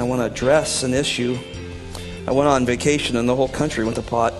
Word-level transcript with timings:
I 0.00 0.04
want 0.04 0.20
to 0.20 0.26
address 0.26 0.82
an 0.82 0.94
issue. 0.94 1.38
I 2.26 2.32
went 2.32 2.48
on 2.48 2.64
vacation 2.64 3.16
and 3.16 3.28
the 3.28 3.36
whole 3.36 3.48
country 3.48 3.84
went 3.84 3.96
to 3.96 4.02
pot. 4.02 4.32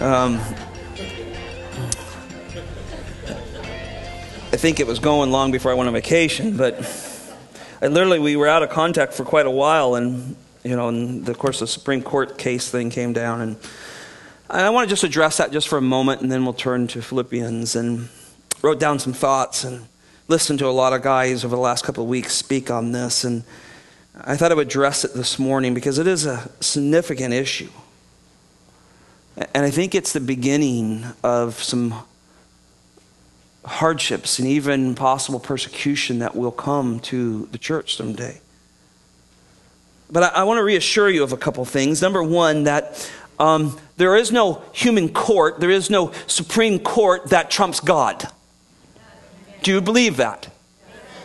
Um, 0.00 0.40
I 4.52 4.56
think 4.56 4.80
it 4.80 4.86
was 4.86 4.98
going 4.98 5.30
long 5.30 5.52
before 5.52 5.70
I 5.70 5.74
went 5.74 5.88
on 5.88 5.92
vacation, 5.92 6.56
but 6.56 6.80
I 7.82 7.88
literally, 7.88 8.18
we 8.18 8.36
were 8.36 8.48
out 8.48 8.62
of 8.62 8.70
contact 8.70 9.12
for 9.12 9.24
quite 9.24 9.46
a 9.46 9.50
while, 9.50 9.94
and, 9.94 10.34
you 10.64 10.74
know, 10.76 10.88
and 10.88 11.28
of 11.28 11.38
course 11.38 11.60
the 11.60 11.66
Supreme 11.66 12.02
Court 12.02 12.38
case 12.38 12.70
thing 12.70 12.90
came 12.90 13.12
down, 13.12 13.40
and 13.42 13.56
I 14.48 14.70
want 14.70 14.88
to 14.88 14.92
just 14.92 15.04
address 15.04 15.36
that 15.36 15.52
just 15.52 15.68
for 15.68 15.78
a 15.78 15.82
moment, 15.82 16.22
and 16.22 16.32
then 16.32 16.44
we'll 16.44 16.54
turn 16.54 16.88
to 16.88 17.02
Philippians, 17.02 17.76
and 17.76 18.08
wrote 18.62 18.80
down 18.80 18.98
some 18.98 19.12
thoughts, 19.12 19.62
and 19.62 19.86
listened 20.28 20.58
to 20.58 20.66
a 20.66 20.70
lot 20.70 20.92
of 20.92 21.02
guys 21.02 21.44
over 21.44 21.54
the 21.54 21.62
last 21.62 21.84
couple 21.84 22.02
of 22.02 22.08
weeks 22.08 22.34
speak 22.34 22.70
on 22.70 22.92
this, 22.92 23.24
and 23.24 23.44
I 24.22 24.36
thought 24.36 24.52
I 24.52 24.54
would 24.54 24.66
address 24.66 25.04
it 25.04 25.14
this 25.14 25.38
morning 25.38 25.72
because 25.72 25.98
it 25.98 26.06
is 26.06 26.26
a 26.26 26.50
significant 26.60 27.32
issue. 27.32 27.70
And 29.54 29.64
I 29.64 29.70
think 29.70 29.94
it's 29.94 30.12
the 30.12 30.20
beginning 30.20 31.04
of 31.22 31.62
some 31.62 31.94
hardships 33.64 34.38
and 34.38 34.46
even 34.48 34.94
possible 34.94 35.40
persecution 35.40 36.18
that 36.18 36.36
will 36.36 36.50
come 36.50 37.00
to 37.00 37.46
the 37.52 37.58
church 37.58 37.96
someday. 37.96 38.40
But 40.10 40.24
I, 40.24 40.40
I 40.40 40.42
want 40.44 40.58
to 40.58 40.64
reassure 40.64 41.08
you 41.08 41.22
of 41.22 41.32
a 41.32 41.36
couple 41.36 41.64
things. 41.64 42.02
Number 42.02 42.22
one, 42.22 42.64
that 42.64 43.10
um, 43.38 43.78
there 43.96 44.16
is 44.16 44.30
no 44.30 44.62
human 44.72 45.08
court, 45.08 45.60
there 45.60 45.70
is 45.70 45.88
no 45.88 46.12
Supreme 46.26 46.78
Court 46.78 47.30
that 47.30 47.50
trumps 47.50 47.80
God. 47.80 48.28
Do 49.62 49.72
you 49.72 49.80
believe 49.80 50.18
that? 50.18 50.48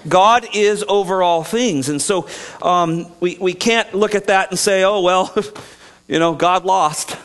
God 0.08 0.48
is 0.54 0.84
over 0.88 1.24
all 1.24 1.44
things. 1.44 1.90
And 1.90 2.02
so 2.02 2.28
um, 2.62 3.12
we, 3.20 3.38
we 3.40 3.54
can't 3.54 3.94
look 3.94 4.16
at 4.16 4.28
that 4.28 4.50
and 4.50 4.60
say, 4.60 4.84
oh, 4.84 5.02
well, 5.02 5.34
you 6.08 6.20
know, 6.20 6.36
God 6.36 6.66
lost. 6.66 7.18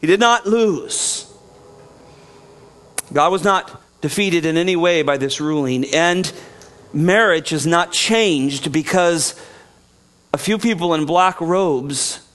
He 0.00 0.06
did 0.06 0.20
not 0.20 0.46
lose. 0.46 1.26
God 3.12 3.32
was 3.32 3.44
not 3.44 3.82
defeated 4.00 4.46
in 4.46 4.56
any 4.56 4.76
way 4.76 5.02
by 5.02 5.16
this 5.16 5.40
ruling. 5.40 5.84
And 5.94 6.32
marriage 6.92 7.52
is 7.52 7.66
not 7.66 7.92
changed 7.92 8.72
because 8.72 9.34
a 10.32 10.38
few 10.38 10.58
people 10.58 10.94
in 10.94 11.06
black 11.06 11.40
robes 11.40 12.26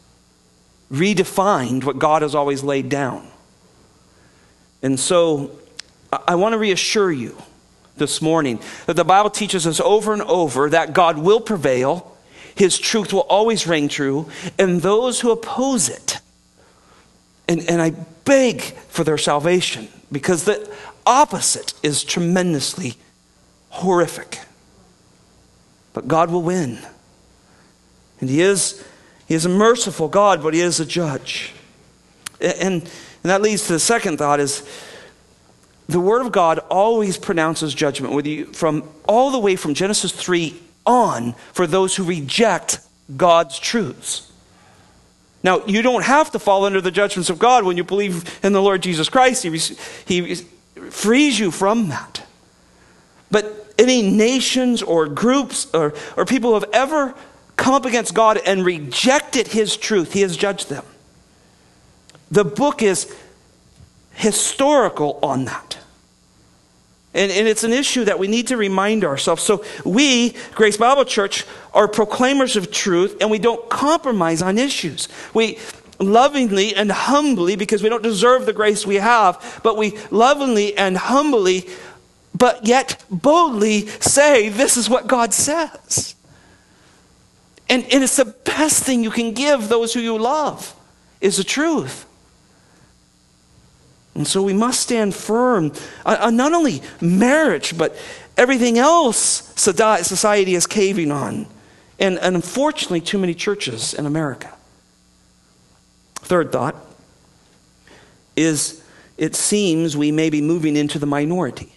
redefined 0.92 1.84
what 1.84 1.98
God 1.98 2.22
has 2.22 2.36
always 2.36 2.64
laid 2.64 2.90
down. 2.90 3.28
And 4.84 5.00
so 5.00 5.52
I 6.28 6.36
want 6.36 6.54
to 6.54 6.60
reassure 6.60 7.12
you 7.12 7.36
this 7.98 8.22
morning 8.22 8.60
that 8.86 8.96
the 8.96 9.06
Bible 9.06 9.30
teaches 9.30 9.66
us 9.66 9.80
over 9.80 10.14
and 10.14 10.22
over 10.24 10.70
that 10.70 10.94
God 10.94 11.18
will 11.18 11.40
prevail, 11.40 12.16
His 12.56 12.78
truth 12.78 13.14
will 13.14 13.22
always 13.22 13.68
reign 13.68 13.88
true, 13.88 14.30
and 14.58 14.82
those 14.82 15.22
who 15.22 15.32
oppose 15.32 15.90
it, 15.90 16.20
and, 17.48 17.68
and 17.70 17.82
I 17.82 17.92
beg 18.26 18.62
for 18.62 19.04
their 19.04 19.18
salvation 19.18 19.88
because 20.12 20.44
the 20.44 20.70
opposite 21.06 21.74
is 21.84 22.04
tremendously 22.04 22.96
horrific. 23.70 24.40
But 25.94 26.08
God 26.08 26.32
will 26.32 26.42
win. 26.42 26.80
And 28.20 28.30
He 28.30 28.42
is, 28.42 28.86
he 29.28 29.36
is 29.36 29.46
a 29.46 29.50
merciful 29.50 30.08
God, 30.08 30.42
but 30.42 30.54
He 30.54 30.62
is 30.62 30.80
a 30.80 30.86
judge. 30.86 31.54
And, 32.42 32.82
and 32.82 32.92
that 33.24 33.42
leads 33.42 33.68
to 33.68 33.74
the 33.74 33.80
second 33.80 34.18
thought 34.18 34.40
is 34.40 34.68
the 35.88 36.00
Word 36.00 36.26
of 36.26 36.32
God 36.32 36.60
always 36.70 37.18
pronounces 37.18 37.74
judgment, 37.74 38.14
with 38.14 38.26
you 38.26 38.46
from 38.48 38.90
all 39.08 39.32
the 39.32 39.40
way 39.40 39.56
from 39.56 39.74
Genesis 39.74 40.12
3 40.12 40.60
on 40.86 41.34
for 41.54 41.68
those 41.68 41.96
who 41.96 42.04
reject 42.04 42.80
God's 43.16 43.60
truths. 43.60 44.32
Now, 45.44 45.64
you 45.66 45.84
don't 45.84 46.04
have 46.04 46.32
to 46.32 46.40
fall 46.40 46.66
under 46.66 46.82
the 46.82 46.90
judgments 46.90 47.30
of 47.30 47.38
God 47.38 47.66
when 47.66 47.78
you 47.78 47.84
believe 47.84 48.40
in 48.44 48.52
the 48.52 48.62
Lord 48.62 48.82
Jesus 48.82 49.10
Christ. 49.10 49.44
He, 49.44 49.56
he 50.06 50.36
frees 50.90 51.38
you 51.38 51.52
from 51.52 51.90
that. 51.90 52.26
But 53.30 53.74
any 53.78 54.02
nations 54.02 54.82
or 54.82 55.08
groups 55.08 55.68
or, 55.74 55.94
or 56.18 56.26
people 56.26 56.50
who 56.50 56.56
have 56.56 56.70
ever 56.74 57.14
come 57.58 57.76
up 57.76 57.86
against 57.86 58.14
God 58.16 58.40
and 58.44 58.66
rejected 58.66 59.48
His 59.48 59.78
truth, 59.78 60.14
He 60.14 60.22
has 60.22 60.36
judged 60.36 60.70
them. 60.70 60.86
The 62.32 62.44
book 62.44 62.82
is 62.82 63.16
historical 64.16 65.20
on 65.22 65.46
that. 65.46 65.78
And, 67.14 67.32
and 67.32 67.48
it's 67.48 67.64
an 67.64 67.72
issue 67.72 68.04
that 68.06 68.20
we 68.20 68.28
need 68.28 68.48
to 68.48 68.58
remind 68.58 69.06
ourselves. 69.06 69.42
So, 69.42 69.64
we, 69.86 70.36
Grace 70.54 70.76
Bible 70.76 71.06
Church, 71.06 71.46
are 71.74 71.88
proclaimers 71.88 72.58
of 72.58 72.72
truth 72.72 73.18
and 73.22 73.32
we 73.32 73.40
don't 73.40 73.70
compromise 73.70 74.42
on 74.42 74.58
issues. 74.58 75.08
We 75.34 75.58
lovingly 76.00 76.76
and 76.76 76.92
humbly, 76.92 77.56
because 77.56 77.82
we 77.82 77.90
don't 77.90 78.04
deserve 78.04 78.46
the 78.46 78.54
grace 78.54 78.86
we 78.86 78.96
have, 78.96 79.62
but 79.64 79.78
we 79.78 79.98
lovingly 80.12 80.78
and 80.78 80.98
humbly, 80.98 81.70
but 82.34 82.66
yet 82.66 83.04
boldly 83.10 83.88
say, 83.88 84.50
This 84.50 84.78
is 84.78 84.90
what 84.90 85.08
God 85.08 85.34
says. 85.34 86.16
And, 87.70 87.84
and 87.92 88.04
it's 88.04 88.18
the 88.18 88.26
best 88.26 88.84
thing 88.84 89.04
you 89.04 89.10
can 89.10 89.34
give 89.34 89.70
those 89.70 89.94
who 89.94 90.00
you 90.00 90.18
love, 90.18 90.76
is 91.22 91.38
the 91.38 91.44
truth. 91.44 92.06
And 94.16 94.26
so 94.26 94.42
we 94.42 94.54
must 94.54 94.80
stand 94.80 95.14
firm 95.14 95.74
on 96.06 96.38
not 96.38 96.54
only 96.54 96.82
marriage, 97.02 97.78
but 97.78 97.96
everything 98.38 98.78
else 98.78 99.54
society 99.56 100.56
is 100.56 100.66
caving 100.66 101.12
on. 101.12 101.48
And, 102.00 102.18
and 102.20 102.36
unfortunately, 102.36 103.02
too 103.02 103.18
many 103.18 103.34
churches 103.34 103.94
in 103.94 104.06
America. 104.06 104.54
Third 106.16 106.52
thought 106.52 106.76
is 108.36 108.84
it 109.18 109.36
seems 109.36 109.96
we 109.96 110.12
may 110.12 110.30
be 110.30 110.42
moving 110.42 110.76
into 110.76 111.00
the 111.00 111.06
minority 111.06 111.72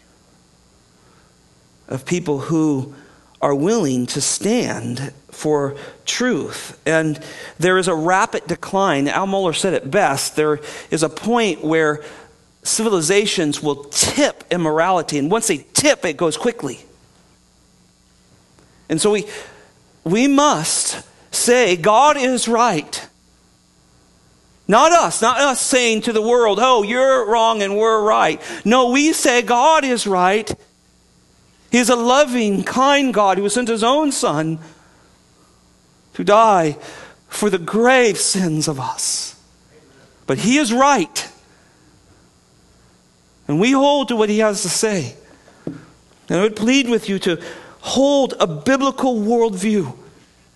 of 1.89 2.05
people 2.05 2.39
who 2.39 2.95
are 3.41 3.55
willing 3.55 4.07
to 4.07 4.21
stand 4.21 5.13
for 5.31 5.77
truth. 6.05 6.81
And 6.85 7.23
there 7.59 7.79
is 7.79 7.87
a 7.87 7.95
rapid 7.95 8.47
decline. 8.47 9.07
Al 9.07 9.27
Mohler 9.27 9.55
said 9.55 9.75
it 9.75 9.91
best. 9.91 10.35
There 10.35 10.61
is 10.91 11.03
a 11.03 11.09
point 11.09 11.63
where 11.63 12.03
civilizations 12.69 13.63
will 13.63 13.85
tip 13.85 14.45
immorality, 14.51 15.19
and 15.19 15.31
once 15.31 15.49
they 15.49 15.59
tip, 15.59 16.05
it 16.05 16.17
goes 16.17 16.37
quickly. 16.37 16.81
And 18.89 19.01
so 19.01 19.11
we, 19.13 19.27
we 20.05 20.29
must 20.29 21.03
say, 21.31 21.77
God 21.77 22.17
is 22.17 22.49
right. 22.49 23.07
Not 24.67 24.93
us, 24.93 25.23
not 25.23 25.41
us 25.41 25.61
saying 25.61 26.03
to 26.03 26.13
the 26.13 26.23
world, 26.23 26.59
oh, 26.61 26.83
you're 26.83 27.27
wrong 27.27 27.63
and 27.63 27.77
we're 27.77 28.03
right. 28.03 28.41
No, 28.65 28.91
we 28.91 29.13
say 29.13 29.41
God 29.41 29.85
is 29.85 30.07
right. 30.07 30.55
He's 31.71 31.89
a 31.89 31.97
loving, 31.97 32.65
kind 32.65 33.13
God 33.13 33.39
who 33.39 33.49
sent 33.49 33.69
his 33.69 33.83
own 33.83 34.13
Son 34.13 34.59
to 36.15 36.25
die 36.25 36.77
for 37.29 37.49
the 37.49 37.59
grave 37.59 38.19
sins 38.19 38.69
of 38.69 38.79
us. 38.79 39.41
But 40.27 40.39
he 40.39 40.59
is 40.59 40.73
right. 40.73 41.31
And 43.49 43.59
we 43.59 43.73
hold 43.73 44.09
to 44.09 44.17
what 44.17 44.29
he 44.29 44.39
has 44.39 44.63
to 44.63 44.69
say. 44.69 45.17
And 45.67 46.39
I 46.39 46.43
would 46.43 46.57
plead 46.57 46.89
with 46.89 47.09
you 47.09 47.19
to 47.21 47.43
hold 47.81 48.35
a 48.39 48.47
biblical 48.47 49.17
worldview. 49.17 49.97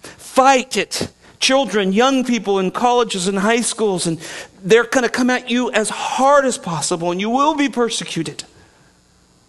Fight 0.02 0.76
it. 0.76 1.10
Children, 1.40 1.92
young 1.92 2.24
people 2.24 2.60
in 2.60 2.70
colleges 2.70 3.26
and 3.26 3.38
high 3.38 3.62
schools, 3.62 4.06
and 4.06 4.20
they're 4.62 4.84
going 4.84 5.02
to 5.02 5.08
come 5.08 5.30
at 5.30 5.50
you 5.50 5.72
as 5.72 5.88
hard 5.88 6.44
as 6.44 6.56
possible, 6.56 7.10
and 7.10 7.20
you 7.20 7.30
will 7.30 7.56
be 7.56 7.68
persecuted 7.68 8.44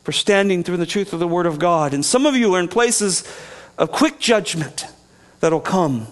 for 0.03 0.11
standing 0.11 0.63
through 0.63 0.77
the 0.77 0.85
truth 0.85 1.13
of 1.13 1.19
the 1.19 1.27
Word 1.27 1.45
of 1.45 1.59
God. 1.59 1.93
And 1.93 2.03
some 2.03 2.25
of 2.25 2.35
you 2.35 2.55
are 2.55 2.59
in 2.59 2.67
places 2.67 3.23
of 3.77 3.91
quick 3.91 4.19
judgment 4.19 4.87
that'll 5.39 5.59
come 5.59 6.07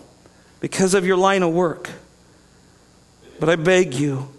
because 0.60 0.94
of 0.94 1.06
your 1.06 1.18
line 1.18 1.42
of 1.42 1.52
work. 1.52 1.90
But 3.40 3.50
I 3.50 3.56
beg 3.56 3.94
you, 3.96 4.30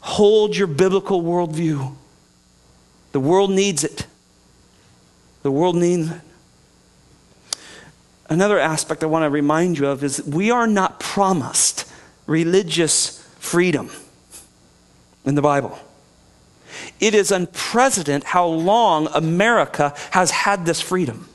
Hold 0.00 0.56
your 0.56 0.66
biblical 0.66 1.22
worldview. 1.22 1.94
The 3.12 3.20
world 3.20 3.50
needs 3.50 3.84
it. 3.84 4.06
The 5.42 5.50
world 5.50 5.76
needs 5.76 6.10
it. 6.10 6.20
Another 8.28 8.58
aspect 8.58 9.02
I 9.02 9.06
want 9.06 9.24
to 9.24 9.30
remind 9.30 9.78
you 9.78 9.86
of 9.86 10.04
is 10.04 10.22
we 10.22 10.50
are 10.50 10.66
not 10.66 11.00
promised 11.00 11.90
religious 12.26 13.26
freedom 13.38 13.90
in 15.24 15.34
the 15.34 15.42
Bible. 15.42 15.78
It 17.00 17.14
is 17.14 17.30
unprecedented 17.30 18.24
how 18.24 18.46
long 18.46 19.08
America 19.14 19.94
has 20.10 20.30
had 20.30 20.66
this 20.66 20.80
freedom. 20.80 21.28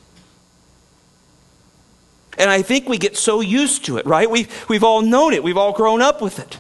And 2.37 2.49
I 2.49 2.61
think 2.61 2.87
we 2.87 2.97
get 2.97 3.17
so 3.17 3.41
used 3.41 3.85
to 3.85 3.97
it, 3.97 4.05
right? 4.05 4.29
We've, 4.29 4.69
we've 4.69 4.83
all 4.83 5.01
known 5.01 5.33
it, 5.33 5.43
we've 5.43 5.57
all 5.57 5.73
grown 5.73 6.01
up 6.01 6.21
with 6.21 6.39
it. 6.39 6.59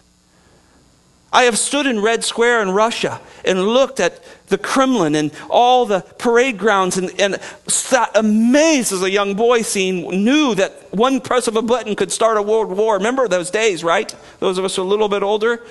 I 1.33 1.43
have 1.45 1.57
stood 1.57 1.87
in 1.87 1.99
Red 1.99 2.23
Square 2.23 2.61
in 2.61 2.69
Russia 2.69 3.19
and 3.43 3.67
looked 3.67 3.99
at 3.99 4.23
the 4.49 4.57
Kremlin 4.59 5.15
and 5.15 5.31
all 5.49 5.87
the 5.87 6.01
parade 6.19 6.59
grounds 6.59 6.95
and, 6.95 7.19
and 7.19 7.41
sat 7.67 8.11
amazed 8.13 8.93
as 8.93 9.01
a 9.01 9.09
young 9.09 9.33
boy 9.33 9.63
seeing, 9.63 10.23
knew 10.23 10.53
that 10.53 10.93
one 10.93 11.19
press 11.19 11.47
of 11.47 11.55
a 11.55 11.63
button 11.63 11.95
could 11.95 12.11
start 12.11 12.37
a 12.37 12.41
world 12.43 12.69
war. 12.77 12.97
Remember 12.97 13.27
those 13.27 13.49
days, 13.49 13.83
right? 13.83 14.15
Those 14.39 14.59
of 14.59 14.63
us 14.63 14.77
a 14.77 14.83
little 14.83 15.09
bit 15.09 15.23
older. 15.23 15.63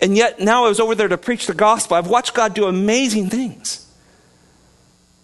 And 0.00 0.16
yet 0.16 0.40
now 0.40 0.64
I 0.64 0.68
was 0.68 0.80
over 0.80 0.96
there 0.96 1.08
to 1.08 1.18
preach 1.18 1.46
the 1.46 1.54
gospel. 1.54 1.96
I've 1.96 2.08
watched 2.08 2.34
God 2.34 2.52
do 2.52 2.64
amazing 2.66 3.30
things 3.30 3.86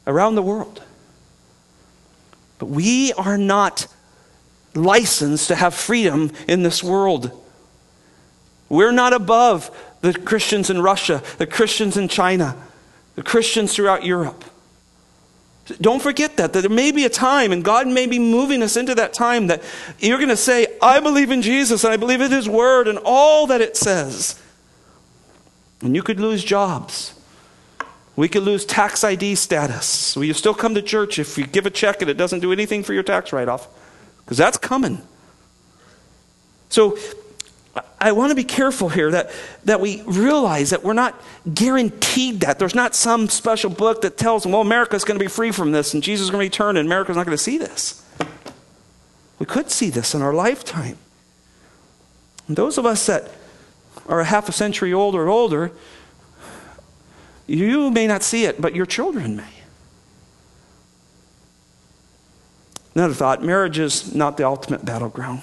around 0.07 0.37
the 0.37 0.43
world. 0.43 0.81
But 2.61 2.67
we 2.67 3.13
are 3.15 3.37
not 3.37 3.89
licensed 4.77 5.49
to 5.49 5.57
have 5.57 5.75
freedom 5.75 6.31
in 6.47 6.63
this 6.63 6.85
world. 6.85 7.41
We're 8.69 8.93
not 8.93 9.13
above 9.13 9.71
the 10.01 10.13
Christians 10.13 10.71
in 10.71 10.83
Russia, 10.83 11.23
the 11.39 11.47
Christians 11.47 11.97
in 11.97 12.09
China, 12.09 12.57
the 13.15 13.23
Christians 13.23 13.75
throughout 13.75 14.05
Europe. 14.05 14.45
Don't 15.81 16.03
forget 16.03 16.37
that, 16.37 16.53
that 16.53 16.61
there 16.61 16.71
may 16.71 16.93
be 16.93 17.07
a 17.07 17.09
time, 17.09 17.51
and 17.51 17.65
God 17.65 17.87
may 17.87 18.07
be 18.07 18.19
moving 18.19 18.63
us 18.63 18.77
into 18.77 18.95
that 18.97 19.15
time 19.15 19.47
that 19.47 19.63
you're 19.99 20.19
going 20.19 20.29
to 20.29 20.37
say, 20.37 20.67
I 20.83 21.01
believe 21.01 21.31
in 21.31 21.41
Jesus 21.41 21.85
and 21.85 21.93
I 21.93 21.97
believe 21.97 22.21
in 22.21 22.31
His 22.31 22.49
Word 22.49 22.87
and 22.87 22.99
all 23.03 23.47
that 23.47 23.63
it 23.63 23.77
says. 23.77 24.41
And 25.81 25.95
you 25.95 26.03
could 26.03 26.21
lose 26.21 26.45
jobs. 26.45 27.15
We 28.17 28.29
could 28.29 28.43
lose 28.43 28.65
tax 28.65 29.03
ID 29.03 29.35
status. 29.37 30.15
Will 30.17 30.25
you 30.25 30.35
still 30.35 30.55
come 30.55 30.75
to 30.75 30.83
church 30.83 31.19
if 31.19 31.37
you 31.39 31.47
give 31.47 31.67
a 31.67 31.71
check 31.71 32.01
and 32.01 32.11
it 32.11 32.17
doesn't 32.17 32.41
do 32.41 32.53
anything 32.53 32.83
for 32.83 32.93
your 32.93 33.03
tax 33.03 33.33
write 33.33 33.49
off? 33.49 33.67
Because 34.25 34.37
that's 34.37 34.59
coming. 34.59 35.01
So 36.69 36.97
I 38.05 38.13
want 38.13 38.29
to 38.33 38.35
be 38.35 38.45
careful 38.45 38.91
here 38.91 39.11
that, 39.13 39.31
that 39.65 39.81
we 39.81 40.03
realize 40.03 40.69
that 40.71 40.85
we're 40.85 40.93
not 40.93 41.19
guaranteed 41.55 42.41
that. 42.41 42.59
There's 42.59 42.75
not 42.75 42.95
some 42.95 43.31
special 43.31 43.71
book 43.71 44.03
that 44.03 44.19
tells 44.19 44.43
them, 44.43 44.53
well, 44.53 44.61
America's 44.61 45.05
going 45.05 45.19
to 45.19 45.25
be 45.25 45.31
free 45.31 45.51
from 45.51 45.73
this 45.73 45.95
and 45.95 46.03
Jesus 46.03 46.27
is 46.27 46.31
going 46.31 46.43
to 46.43 46.45
return 46.45 46.77
and 46.77 46.87
America's 46.87 47.17
not 47.17 47.25
going 47.25 47.35
to 47.35 47.43
see 47.43 47.57
this. 47.57 48.05
We 49.39 49.47
could 49.47 49.71
see 49.71 49.89
this 49.89 50.15
in 50.15 50.21
our 50.21 50.35
lifetime. 50.35 50.99
And 52.47 52.59
those 52.59 52.77
of 52.77 52.85
us 52.85 53.07
that 53.07 53.31
are 54.07 54.21
a 54.21 54.25
half 54.27 54.51
a 54.51 54.53
century 54.53 54.93
old 54.93 55.15
or 55.15 55.31
older, 55.31 55.73
you 57.47 57.91
may 57.91 58.07
not 58.07 58.23
see 58.23 58.45
it, 58.45 58.61
but 58.61 58.75
your 58.75 58.85
children 58.85 59.35
may. 59.35 59.49
Another 62.95 63.15
thought 63.15 63.43
marriage 63.43 63.79
is 63.79 64.15
not 64.15 64.37
the 64.37 64.45
ultimate 64.45 64.85
battleground. 64.85 65.41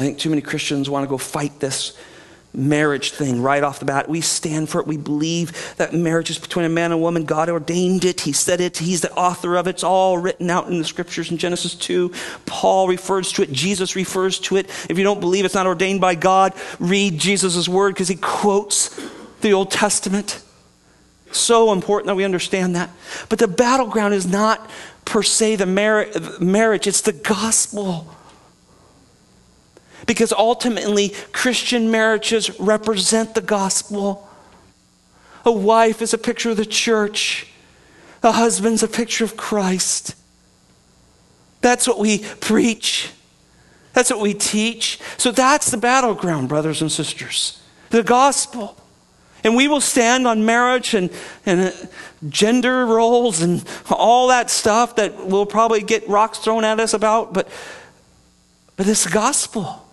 I 0.00 0.02
think 0.02 0.16
too 0.16 0.30
many 0.30 0.40
Christians 0.40 0.88
want 0.88 1.04
to 1.04 1.10
go 1.10 1.18
fight 1.18 1.60
this 1.60 1.94
marriage 2.54 3.10
thing 3.10 3.42
right 3.42 3.62
off 3.62 3.80
the 3.80 3.84
bat. 3.84 4.08
We 4.08 4.22
stand 4.22 4.70
for 4.70 4.80
it. 4.80 4.86
We 4.86 4.96
believe 4.96 5.74
that 5.76 5.92
marriage 5.92 6.30
is 6.30 6.38
between 6.38 6.64
a 6.64 6.70
man 6.70 6.86
and 6.86 6.94
a 6.94 6.96
woman. 6.96 7.26
God 7.26 7.50
ordained 7.50 8.06
it. 8.06 8.22
He 8.22 8.32
said 8.32 8.62
it. 8.62 8.78
He's 8.78 9.02
the 9.02 9.12
author 9.12 9.56
of 9.56 9.66
it. 9.66 9.70
It's 9.70 9.84
all 9.84 10.16
written 10.16 10.48
out 10.48 10.68
in 10.68 10.78
the 10.78 10.86
scriptures 10.86 11.30
in 11.30 11.36
Genesis 11.36 11.74
2. 11.74 12.12
Paul 12.46 12.88
refers 12.88 13.30
to 13.32 13.42
it. 13.42 13.52
Jesus 13.52 13.94
refers 13.94 14.38
to 14.38 14.56
it. 14.56 14.70
If 14.88 14.96
you 14.96 15.04
don't 15.04 15.20
believe 15.20 15.44
it's 15.44 15.54
not 15.54 15.66
ordained 15.66 16.00
by 16.00 16.14
God, 16.14 16.54
read 16.78 17.18
Jesus' 17.18 17.68
word 17.68 17.92
because 17.92 18.08
he 18.08 18.16
quotes 18.16 18.98
the 19.42 19.52
Old 19.52 19.70
Testament. 19.70 20.42
So 21.30 21.74
important 21.74 22.06
that 22.06 22.16
we 22.16 22.24
understand 22.24 22.74
that. 22.74 22.88
But 23.28 23.38
the 23.38 23.48
battleground 23.48 24.14
is 24.14 24.26
not 24.26 24.66
per 25.04 25.22
se 25.22 25.56
the 25.56 25.66
mar- 25.66 26.06
marriage, 26.40 26.86
it's 26.86 27.02
the 27.02 27.12
gospel. 27.12 28.16
Because 30.06 30.32
ultimately, 30.32 31.10
Christian 31.32 31.90
marriages 31.90 32.58
represent 32.58 33.34
the 33.34 33.40
gospel. 33.40 34.28
A 35.44 35.52
wife 35.52 36.02
is 36.02 36.14
a 36.14 36.18
picture 36.18 36.50
of 36.50 36.56
the 36.56 36.66
church, 36.66 37.46
a 38.22 38.32
husband's 38.32 38.82
a 38.82 38.88
picture 38.88 39.24
of 39.24 39.36
Christ. 39.36 40.14
That's 41.60 41.86
what 41.86 41.98
we 41.98 42.24
preach. 42.40 43.10
That's 43.92 44.10
what 44.10 44.20
we 44.20 44.34
teach. 44.34 44.98
So 45.16 45.30
that's 45.30 45.70
the 45.70 45.76
battleground, 45.76 46.48
brothers 46.48 46.80
and 46.80 46.90
sisters. 46.90 47.60
The 47.90 48.02
gospel. 48.02 48.76
And 49.42 49.56
we 49.56 49.68
will 49.68 49.80
stand 49.80 50.26
on 50.26 50.44
marriage 50.44 50.94
and, 50.94 51.10
and 51.46 51.60
uh, 51.60 51.72
gender 52.28 52.86
roles 52.86 53.40
and 53.40 53.64
all 53.90 54.28
that 54.28 54.50
stuff 54.50 54.96
that 54.96 55.26
we'll 55.26 55.46
probably 55.46 55.82
get 55.82 56.06
rocks 56.08 56.38
thrown 56.38 56.64
at 56.64 56.78
us 56.78 56.92
about, 56.92 57.32
but, 57.32 57.48
but 58.76 58.86
it's 58.86 59.04
the 59.04 59.10
gospel. 59.10 59.86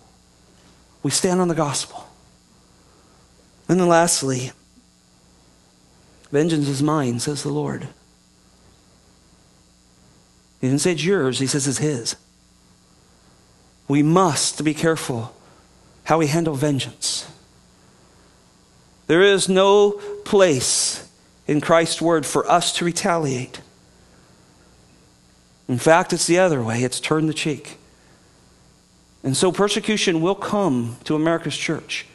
We 1.08 1.12
stand 1.12 1.40
on 1.40 1.48
the 1.48 1.54
gospel. 1.54 2.06
And 3.66 3.80
then 3.80 3.88
lastly, 3.88 4.52
vengeance 6.30 6.68
is 6.68 6.82
mine, 6.82 7.18
says 7.18 7.42
the 7.42 7.48
Lord. 7.48 7.88
He 10.60 10.68
didn't 10.68 10.82
say 10.82 10.92
it's 10.92 11.02
yours, 11.02 11.38
he 11.38 11.46
says 11.46 11.66
it's 11.66 11.78
his. 11.78 12.16
We 13.88 14.02
must 14.02 14.62
be 14.62 14.74
careful 14.74 15.34
how 16.04 16.18
we 16.18 16.26
handle 16.26 16.52
vengeance. 16.52 17.26
There 19.06 19.22
is 19.22 19.48
no 19.48 19.92
place 20.26 21.08
in 21.46 21.62
Christ's 21.62 22.02
word 22.02 22.26
for 22.26 22.46
us 22.46 22.70
to 22.74 22.84
retaliate. 22.84 23.62
In 25.68 25.78
fact, 25.78 26.12
it's 26.12 26.26
the 26.26 26.38
other 26.38 26.62
way 26.62 26.82
it's 26.82 27.00
turn 27.00 27.28
the 27.28 27.32
cheek. 27.32 27.77
And 29.22 29.36
so 29.36 29.50
persecution 29.50 30.20
will 30.20 30.34
come 30.34 30.96
to 31.04 31.14
America's 31.14 31.56
church. 31.56 32.06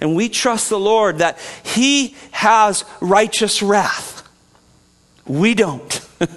And 0.00 0.14
we 0.14 0.28
trust 0.28 0.68
the 0.68 0.78
Lord 0.78 1.18
that 1.18 1.38
He 1.62 2.16
has 2.32 2.84
righteous 3.00 3.62
wrath. 3.62 4.28
We 5.26 5.54
don't. 5.54 6.06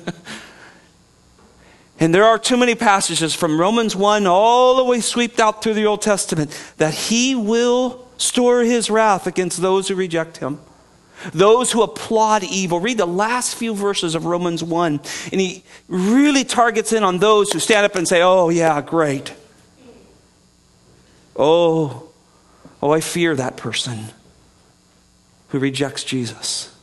and 2.00 2.16
there 2.16 2.24
are 2.24 2.40
too 2.40 2.56
many 2.56 2.76
passages 2.76 3.34
from 3.34 3.60
Romans 3.60 3.96
1 3.96 4.26
all 4.28 4.78
the 4.78 4.86
way 4.86 5.02
swept 5.02 5.40
out 5.40 5.62
through 5.62 5.74
the 5.74 5.86
Old 5.86 6.02
Testament 6.02 6.58
that 6.78 6.94
He 6.94 7.36
will 7.36 8.08
store 8.18 8.62
His 8.62 8.90
wrath 8.90 9.28
against 9.28 9.62
those 9.62 9.90
who 9.90 9.96
reject 9.96 10.38
Him. 10.38 10.60
Those 11.34 11.72
who 11.72 11.82
applaud 11.82 12.44
evil. 12.44 12.80
Read 12.80 13.00
the 13.00 13.08
last 13.08 13.56
few 13.56 13.74
verses 13.74 14.14
of 14.14 14.26
Romans 14.26 14.64
1, 14.64 15.02
and 15.32 15.42
he 15.42 15.64
really 15.88 16.44
targets 16.44 16.94
in 16.94 17.04
on 17.04 17.18
those 17.18 17.52
who 17.52 17.58
stand 17.58 17.86
up 17.86 17.96
and 17.96 18.08
say, 18.08 18.22
Oh, 18.22 18.50
yeah, 18.50 18.80
great. 18.82 19.34
Oh, 21.38 22.10
oh, 22.82 22.92
I 22.92 23.00
fear 23.00 23.36
that 23.36 23.58
person 23.58 24.06
who 25.50 25.60
rejects 25.60 26.04
Jesus 26.04 26.76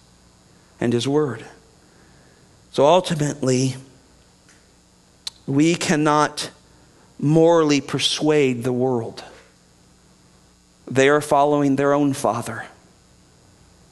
and 0.81 0.93
his 0.93 1.09
word. 1.09 1.45
So 2.71 2.87
ultimately, 2.87 3.77
we 5.47 5.75
cannot 5.75 6.51
morally 7.19 7.81
persuade 7.81 8.65
the 8.65 8.73
world. 8.73 9.25
They 10.87 11.09
are 11.09 11.21
following 11.21 11.77
their 11.77 11.93
own 11.93 12.13
father. 12.13 12.67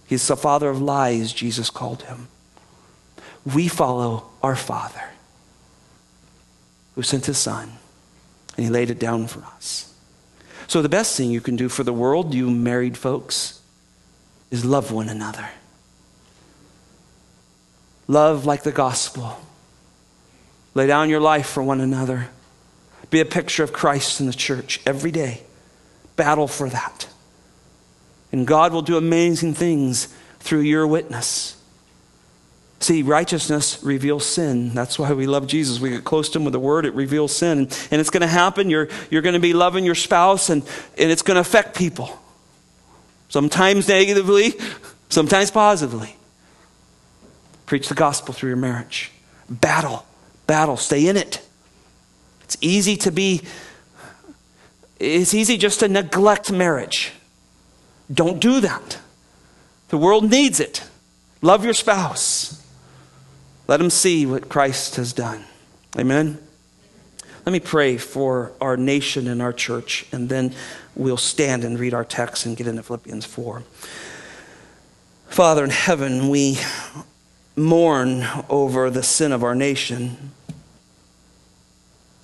He's 0.07 0.27
the 0.27 0.37
father 0.37 0.69
of 0.69 0.81
lies, 0.81 1.33
Jesus 1.33 1.71
called 1.71 2.03
him. 2.03 2.29
We 3.45 3.69
follow 3.69 4.31
our 4.43 4.57
father 4.57 5.03
who 6.95 7.03
sent 7.03 7.27
his 7.27 7.39
son, 7.39 7.73
and 8.57 8.67
he 8.67 8.71
laid 8.71 8.91
it 8.91 8.99
down 8.99 9.27
for 9.27 9.41
us. 9.41 9.92
So, 10.73 10.81
the 10.81 10.89
best 10.89 11.19
thing 11.19 11.31
you 11.31 11.43
can 11.43 11.57
do 11.57 11.69
for 11.69 11.85
the 11.85 11.93
world, 11.93 12.33
you 12.33 12.49
married 12.51 12.97
folks, 12.97 13.61
is 14.51 14.65
love 14.65 14.91
one 14.91 15.11
another. 15.11 15.51
Love 18.09 18.47
like 18.47 18.63
the 18.63 18.73
gospel. 18.73 19.39
Lay 20.73 20.87
down 20.87 21.11
your 21.11 21.21
life 21.21 21.47
for 21.47 21.63
one 21.63 21.83
another. 21.83 22.31
Be 23.11 23.21
a 23.21 23.27
picture 23.27 23.63
of 23.63 23.75
Christ 23.75 24.19
in 24.19 24.27
the 24.27 24.33
church 24.33 24.81
every 24.87 25.11
day. 25.11 25.43
Battle 26.17 26.49
for 26.49 26.71
that. 26.71 27.07
And 28.33 28.47
God 28.47 28.73
will 28.73 28.81
do 28.81 28.97
amazing 28.97 29.53
things 29.53 30.07
through 30.39 30.61
your 30.61 30.87
witness. 30.87 31.62
See, 32.83 33.05
righteousness 33.05 33.81
reveals 33.85 34.27
sin. 34.27 34.75
That's 34.75 34.99
why 34.99 35.13
we 35.13 35.29
love 35.29 35.47
Jesus. 35.47 35.79
We 35.79 35.91
get 35.91 36.03
close 36.03 36.29
to 36.31 36.41
him 36.41 36.45
with 36.45 36.53
the 36.53 36.59
word, 36.59 36.85
it 36.85 36.95
reveals 36.95 37.35
sin. 37.35 37.69
And 37.93 38.01
it's 38.01 38.11
going 38.11 38.23
to 38.23 38.27
happen. 38.27 38.69
You're, 38.69 38.89
you're 39.09 39.23
going 39.23 39.35
to 39.35 39.41
be 39.41 39.53
loving 39.53 39.85
your 39.85 39.95
spouse, 39.95 40.51
and, 40.51 40.65
and 40.99 41.09
it's 41.09 41.23
going 41.23 41.37
to 41.37 41.41
affect 41.41 41.77
people. 41.77 42.19
Sometimes 43.29 43.87
negatively, 43.87 44.55
sometimes 45.11 45.53
positively. 45.53 46.17
Preach 47.67 47.89
the 47.89 47.95
gospel 47.95 48.35
through 48.35 48.49
your 48.49 48.57
marriage. 48.57 49.13
Battle, 49.49 50.05
battle, 50.49 50.77
stay 50.77 51.07
in 51.07 51.17
it. 51.17 51.41
It's 52.43 52.57
easy 52.61 52.97
to 52.97 53.13
be, 53.13 53.43
it's 54.99 55.35
easy 55.35 55.57
just 55.57 55.79
to 55.81 55.89
neglect 55.89 56.51
marriage. 56.51 57.13
Don't 58.13 58.41
do 58.41 58.61
that. 58.61 58.99
The 59.91 59.99
world 59.99 60.29
needs 60.29 60.59
it. 60.59 60.83
Love 61.43 61.65
your 61.65 61.75
spouse. 61.75 62.59
Let 63.69 63.79
them 63.79 63.91
see 63.91 64.27
what 64.27 64.49
Christ 64.49 64.97
has 64.97 65.13
done. 65.13 65.45
Amen? 65.99 66.39
Let 67.45 67.53
me 67.53 67.61
pray 67.61 67.97
for 67.97 68.53
our 68.61 68.77
nation 68.77 69.27
and 69.27 69.43
our 69.43 69.53
church, 69.53 70.07
and 70.13 70.29
then 70.29 70.55
we'll 70.95 71.17
stand 71.17 71.65
and 71.65 71.79
read 71.79 71.95
our 71.95 72.05
text 72.05 72.47
and 72.47 72.57
get 72.57 72.67
into 72.67 72.83
Philippians 72.83 73.25
4. 73.25 73.63
Father 75.29 75.65
in 75.65 75.71
heaven, 75.71 76.29
we 76.29 76.59
mourn 77.57 78.25
over 78.49 78.91
the 78.91 79.03
sin 79.03 79.33
of 79.33 79.43
our 79.43 79.55
nation. 79.55 80.31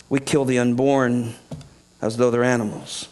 We 0.09 0.21
kill 0.21 0.45
the 0.45 0.59
unborn 0.59 1.35
as 2.00 2.16
though 2.16 2.30
they're 2.30 2.45
animals. 2.45 3.09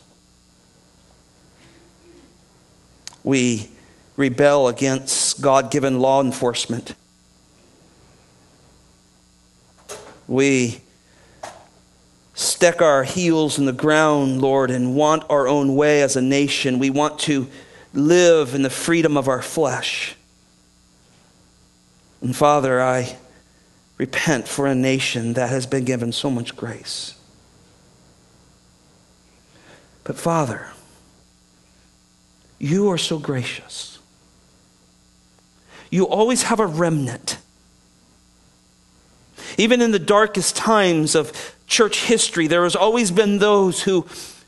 We 3.24 3.70
rebel 4.16 4.68
against 4.68 5.40
God 5.42 5.70
given 5.70 5.98
law 5.98 6.22
enforcement. 6.22 6.94
We 10.28 10.80
stick 12.34 12.82
our 12.82 13.04
heels 13.04 13.58
in 13.58 13.64
the 13.64 13.72
ground, 13.72 14.40
Lord, 14.40 14.70
and 14.70 14.94
want 14.94 15.24
our 15.30 15.48
own 15.48 15.74
way 15.74 16.02
as 16.02 16.16
a 16.16 16.22
nation. 16.22 16.78
We 16.78 16.90
want 16.90 17.18
to 17.20 17.48
live 17.94 18.54
in 18.54 18.62
the 18.62 18.70
freedom 18.70 19.16
of 19.16 19.28
our 19.28 19.42
flesh. 19.42 20.16
And 22.20 22.34
Father, 22.34 22.82
I 22.82 23.16
repent 23.98 24.48
for 24.48 24.66
a 24.66 24.74
nation 24.74 25.34
that 25.34 25.48
has 25.50 25.66
been 25.66 25.84
given 25.84 26.12
so 26.12 26.30
much 26.30 26.56
grace. 26.56 27.14
But 30.04 30.16
Father, 30.16 30.70
you 32.58 32.90
are 32.90 32.98
so 32.98 33.18
gracious. 33.18 33.98
You 35.90 36.06
always 36.06 36.44
have 36.44 36.60
a 36.60 36.66
remnant. 36.66 37.38
Even 39.58 39.80
in 39.80 39.90
the 39.90 39.98
darkest 39.98 40.56
times 40.56 41.14
of 41.14 41.54
church 41.66 42.04
history, 42.04 42.46
there 42.46 42.64
has 42.64 42.76
always 42.76 43.10
been 43.10 43.38
those 43.38 43.82
who 43.82 44.06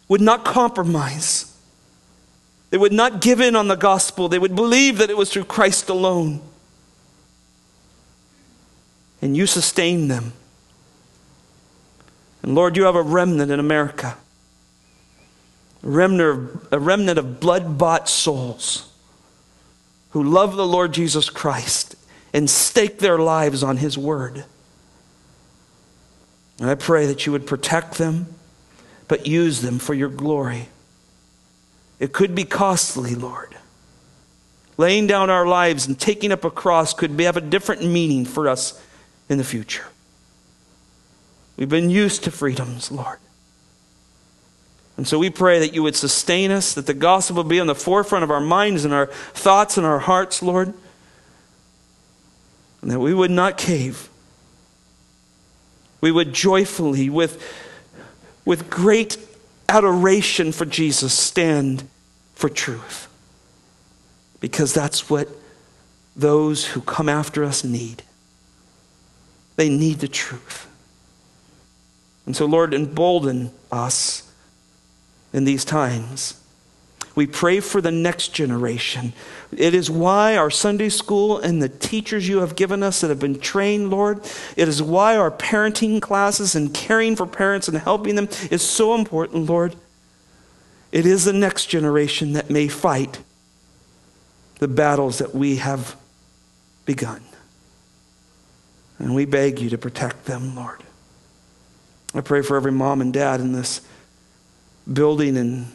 would 0.08 0.20
not 0.20 0.44
compromise. 0.44 1.54
They 2.70 2.78
would 2.78 2.92
not 2.92 3.20
give 3.20 3.40
in 3.40 3.56
on 3.56 3.68
the 3.68 3.76
gospel. 3.76 4.28
They 4.28 4.38
would 4.38 4.54
believe 4.54 4.98
that 4.98 5.10
it 5.10 5.16
was 5.16 5.30
through 5.30 5.44
Christ 5.44 5.88
alone. 5.88 6.40
And 9.22 9.36
you 9.36 9.46
sustain 9.46 10.08
them. 10.08 10.32
And 12.42 12.54
Lord, 12.54 12.76
you 12.76 12.84
have 12.84 12.94
a 12.94 13.02
remnant 13.02 13.50
in 13.50 13.58
America. 13.58 14.16
A 15.82 15.88
remnant, 15.88 16.68
a 16.70 16.78
remnant 16.78 17.18
of 17.18 17.40
blood 17.40 17.78
bought 17.78 18.08
souls 18.08 18.90
who 20.10 20.22
love 20.22 20.56
the 20.56 20.66
Lord 20.66 20.92
Jesus 20.92 21.30
Christ 21.30 21.96
and 22.32 22.48
stake 22.48 22.98
their 22.98 23.18
lives 23.18 23.62
on 23.62 23.78
his 23.78 23.96
word. 23.96 24.44
And 26.60 26.68
I 26.68 26.74
pray 26.74 27.06
that 27.06 27.24
you 27.26 27.32
would 27.32 27.46
protect 27.46 27.98
them, 27.98 28.34
but 29.06 29.26
use 29.26 29.62
them 29.62 29.78
for 29.78 29.94
your 29.94 30.08
glory. 30.08 30.68
It 32.00 32.12
could 32.12 32.34
be 32.34 32.44
costly, 32.44 33.14
Lord. 33.14 33.56
Laying 34.76 35.06
down 35.06 35.30
our 35.30 35.46
lives 35.46 35.86
and 35.86 35.98
taking 35.98 36.30
up 36.30 36.44
a 36.44 36.50
cross 36.50 36.94
could 36.94 37.18
have 37.20 37.36
a 37.36 37.40
different 37.40 37.84
meaning 37.84 38.24
for 38.24 38.48
us 38.48 38.80
in 39.28 39.38
the 39.38 39.44
future. 39.44 39.86
We've 41.56 41.68
been 41.68 41.90
used 41.90 42.24
to 42.24 42.30
freedoms, 42.30 42.90
Lord. 42.92 43.18
And 44.96 45.06
so 45.06 45.18
we 45.18 45.30
pray 45.30 45.60
that 45.60 45.74
you 45.74 45.82
would 45.82 45.96
sustain 45.96 46.50
us, 46.50 46.74
that 46.74 46.86
the 46.86 46.94
gospel 46.94 47.36
would 47.36 47.48
be 47.48 47.60
on 47.60 47.68
the 47.68 47.74
forefront 47.74 48.24
of 48.24 48.30
our 48.30 48.40
minds 48.40 48.84
and 48.84 48.94
our 48.94 49.06
thoughts 49.06 49.76
and 49.76 49.86
our 49.86 50.00
hearts, 50.00 50.42
Lord, 50.42 50.72
and 52.82 52.90
that 52.90 53.00
we 53.00 53.14
would 53.14 53.30
not 53.30 53.58
cave 53.58 54.08
we 56.00 56.12
would 56.12 56.32
joyfully, 56.32 57.10
with, 57.10 57.42
with 58.44 58.70
great 58.70 59.16
adoration 59.68 60.52
for 60.52 60.64
Jesus, 60.64 61.12
stand 61.12 61.88
for 62.34 62.48
truth. 62.48 63.08
Because 64.40 64.72
that's 64.72 65.10
what 65.10 65.28
those 66.14 66.66
who 66.66 66.80
come 66.80 67.08
after 67.08 67.44
us 67.44 67.64
need. 67.64 68.02
They 69.56 69.68
need 69.68 69.98
the 69.98 70.08
truth. 70.08 70.66
And 72.26 72.36
so, 72.36 72.46
Lord, 72.46 72.74
embolden 72.74 73.50
us 73.72 74.30
in 75.32 75.44
these 75.44 75.64
times 75.64 76.40
we 77.18 77.26
pray 77.26 77.58
for 77.58 77.80
the 77.80 77.90
next 77.90 78.28
generation. 78.28 79.12
It 79.50 79.74
is 79.74 79.90
why 79.90 80.36
our 80.36 80.50
Sunday 80.50 80.88
school 80.88 81.36
and 81.36 81.60
the 81.60 81.68
teachers 81.68 82.28
you 82.28 82.38
have 82.38 82.54
given 82.54 82.80
us 82.80 83.00
that 83.00 83.08
have 83.08 83.18
been 83.18 83.40
trained, 83.40 83.90
Lord, 83.90 84.20
it 84.56 84.68
is 84.68 84.80
why 84.80 85.16
our 85.16 85.32
parenting 85.32 86.00
classes 86.00 86.54
and 86.54 86.72
caring 86.72 87.16
for 87.16 87.26
parents 87.26 87.66
and 87.66 87.76
helping 87.76 88.14
them 88.14 88.28
is 88.52 88.62
so 88.62 88.94
important, 88.94 89.46
Lord. 89.46 89.74
It 90.92 91.06
is 91.06 91.24
the 91.24 91.32
next 91.32 91.66
generation 91.66 92.34
that 92.34 92.50
may 92.50 92.68
fight 92.68 93.18
the 94.60 94.68
battles 94.68 95.18
that 95.18 95.34
we 95.34 95.56
have 95.56 95.96
begun. 96.86 97.22
And 99.00 99.12
we 99.12 99.24
beg 99.24 99.58
you 99.58 99.70
to 99.70 99.78
protect 99.78 100.26
them, 100.26 100.54
Lord. 100.54 100.84
I 102.14 102.20
pray 102.20 102.42
for 102.42 102.56
every 102.56 102.70
mom 102.72 103.00
and 103.00 103.12
dad 103.12 103.40
in 103.40 103.50
this 103.50 103.80
building 104.86 105.36
and 105.36 105.66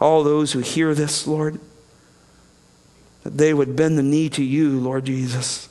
all 0.00 0.22
those 0.22 0.52
who 0.52 0.60
hear 0.60 0.94
this, 0.94 1.26
Lord, 1.26 1.58
that 3.24 3.36
they 3.36 3.52
would 3.52 3.76
bend 3.76 3.98
the 3.98 4.02
knee 4.02 4.28
to 4.30 4.44
you, 4.44 4.78
Lord 4.78 5.04
Jesus. 5.04 5.68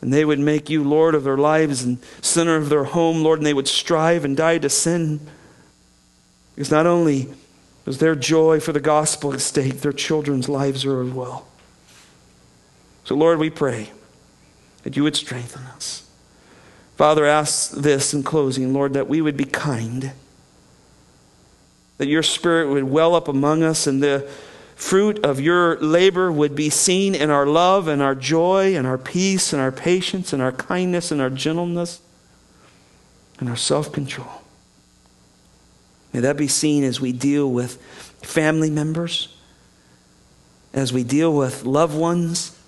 And 0.00 0.12
they 0.12 0.24
would 0.24 0.38
make 0.38 0.68
you 0.68 0.82
Lord 0.82 1.14
of 1.14 1.24
their 1.24 1.36
lives 1.36 1.84
and 1.84 1.98
center 2.20 2.56
of 2.56 2.68
their 2.68 2.84
home, 2.84 3.22
Lord, 3.22 3.38
and 3.38 3.46
they 3.46 3.54
would 3.54 3.68
strive 3.68 4.24
and 4.24 4.36
die 4.36 4.58
to 4.58 4.68
sin. 4.68 5.20
Because 6.54 6.70
not 6.70 6.86
only 6.86 7.32
is 7.86 7.98
their 7.98 8.14
joy 8.14 8.60
for 8.60 8.72
the 8.72 8.80
gospel 8.80 9.32
at 9.32 9.40
stake, 9.40 9.80
their 9.80 9.92
children's 9.92 10.48
lives 10.48 10.84
are 10.84 11.02
as 11.02 11.10
well. 11.10 11.46
So, 13.04 13.14
Lord, 13.14 13.38
we 13.38 13.50
pray 13.50 13.90
that 14.82 14.96
you 14.96 15.02
would 15.02 15.16
strengthen 15.16 15.62
us. 15.64 16.08
Father, 16.96 17.24
ask 17.24 17.72
this 17.72 18.12
in 18.14 18.22
closing, 18.22 18.72
Lord, 18.72 18.92
that 18.92 19.08
we 19.08 19.20
would 19.20 19.36
be 19.36 19.44
kind 19.44 20.12
that 21.98 22.08
your 22.08 22.22
spirit 22.22 22.68
would 22.68 22.84
well 22.84 23.14
up 23.14 23.28
among 23.28 23.62
us 23.62 23.86
and 23.86 24.02
the 24.02 24.28
fruit 24.74 25.24
of 25.24 25.40
your 25.40 25.78
labor 25.78 26.32
would 26.32 26.56
be 26.56 26.68
seen 26.68 27.14
in 27.14 27.30
our 27.30 27.46
love 27.46 27.86
and 27.86 28.02
our 28.02 28.14
joy 28.14 28.76
and 28.76 28.86
our 28.86 28.98
peace 28.98 29.52
and 29.52 29.62
our 29.62 29.70
patience 29.70 30.32
and 30.32 30.42
our 30.42 30.52
kindness 30.52 31.12
and 31.12 31.20
our 31.20 31.30
gentleness 31.30 32.00
and 33.38 33.48
our 33.48 33.56
self 33.56 33.92
control. 33.92 34.42
May 36.12 36.20
that 36.20 36.36
be 36.36 36.48
seen 36.48 36.84
as 36.84 37.00
we 37.00 37.12
deal 37.12 37.50
with 37.50 37.76
family 38.22 38.70
members, 38.70 39.34
as 40.72 40.92
we 40.92 41.04
deal 41.04 41.32
with 41.32 41.64
loved 41.64 41.96
ones, 41.96 42.58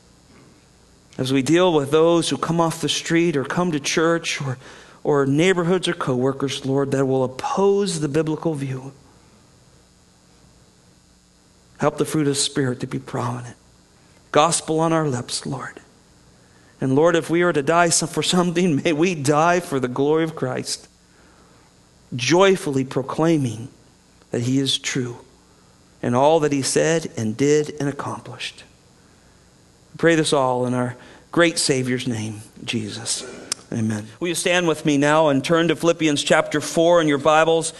as 1.18 1.32
we 1.32 1.42
deal 1.42 1.72
with 1.72 1.90
those 1.90 2.28
who 2.28 2.36
come 2.36 2.60
off 2.60 2.80
the 2.80 2.88
street 2.88 3.36
or 3.36 3.44
come 3.44 3.70
to 3.72 3.80
church 3.80 4.40
or, 4.40 4.58
or 5.02 5.26
neighborhoods 5.26 5.86
or 5.88 5.94
coworkers, 5.94 6.64
Lord, 6.64 6.90
that 6.92 7.06
will 7.06 7.24
oppose 7.24 8.00
the 8.00 8.08
biblical 8.08 8.54
view. 8.54 8.92
Help 11.84 11.98
the 11.98 12.06
fruit 12.06 12.26
of 12.26 12.38
Spirit 12.38 12.80
to 12.80 12.86
be 12.86 12.98
prominent. 12.98 13.58
Gospel 14.32 14.80
on 14.80 14.94
our 14.94 15.06
lips, 15.06 15.44
Lord. 15.44 15.82
And 16.80 16.94
Lord, 16.94 17.14
if 17.14 17.28
we 17.28 17.42
are 17.42 17.52
to 17.52 17.62
die 17.62 17.90
for 17.90 18.22
something, 18.22 18.76
may 18.82 18.94
we 18.94 19.14
die 19.14 19.60
for 19.60 19.78
the 19.78 19.86
glory 19.86 20.24
of 20.24 20.34
Christ, 20.34 20.88
joyfully 22.16 22.84
proclaiming 22.84 23.68
that 24.30 24.40
He 24.40 24.58
is 24.58 24.78
true 24.78 25.18
and 26.02 26.16
all 26.16 26.40
that 26.40 26.52
He 26.52 26.62
said 26.62 27.12
and 27.18 27.36
did 27.36 27.74
and 27.78 27.86
accomplished. 27.86 28.64
We 29.92 29.98
pray 29.98 30.14
this 30.14 30.32
all 30.32 30.64
in 30.64 30.72
our 30.72 30.96
great 31.32 31.58
Savior's 31.58 32.08
name, 32.08 32.40
Jesus. 32.64 33.30
Amen. 33.70 34.06
Will 34.20 34.28
you 34.28 34.34
stand 34.34 34.66
with 34.66 34.86
me 34.86 34.96
now 34.96 35.28
and 35.28 35.44
turn 35.44 35.68
to 35.68 35.76
Philippians 35.76 36.24
chapter 36.24 36.62
4 36.62 37.02
in 37.02 37.08
your 37.08 37.18
Bibles? 37.18 37.74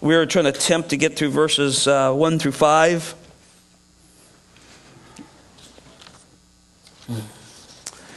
We're 0.00 0.24
trying 0.24 0.44
to 0.44 0.50
attempt 0.50 0.90
to 0.90 0.96
get 0.96 1.16
through 1.16 1.30
verses 1.30 1.88
uh, 1.88 2.14
1 2.14 2.38
through 2.38 2.52
5. 2.52 3.16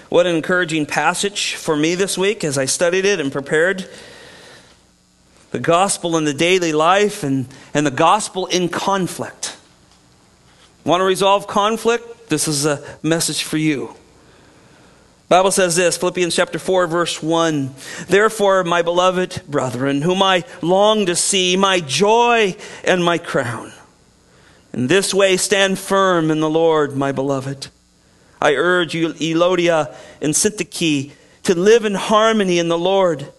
What 0.09 0.27
an 0.27 0.35
encouraging 0.35 0.85
passage 0.85 1.55
for 1.55 1.75
me 1.75 1.95
this 1.95 2.17
week 2.17 2.43
as 2.43 2.57
I 2.57 2.65
studied 2.65 3.05
it 3.05 3.19
and 3.19 3.31
prepared. 3.31 3.89
The 5.51 5.59
gospel 5.59 6.17
in 6.17 6.25
the 6.25 6.33
daily 6.33 6.71
life 6.71 7.23
and, 7.23 7.47
and 7.73 7.85
the 7.85 7.91
gospel 7.91 8.45
in 8.47 8.69
conflict. 8.69 9.57
Want 10.83 11.01
to 11.01 11.05
resolve 11.05 11.47
conflict? 11.47 12.29
This 12.29 12.47
is 12.47 12.65
a 12.65 12.83
message 13.01 13.43
for 13.43 13.57
you. 13.57 13.95
Bible 15.29 15.51
says 15.51 15.75
this, 15.75 15.97
Philippians 15.97 16.35
chapter 16.35 16.59
4 16.59 16.85
verse 16.85 17.23
1. 17.23 17.73
Therefore, 18.07 18.63
my 18.63 18.83
beloved 18.83 19.41
brethren, 19.47 20.03
whom 20.03 20.21
I 20.21 20.43
long 20.61 21.07
to 21.07 21.15
see, 21.15 21.57
my 21.57 21.79
joy 21.79 22.55
and 22.83 23.03
my 23.03 23.17
crown. 23.17 23.71
In 24.73 24.87
this 24.87 25.13
way 25.13 25.37
stand 25.37 25.79
firm 25.79 26.29
in 26.29 26.39
the 26.39 26.49
Lord, 26.49 26.95
my 26.95 27.11
beloved. 27.11 27.69
I 28.43 28.55
urge 28.55 28.93
you, 28.93 29.13
Euodia 29.13 29.95
and 30.21 30.33
Syntyche, 30.33 31.13
to 31.43 31.55
live 31.55 31.85
in 31.85 31.95
harmony 31.95 32.59
in 32.59 32.67
the 32.67 32.77
Lord. 32.77 33.31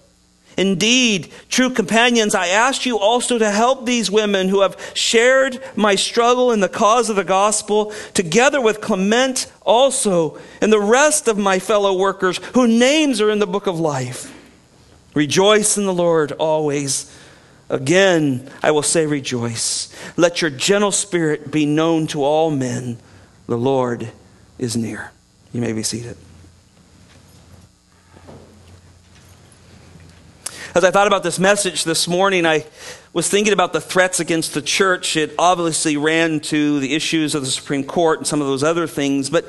Indeed, 0.57 1.31
true 1.51 1.69
companions, 1.69 2.35
I 2.35 2.47
ask 2.47 2.87
you 2.87 2.99
also 2.99 3.37
to 3.37 3.51
help 3.51 3.85
these 3.85 4.11
women 4.11 4.49
who 4.49 4.63
have 4.63 4.81
shared 4.95 5.63
my 5.77 5.95
struggle 5.95 6.53
in 6.53 6.61
the 6.61 6.71
cause 6.71 7.11
of 7.11 7.17
the 7.17 7.25
gospel, 7.25 7.93
together 8.15 8.63
with 8.63 8.81
Clement 8.81 9.53
also, 9.61 10.39
and 10.63 10.73
the 10.73 10.81
rest 10.81 11.29
of 11.29 11.37
my 11.37 11.59
fellow 11.59 11.93
workers 11.99 12.39
whose 12.55 12.71
names 12.71 13.21
are 13.21 13.31
in 13.31 13.41
the 13.41 13.47
book 13.47 13.67
of 13.67 13.79
life. 13.79 14.33
Rejoice 15.15 15.77
in 15.77 15.85
the 15.85 15.93
Lord 15.93 16.33
always. 16.33 17.15
Again, 17.69 18.51
I 18.63 18.71
will 18.71 18.83
say 18.83 19.05
rejoice. 19.05 19.95
Let 20.17 20.41
your 20.41 20.51
gentle 20.51 20.93
spirit 20.93 21.51
be 21.51 21.67
known 21.67 22.07
to 22.09 22.25
all 22.25 22.51
men. 22.51 22.97
The 23.47 23.59
Lord 23.59 24.11
is 24.59 24.77
near. 24.77 25.11
You 25.53 25.61
may 25.61 25.73
be 25.73 25.83
seated. 25.83 26.17
As 30.75 30.83
I 30.83 30.91
thought 30.91 31.07
about 31.07 31.23
this 31.23 31.39
message 31.39 31.85
this 31.85 32.09
morning, 32.09 32.45
I 32.45 32.67
was 33.13 33.29
thinking 33.29 33.53
about 33.53 33.73
the 33.73 33.81
threats 33.81 34.19
against 34.19 34.55
the 34.55 34.63
church. 34.63 35.17
It 35.17 35.33
obviously 35.39 35.97
ran 35.97 36.41
to 36.41 36.81
the 36.81 36.95
issues 36.95 37.37
of 37.37 37.43
the 37.43 37.51
Supreme 37.51 37.85
Court 37.85 38.19
and 38.19 38.27
some 38.27 38.41
of 38.41 38.49
those 38.49 38.65
other 38.65 38.89
things. 38.89 39.31
But 39.31 39.45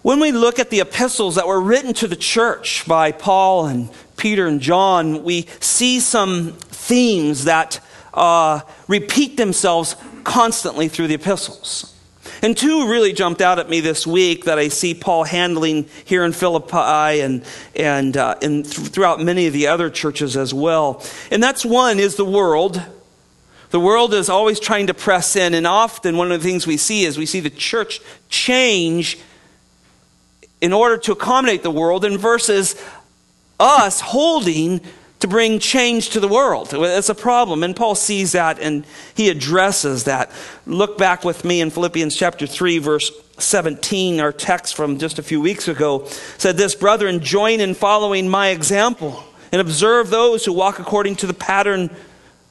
when 0.00 0.20
we 0.20 0.32
look 0.32 0.58
at 0.58 0.70
the 0.70 0.80
epistles 0.80 1.34
that 1.34 1.46
were 1.46 1.60
written 1.60 1.92
to 1.94 2.06
the 2.06 2.16
church 2.16 2.86
by 2.86 3.12
Paul 3.12 3.66
and 3.66 3.90
Peter 4.16 4.46
and 4.46 4.60
John, 4.60 5.22
we 5.22 5.48
see 5.60 6.00
some 6.00 6.52
themes 6.52 7.44
that 7.44 7.80
uh, 8.14 8.60
repeat 8.88 9.36
themselves 9.36 9.96
constantly 10.24 10.88
through 10.88 11.08
the 11.08 11.14
epistles. 11.14 11.95
And 12.42 12.56
two 12.56 12.88
really 12.88 13.12
jumped 13.12 13.40
out 13.40 13.58
at 13.58 13.68
me 13.68 13.80
this 13.80 14.06
week 14.06 14.44
that 14.44 14.58
I 14.58 14.68
see 14.68 14.94
Paul 14.94 15.24
handling 15.24 15.88
here 16.04 16.24
in 16.24 16.32
Philippi 16.32 17.20
and, 17.20 17.44
and, 17.74 18.16
uh, 18.16 18.36
and 18.42 18.64
th- 18.64 18.88
throughout 18.88 19.20
many 19.20 19.46
of 19.46 19.52
the 19.52 19.66
other 19.68 19.90
churches 19.90 20.36
as 20.36 20.52
well. 20.52 21.02
And 21.30 21.42
that's 21.42 21.64
one 21.64 21.98
is 21.98 22.16
the 22.16 22.24
world. 22.24 22.82
The 23.70 23.80
world 23.80 24.14
is 24.14 24.28
always 24.28 24.60
trying 24.60 24.86
to 24.86 24.94
press 24.94 25.34
in, 25.34 25.52
and 25.52 25.66
often 25.66 26.16
one 26.16 26.30
of 26.30 26.40
the 26.40 26.48
things 26.48 26.66
we 26.66 26.76
see 26.76 27.04
is 27.04 27.18
we 27.18 27.26
see 27.26 27.40
the 27.40 27.50
church 27.50 28.00
change 28.28 29.18
in 30.60 30.72
order 30.72 30.96
to 30.96 31.12
accommodate 31.12 31.62
the 31.62 31.70
world, 31.70 32.04
and 32.04 32.18
versus 32.18 32.80
us 33.58 34.00
holding 34.00 34.80
to 35.20 35.28
bring 35.28 35.58
change 35.58 36.10
to 36.10 36.20
the 36.20 36.28
world. 36.28 36.68
It's 36.72 37.08
a 37.08 37.14
problem. 37.14 37.62
And 37.62 37.74
Paul 37.74 37.94
sees 37.94 38.32
that 38.32 38.58
and 38.58 38.84
he 39.14 39.30
addresses 39.30 40.04
that. 40.04 40.30
Look 40.66 40.98
back 40.98 41.24
with 41.24 41.44
me 41.44 41.60
in 41.60 41.70
Philippians 41.70 42.14
chapter 42.14 42.46
3, 42.46 42.78
verse 42.78 43.10
17. 43.38 44.20
Our 44.20 44.32
text 44.32 44.74
from 44.74 44.98
just 44.98 45.18
a 45.18 45.22
few 45.22 45.40
weeks 45.40 45.68
ago 45.68 46.06
said 46.38 46.56
this 46.56 46.74
Brethren, 46.74 47.20
join 47.20 47.60
in 47.60 47.74
following 47.74 48.28
my 48.28 48.48
example 48.48 49.24
and 49.52 49.60
observe 49.60 50.10
those 50.10 50.44
who 50.44 50.52
walk 50.52 50.78
according 50.78 51.16
to 51.16 51.26
the 51.26 51.34
pattern 51.34 51.94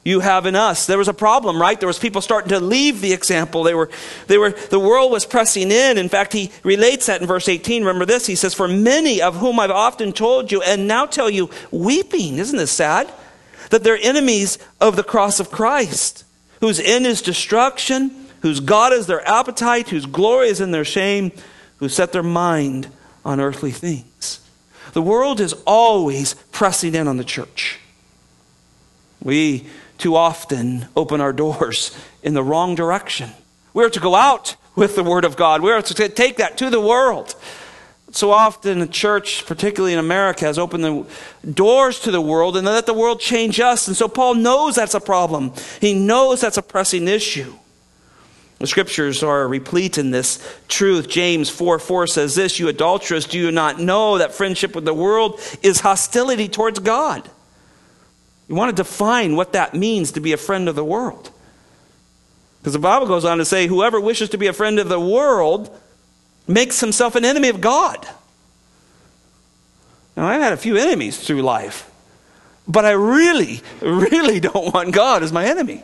you 0.06 0.20
have 0.20 0.46
in 0.46 0.54
us. 0.54 0.86
There 0.86 0.98
was 0.98 1.08
a 1.08 1.14
problem, 1.14 1.60
right? 1.60 1.80
There 1.80 1.88
was 1.88 1.98
people 1.98 2.20
starting 2.20 2.50
to 2.50 2.60
leave 2.60 3.00
the 3.00 3.12
example. 3.12 3.64
They 3.64 3.74
were, 3.74 3.90
they 4.28 4.38
were, 4.38 4.50
the 4.50 4.78
world 4.78 5.10
was 5.10 5.26
pressing 5.26 5.72
in. 5.72 5.98
In 5.98 6.08
fact, 6.08 6.32
he 6.32 6.52
relates 6.62 7.06
that 7.06 7.20
in 7.20 7.26
verse 7.26 7.48
18. 7.48 7.82
Remember 7.82 8.04
this? 8.04 8.24
He 8.24 8.36
says, 8.36 8.54
For 8.54 8.68
many 8.68 9.20
of 9.20 9.38
whom 9.38 9.58
I've 9.58 9.72
often 9.72 10.12
told 10.12 10.52
you 10.52 10.62
and 10.62 10.86
now 10.86 11.06
tell 11.06 11.28
you, 11.28 11.50
weeping, 11.72 12.38
isn't 12.38 12.56
this 12.56 12.70
sad? 12.70 13.12
That 13.70 13.82
they're 13.82 13.98
enemies 14.00 14.58
of 14.80 14.94
the 14.94 15.02
cross 15.02 15.40
of 15.40 15.50
Christ, 15.50 16.24
whose 16.60 16.78
end 16.78 17.04
is 17.04 17.20
destruction, 17.20 18.28
whose 18.42 18.60
God 18.60 18.92
is 18.92 19.08
their 19.08 19.28
appetite, 19.28 19.88
whose 19.88 20.06
glory 20.06 20.50
is 20.50 20.60
in 20.60 20.70
their 20.70 20.84
shame, 20.84 21.32
who 21.78 21.88
set 21.88 22.12
their 22.12 22.22
mind 22.22 22.88
on 23.24 23.40
earthly 23.40 23.72
things. 23.72 24.38
The 24.92 25.02
world 25.02 25.40
is 25.40 25.52
always 25.66 26.34
pressing 26.52 26.94
in 26.94 27.08
on 27.08 27.16
the 27.16 27.24
church. 27.24 27.80
We 29.20 29.66
too 29.98 30.16
often 30.16 30.88
open 30.96 31.20
our 31.20 31.32
doors 31.32 31.96
in 32.22 32.34
the 32.34 32.42
wrong 32.42 32.74
direction. 32.74 33.30
We're 33.74 33.90
to 33.90 34.00
go 34.00 34.14
out 34.14 34.56
with 34.74 34.96
the 34.96 35.04
Word 35.04 35.24
of 35.24 35.36
God, 35.36 35.62
we're 35.62 35.80
to 35.80 36.08
take 36.08 36.36
that 36.36 36.58
to 36.58 36.70
the 36.70 36.80
world. 36.80 37.34
So 38.12 38.30
often, 38.30 38.78
the 38.78 38.86
church, 38.86 39.44
particularly 39.44 39.92
in 39.92 39.98
America, 39.98 40.46
has 40.46 40.58
opened 40.58 40.84
the 40.84 41.06
doors 41.52 42.00
to 42.00 42.10
the 42.10 42.20
world 42.20 42.56
and 42.56 42.64
let 42.64 42.86
the 42.86 42.94
world 42.94 43.20
change 43.20 43.60
us. 43.60 43.88
And 43.88 43.96
so, 43.96 44.08
Paul 44.08 44.36
knows 44.36 44.76
that's 44.76 44.94
a 44.94 45.00
problem. 45.00 45.52
He 45.80 45.92
knows 45.92 46.40
that's 46.40 46.56
a 46.56 46.62
pressing 46.62 47.08
issue. 47.08 47.52
The 48.58 48.66
scriptures 48.66 49.22
are 49.22 49.46
replete 49.46 49.98
in 49.98 50.12
this 50.12 50.42
truth. 50.66 51.08
James 51.08 51.50
4 51.50 51.78
4 51.78 52.06
says 52.06 52.34
this 52.34 52.58
You 52.58 52.68
adulterous, 52.68 53.26
do 53.26 53.38
you 53.38 53.50
not 53.50 53.80
know 53.80 54.18
that 54.18 54.32
friendship 54.32 54.74
with 54.74 54.86
the 54.86 54.94
world 54.94 55.40
is 55.62 55.80
hostility 55.80 56.48
towards 56.48 56.78
God? 56.78 57.28
You 58.48 58.54
want 58.54 58.76
to 58.76 58.82
define 58.82 59.36
what 59.36 59.52
that 59.52 59.74
means 59.74 60.12
to 60.12 60.20
be 60.20 60.32
a 60.32 60.36
friend 60.36 60.68
of 60.68 60.76
the 60.76 60.84
world. 60.84 61.30
Because 62.60 62.72
the 62.72 62.78
Bible 62.78 63.06
goes 63.06 63.24
on 63.24 63.38
to 63.38 63.44
say, 63.44 63.66
whoever 63.66 64.00
wishes 64.00 64.30
to 64.30 64.38
be 64.38 64.46
a 64.46 64.52
friend 64.52 64.78
of 64.78 64.88
the 64.88 65.00
world 65.00 65.76
makes 66.48 66.80
himself 66.80 67.16
an 67.16 67.24
enemy 67.24 67.48
of 67.48 67.60
God. 67.60 68.06
Now, 70.16 70.26
I've 70.26 70.40
had 70.40 70.52
a 70.52 70.56
few 70.56 70.76
enemies 70.76 71.18
through 71.18 71.42
life, 71.42 71.90
but 72.66 72.84
I 72.84 72.92
really, 72.92 73.60
really 73.80 74.40
don't 74.40 74.72
want 74.72 74.92
God 74.92 75.22
as 75.22 75.32
my 75.32 75.44
enemy. 75.44 75.82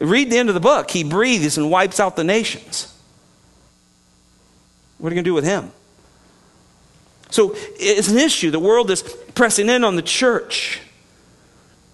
Read 0.00 0.30
the 0.30 0.38
end 0.38 0.48
of 0.48 0.54
the 0.54 0.60
book. 0.60 0.90
He 0.90 1.04
breathes 1.04 1.56
and 1.56 1.70
wipes 1.70 2.00
out 2.00 2.16
the 2.16 2.24
nations. 2.24 2.92
What 4.98 5.08
are 5.08 5.14
you 5.14 5.16
going 5.16 5.24
to 5.24 5.30
do 5.30 5.34
with 5.34 5.44
him? 5.44 5.70
So 7.30 7.54
it's 7.78 8.08
an 8.08 8.18
issue. 8.18 8.50
The 8.50 8.58
world 8.58 8.90
is 8.90 9.02
pressing 9.34 9.68
in 9.68 9.84
on 9.84 9.96
the 9.96 10.02
church. 10.02 10.80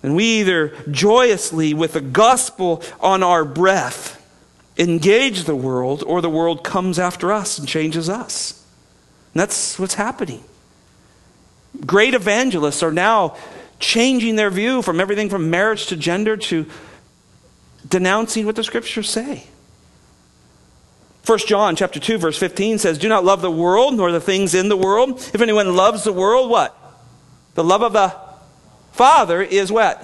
And 0.03 0.17
we 0.17 0.41
either 0.41 0.69
joyously, 0.91 1.75
with 1.75 1.93
the 1.93 2.01
gospel 2.01 2.83
on 3.01 3.23
our 3.23 3.45
breath, 3.45 4.19
engage 4.77 5.45
the 5.45 5.57
world, 5.57 6.03
or 6.07 6.21
the 6.21 6.31
world 6.31 6.65
comes 6.65 6.99
after 6.99 7.33
us 7.33 7.59
and 7.59 7.69
changes 7.69 8.09
us. 8.09 8.65
And 9.33 9.41
that's 9.41 9.79
what's 9.79 9.95
happening. 9.95 10.43
Great 11.87 12.15
evangelists 12.15 12.83
are 12.83 12.93
now 12.93 13.37
changing 13.79 14.37
their 14.37 14.51
view 14.51 14.83
from 14.83 15.01
everything 15.01 15.29
from 15.29 15.51
marriage 15.51 15.87
to 15.87 15.97
gender 15.97 16.37
to 16.37 16.67
denouncing 17.89 18.47
what 18.47 18.57
the 18.57 18.65
scriptures 18.65 19.09
say. 19.09 19.45
1 21.25 21.39
John 21.47 21.77
chapter 21.77 22.01
2 22.01 22.19
verse 22.19 22.37
15 22.37 22.79
says, 22.79 22.99
"Do 22.99 23.09
not 23.09 23.25
love 23.25 23.43
the 23.43 23.51
world 23.51 23.95
nor 23.95 24.11
the 24.11 24.21
things 24.21 24.55
in 24.55 24.69
the 24.69 24.77
world. 24.77 25.21
If 25.33 25.41
anyone 25.41 25.77
loves 25.77 26.03
the 26.03 26.13
world, 26.13 26.51
what? 26.51 26.77
The 27.55 27.63
love 27.63 27.83
of 27.83 27.93
the 27.93 28.13
Father 28.93 29.41
is 29.41 29.71
what? 29.71 30.03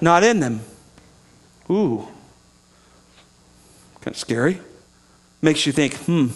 Not 0.00 0.22
in 0.22 0.40
them." 0.40 0.60
Ooh. 1.68 2.06
Kind 4.02 4.14
of 4.14 4.16
scary. 4.16 4.60
Makes 5.40 5.66
you 5.66 5.72
think, 5.72 5.96
"Hmm. 5.96 6.28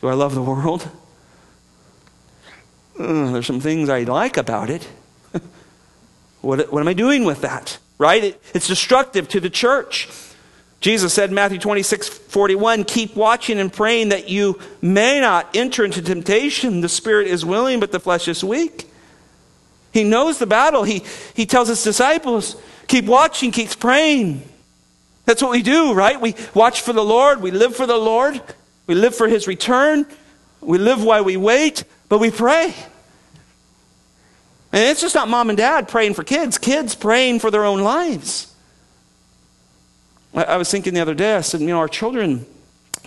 Do 0.00 0.08
I 0.08 0.14
love 0.14 0.34
the 0.34 0.42
world?" 0.42 0.88
Uh, 2.98 3.32
there's 3.32 3.46
some 3.46 3.58
things 3.58 3.88
I 3.88 4.02
like 4.02 4.36
about 4.36 4.68
it. 4.68 4.86
what, 6.42 6.70
what 6.70 6.80
am 6.80 6.86
I 6.86 6.92
doing 6.92 7.24
with 7.24 7.40
that? 7.40 7.78
Right? 7.96 8.22
It, 8.22 8.42
it's 8.54 8.68
destructive 8.68 9.28
to 9.28 9.40
the 9.40 9.48
church. 9.48 10.08
Jesus 10.82 11.14
said 11.14 11.28
in 11.28 11.36
Matthew 11.36 11.60
26, 11.60 12.08
41, 12.08 12.82
keep 12.82 13.14
watching 13.14 13.60
and 13.60 13.72
praying 13.72 14.08
that 14.08 14.28
you 14.28 14.58
may 14.82 15.20
not 15.20 15.54
enter 15.54 15.84
into 15.84 16.02
temptation. 16.02 16.80
The 16.80 16.88
spirit 16.88 17.28
is 17.28 17.44
willing, 17.44 17.78
but 17.78 17.92
the 17.92 18.00
flesh 18.00 18.26
is 18.26 18.42
weak. 18.42 18.90
He 19.92 20.02
knows 20.02 20.40
the 20.40 20.46
battle. 20.46 20.82
He, 20.82 21.04
he 21.34 21.46
tells 21.46 21.68
his 21.68 21.84
disciples, 21.84 22.56
keep 22.88 23.04
watching, 23.04 23.52
keep 23.52 23.78
praying. 23.78 24.42
That's 25.24 25.40
what 25.40 25.52
we 25.52 25.62
do, 25.62 25.94
right? 25.94 26.20
We 26.20 26.34
watch 26.52 26.80
for 26.80 26.92
the 26.92 27.04
Lord. 27.04 27.40
We 27.40 27.52
live 27.52 27.76
for 27.76 27.86
the 27.86 27.96
Lord. 27.96 28.42
We 28.88 28.96
live 28.96 29.14
for 29.14 29.28
his 29.28 29.46
return. 29.46 30.04
We 30.60 30.78
live 30.78 31.04
while 31.04 31.22
we 31.22 31.36
wait, 31.36 31.84
but 32.08 32.18
we 32.18 32.32
pray. 32.32 32.74
And 34.72 34.82
it's 34.90 35.00
just 35.00 35.14
not 35.14 35.28
mom 35.28 35.48
and 35.48 35.56
dad 35.56 35.86
praying 35.86 36.14
for 36.14 36.24
kids, 36.24 36.58
kids 36.58 36.96
praying 36.96 37.38
for 37.38 37.52
their 37.52 37.64
own 37.64 37.82
lives. 37.82 38.51
I 40.34 40.56
was 40.56 40.70
thinking 40.70 40.94
the 40.94 41.00
other 41.00 41.14
day, 41.14 41.36
I 41.36 41.42
said, 41.42 41.60
you 41.60 41.68
know, 41.68 41.78
our 41.78 41.88
children 41.88 42.46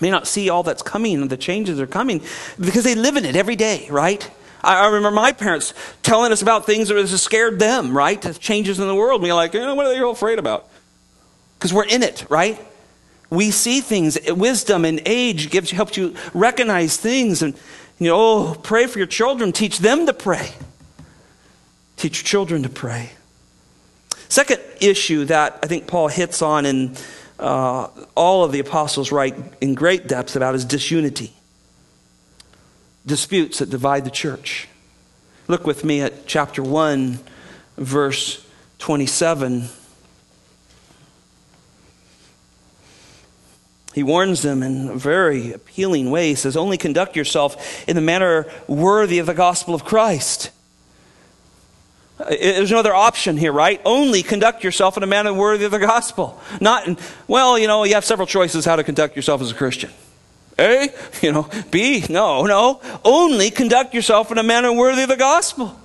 may 0.01 0.11
not 0.11 0.27
see 0.27 0.49
all 0.49 0.63
that's 0.63 0.83
coming 0.83 1.21
and 1.21 1.29
the 1.29 1.37
changes 1.37 1.79
are 1.79 1.87
coming 1.87 2.21
because 2.59 2.83
they 2.83 2.95
live 2.95 3.15
in 3.17 3.25
it 3.25 3.35
every 3.35 3.55
day, 3.55 3.87
right? 3.89 4.29
I, 4.63 4.87
remember 4.87 5.11
my 5.11 5.31
parents 5.31 5.73
telling 6.01 6.31
us 6.31 6.41
about 6.41 6.65
things 6.65 6.89
that 6.89 7.07
scared 7.07 7.59
them, 7.59 7.95
right? 7.95 8.21
Changes 8.39 8.79
in 8.79 8.87
the 8.87 8.95
world. 8.95 9.21
And 9.21 9.29
we're 9.29 9.35
like, 9.35 9.53
eh, 9.53 9.73
what 9.73 9.85
are 9.85 10.05
all 10.05 10.11
afraid 10.11 10.39
about? 10.39 10.67
Because 11.57 11.73
we're 11.73 11.85
in 11.85 12.03
it, 12.03 12.25
right? 12.29 12.59
We 13.29 13.51
see 13.51 13.81
things. 13.81 14.17
Wisdom 14.27 14.85
and 14.85 15.01
age 15.05 15.49
gives 15.49 15.71
helps 15.71 15.97
you 15.97 16.15
recognize 16.33 16.97
things. 16.97 17.41
And, 17.41 17.55
you 17.99 18.09
know, 18.09 18.15
oh, 18.17 18.55
pray 18.61 18.87
for 18.87 18.97
your 18.97 19.07
children. 19.07 19.51
Teach 19.51 19.79
them 19.79 20.05
to 20.07 20.13
pray. 20.13 20.53
Teach 21.95 22.19
your 22.19 22.27
children 22.27 22.63
to 22.63 22.69
pray. 22.69 23.11
Second 24.35 24.59
issue 24.81 25.23
that 25.23 25.59
I 25.63 25.67
think 25.67 25.87
Paul 25.87 26.09
hits 26.09 26.41
on 26.41 26.65
in 26.65 26.97
uh, 27.39 27.87
all 28.15 28.43
of 28.43 28.51
the 28.51 28.59
apostles 28.59 29.09
write 29.09 29.33
in 29.61 29.75
great 29.75 30.07
depth 30.07 30.35
about 30.35 30.55
is 30.55 30.65
disunity, 30.65 31.31
disputes 33.05 33.59
that 33.59 33.69
divide 33.69 34.03
the 34.03 34.11
church. 34.11 34.67
Look 35.47 35.65
with 35.65 35.85
me 35.85 36.01
at 36.01 36.27
chapter 36.27 36.61
1, 36.61 37.17
verse 37.77 38.45
27. 38.79 39.69
He 43.93 44.03
warns 44.03 44.41
them 44.41 44.63
in 44.63 44.89
a 44.89 44.95
very 44.95 45.53
appealing 45.53 46.11
way. 46.11 46.27
He 46.27 46.35
says, 46.35 46.57
Only 46.57 46.77
conduct 46.77 47.15
yourself 47.15 47.87
in 47.87 47.95
the 47.95 48.01
manner 48.01 48.47
worthy 48.67 49.19
of 49.19 49.27
the 49.27 49.33
gospel 49.33 49.73
of 49.73 49.85
Christ. 49.85 50.51
Uh, 52.19 52.29
there's 52.29 52.71
no 52.71 52.79
other 52.79 52.95
option 52.95 53.35
here, 53.35 53.51
right? 53.51 53.81
Only 53.83 54.23
conduct 54.23 54.63
yourself 54.63 54.95
in 54.95 55.03
a 55.03 55.07
manner 55.07 55.33
worthy 55.33 55.65
of 55.65 55.71
the 55.71 55.79
gospel. 55.79 56.39
Not, 56.61 56.87
in, 56.87 56.97
well, 57.27 57.59
you 57.59 57.67
know, 57.67 57.83
you 57.83 57.95
have 57.95 58.05
several 58.05 58.25
choices 58.25 58.63
how 58.63 58.77
to 58.77 58.83
conduct 58.83 59.15
yourself 59.15 59.41
as 59.41 59.51
a 59.51 59.55
Christian. 59.55 59.91
A, 60.57 60.89
you 61.21 61.33
know, 61.33 61.49
B, 61.71 62.05
no, 62.09 62.45
no. 62.45 62.79
Only 63.03 63.51
conduct 63.51 63.93
yourself 63.93 64.31
in 64.31 64.37
a 64.37 64.43
manner 64.43 64.71
worthy 64.71 65.03
of 65.03 65.09
the 65.09 65.17
gospel. 65.17 65.77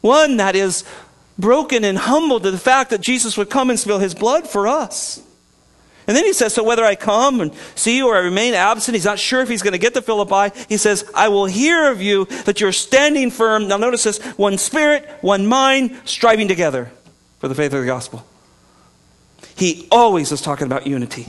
One 0.00 0.38
that 0.38 0.56
is 0.56 0.84
broken 1.38 1.84
and 1.84 1.96
humbled 1.96 2.42
to 2.42 2.50
the 2.50 2.58
fact 2.58 2.90
that 2.90 3.00
Jesus 3.00 3.36
would 3.36 3.50
come 3.50 3.70
and 3.70 3.78
spill 3.78 3.98
his 3.98 4.14
blood 4.14 4.48
for 4.48 4.66
us. 4.66 5.22
And 6.10 6.16
then 6.16 6.24
he 6.24 6.32
says, 6.32 6.52
So 6.52 6.64
whether 6.64 6.84
I 6.84 6.96
come 6.96 7.40
and 7.40 7.54
see 7.76 7.96
you 7.96 8.08
or 8.08 8.16
I 8.16 8.18
remain 8.18 8.52
absent, 8.52 8.96
he's 8.96 9.04
not 9.04 9.20
sure 9.20 9.42
if 9.42 9.48
he's 9.48 9.62
going 9.62 9.74
to 9.74 9.78
get 9.78 9.94
to 9.94 10.02
Philippi. 10.02 10.52
He 10.68 10.76
says, 10.76 11.08
I 11.14 11.28
will 11.28 11.46
hear 11.46 11.88
of 11.92 12.02
you 12.02 12.24
that 12.46 12.60
you're 12.60 12.72
standing 12.72 13.30
firm. 13.30 13.68
Now 13.68 13.76
notice 13.76 14.02
this 14.02 14.18
one 14.36 14.58
spirit, 14.58 15.08
one 15.20 15.46
mind, 15.46 15.96
striving 16.06 16.48
together 16.48 16.90
for 17.38 17.46
the 17.46 17.54
faith 17.54 17.72
of 17.74 17.82
the 17.82 17.86
gospel. 17.86 18.26
He 19.54 19.86
always 19.92 20.32
is 20.32 20.42
talking 20.42 20.66
about 20.66 20.84
unity. 20.84 21.28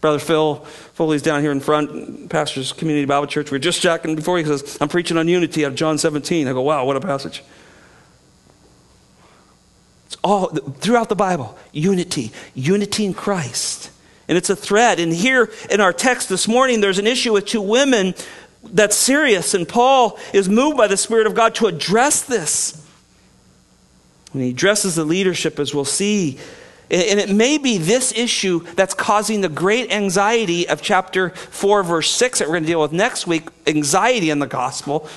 Brother 0.00 0.18
Phil 0.18 0.64
Foley's 0.94 1.20
down 1.20 1.42
here 1.42 1.52
in 1.52 1.60
front, 1.60 2.30
pastor's 2.30 2.72
community 2.72 3.04
Bible 3.04 3.26
church. 3.26 3.50
We 3.50 3.56
are 3.56 3.58
just 3.58 3.82
checking 3.82 4.16
before 4.16 4.38
he 4.38 4.44
says, 4.44 4.78
I'm 4.80 4.88
preaching 4.88 5.18
on 5.18 5.28
unity 5.28 5.66
out 5.66 5.72
of 5.72 5.74
John 5.74 5.98
17. 5.98 6.48
I 6.48 6.54
go, 6.54 6.62
wow, 6.62 6.86
what 6.86 6.96
a 6.96 7.00
passage. 7.02 7.44
All 10.28 10.48
throughout 10.48 11.08
the 11.08 11.16
Bible 11.16 11.56
unity, 11.72 12.32
unity 12.54 13.06
in 13.06 13.14
Christ. 13.14 13.90
And 14.28 14.36
it's 14.36 14.50
a 14.50 14.56
thread. 14.56 15.00
And 15.00 15.10
here 15.10 15.50
in 15.70 15.80
our 15.80 15.94
text 15.94 16.28
this 16.28 16.46
morning, 16.46 16.82
there's 16.82 16.98
an 16.98 17.06
issue 17.06 17.32
with 17.32 17.46
two 17.46 17.62
women 17.62 18.14
that's 18.62 18.94
serious. 18.94 19.54
And 19.54 19.66
Paul 19.66 20.18
is 20.34 20.46
moved 20.46 20.76
by 20.76 20.86
the 20.86 20.98
Spirit 20.98 21.26
of 21.26 21.34
God 21.34 21.54
to 21.54 21.66
address 21.66 22.20
this. 22.20 22.86
And 24.34 24.42
he 24.42 24.50
addresses 24.50 24.96
the 24.96 25.04
leadership, 25.06 25.58
as 25.58 25.74
we'll 25.74 25.86
see. 25.86 26.38
And 26.90 27.18
it 27.18 27.30
may 27.30 27.56
be 27.56 27.78
this 27.78 28.12
issue 28.12 28.60
that's 28.74 28.92
causing 28.92 29.40
the 29.40 29.48
great 29.48 29.90
anxiety 29.90 30.68
of 30.68 30.82
chapter 30.82 31.30
4, 31.30 31.84
verse 31.84 32.10
6 32.10 32.40
that 32.40 32.48
we're 32.48 32.56
going 32.56 32.64
to 32.64 32.68
deal 32.68 32.82
with 32.82 32.92
next 32.92 33.26
week 33.26 33.48
anxiety 33.66 34.28
in 34.28 34.40
the 34.40 34.46
gospel 34.46 35.08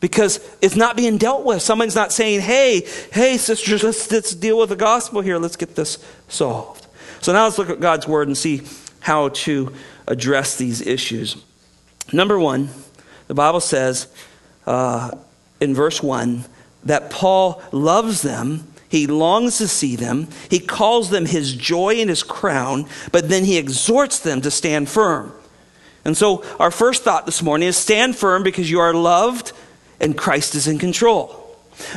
because 0.00 0.40
it's 0.60 0.76
not 0.76 0.96
being 0.96 1.18
dealt 1.18 1.44
with. 1.44 1.62
Someone's 1.62 1.94
not 1.94 2.12
saying, 2.12 2.40
hey, 2.40 2.86
hey, 3.12 3.36
sisters, 3.36 3.82
let's, 3.82 4.10
let's 4.10 4.34
deal 4.34 4.58
with 4.58 4.68
the 4.68 4.76
gospel 4.76 5.20
here. 5.20 5.38
Let's 5.38 5.56
get 5.56 5.74
this 5.74 6.04
solved. 6.28 6.86
So 7.20 7.32
now 7.32 7.44
let's 7.44 7.58
look 7.58 7.70
at 7.70 7.80
God's 7.80 8.06
word 8.06 8.28
and 8.28 8.36
see 8.36 8.62
how 9.00 9.30
to 9.30 9.72
address 10.06 10.56
these 10.56 10.80
issues. 10.80 11.36
Number 12.12 12.38
one, 12.38 12.68
the 13.26 13.34
Bible 13.34 13.60
says 13.60 14.08
uh, 14.66 15.12
in 15.60 15.74
verse 15.74 16.02
1 16.02 16.44
that 16.84 17.10
Paul 17.10 17.62
loves 17.72 18.22
them. 18.22 18.72
He 18.88 19.06
longs 19.06 19.58
to 19.58 19.66
see 19.66 19.96
them. 19.96 20.28
He 20.48 20.60
calls 20.60 21.10
them 21.10 21.26
his 21.26 21.54
joy 21.54 21.96
and 21.96 22.08
his 22.08 22.22
crown, 22.22 22.86
but 23.10 23.28
then 23.28 23.44
he 23.44 23.58
exhorts 23.58 24.20
them 24.20 24.40
to 24.42 24.50
stand 24.50 24.88
firm. 24.88 25.32
And 26.04 26.16
so, 26.16 26.44
our 26.60 26.70
first 26.70 27.02
thought 27.02 27.26
this 27.26 27.42
morning 27.42 27.66
is 27.66 27.76
stand 27.76 28.14
firm 28.14 28.44
because 28.44 28.70
you 28.70 28.78
are 28.78 28.94
loved 28.94 29.52
and 30.00 30.16
Christ 30.16 30.54
is 30.54 30.66
in 30.66 30.78
control. 30.78 31.42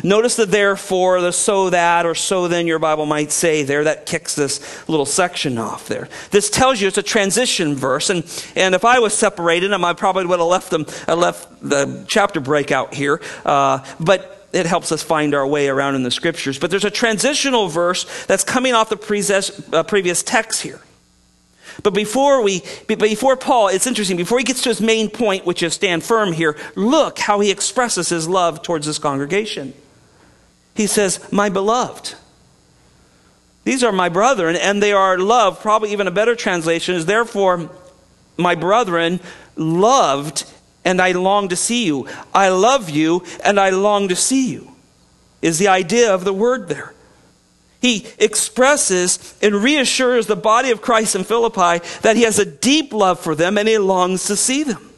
Notice 0.04 0.36
the 0.36 0.46
therefore, 0.46 1.22
the 1.22 1.32
so 1.32 1.70
that, 1.70 2.06
or 2.06 2.16
so 2.16 2.48
then 2.48 2.68
your 2.68 2.80
Bible 2.80 3.06
might 3.06 3.32
say 3.32 3.64
there. 3.64 3.86
That 3.86 4.06
kicks 4.06 4.36
this 4.36 4.88
little 4.90 5.06
section 5.06 5.58
off 5.58 5.88
there. 5.88 6.10
This 6.32 6.50
tells 6.50 6.82
you 6.82 6.88
it's 6.88 6.98
a 6.98 7.04
transition 7.04 7.76
verse. 7.76 8.10
And, 8.10 8.26
and 8.56 8.76
if 8.76 8.84
I 8.84 9.00
was 9.00 9.14
separated 9.14 9.72
them, 9.72 9.86
I 9.86 9.94
probably 9.94 10.26
would 10.26 10.40
have 10.40 10.48
left 10.48 10.70
them, 10.70 10.86
I 11.08 11.14
left 11.14 11.48
the 11.62 12.06
chapter 12.08 12.40
break 12.40 12.72
out 12.72 12.94
here. 12.94 13.22
Uh, 13.46 13.84
but 14.00 14.48
it 14.52 14.66
helps 14.66 14.92
us 14.92 15.04
find 15.04 15.36
our 15.36 15.48
way 15.48 15.70
around 15.70 15.96
in 15.96 16.04
the 16.04 16.12
scriptures. 16.12 16.60
But 16.60 16.72
there's 16.72 16.86
a 16.86 16.92
transitional 16.92 17.68
verse 17.68 18.26
that's 18.26 18.44
coming 18.44 18.74
off 18.74 18.90
the 18.90 19.68
uh, 19.72 19.84
previous 19.84 20.24
text 20.24 20.62
here. 20.62 20.82
But 21.84 21.94
before 21.94 22.42
we, 22.42 22.64
before 22.88 23.36
Paul, 23.38 23.70
it's 23.70 23.88
interesting, 23.88 24.18
before 24.18 24.38
he 24.38 24.44
gets 24.44 24.62
to 24.64 24.70
his 24.70 24.82
main 24.82 25.10
point, 25.10 25.46
which 25.46 25.64
is 25.64 25.74
stand 25.74 26.04
firm 26.04 26.34
here, 26.34 26.58
look 26.76 27.20
how 27.20 27.40
he 27.40 27.52
expresses 27.52 28.10
his 28.10 28.28
love 28.28 28.62
towards 28.62 28.86
this 28.86 29.00
congregation. 29.00 29.74
He 30.76 30.88
says, 30.88 31.32
My 31.32 31.50
beloved. 31.50 32.16
These 33.66 33.84
are 33.84 33.92
my 33.92 34.10
brethren, 34.10 34.56
and 34.56 34.82
they 34.82 34.94
are 34.94 35.18
loved. 35.18 35.62
Probably 35.62 35.92
even 35.92 36.08
a 36.08 36.12
better 36.12 36.36
translation 36.36 36.96
is, 36.96 37.06
Therefore, 37.06 37.70
my 38.38 38.56
brethren, 38.56 39.20
loved, 39.56 40.46
and 40.86 41.02
I 41.02 41.12
long 41.12 41.50
to 41.50 41.56
see 41.56 41.86
you. 41.86 42.08
I 42.34 42.50
love 42.50 42.90
you, 42.90 43.24
and 43.44 43.60
I 43.60 43.70
long 43.70 44.08
to 44.08 44.16
see 44.16 44.50
you, 44.50 44.72
is 45.42 45.60
the 45.60 45.68
idea 45.68 46.14
of 46.14 46.24
the 46.24 46.34
word 46.34 46.68
there. 46.70 46.94
He 47.82 48.08
expresses 48.18 49.38
and 49.42 49.56
reassures 49.56 50.28
the 50.28 50.36
body 50.36 50.72
of 50.72 50.82
Christ 50.82 51.16
in 51.16 51.24
Philippi 51.24 51.86
that 52.02 52.18
he 52.18 52.24
has 52.24 52.38
a 52.38 52.46
deep 52.46 52.94
love 52.94 53.20
for 53.20 53.36
them 53.36 53.58
and 53.58 53.68
he 53.68 53.78
longs 53.78 54.26
to 54.26 54.36
see 54.36 54.64
them. 54.64 54.90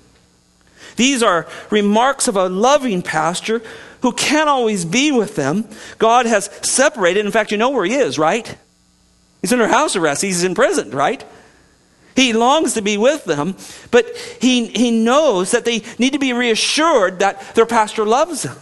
These 0.95 1.21
are 1.23 1.47
remarks 1.69 2.27
of 2.27 2.35
a 2.35 2.49
loving 2.49 3.01
pastor 3.01 3.61
who 4.01 4.11
can't 4.11 4.49
always 4.49 4.83
be 4.83 5.11
with 5.11 5.35
them. 5.35 5.67
God 5.99 6.25
has 6.25 6.45
separated. 6.63 7.25
In 7.25 7.31
fact, 7.31 7.51
you 7.51 7.57
know 7.57 7.69
where 7.69 7.85
he 7.85 7.93
is, 7.93 8.17
right? 8.17 8.57
He's 9.41 9.53
under 9.53 9.67
house 9.67 9.95
arrest. 9.95 10.21
He's 10.21 10.43
in 10.43 10.55
prison, 10.55 10.91
right? 10.91 11.23
He 12.15 12.33
longs 12.33 12.73
to 12.73 12.81
be 12.81 12.97
with 12.97 13.25
them, 13.25 13.55
but 13.89 14.05
he, 14.41 14.67
he 14.67 14.91
knows 14.91 15.51
that 15.51 15.65
they 15.65 15.83
need 15.97 16.13
to 16.13 16.19
be 16.19 16.33
reassured 16.33 17.19
that 17.19 17.55
their 17.55 17.65
pastor 17.65 18.05
loves 18.05 18.43
them. 18.43 18.57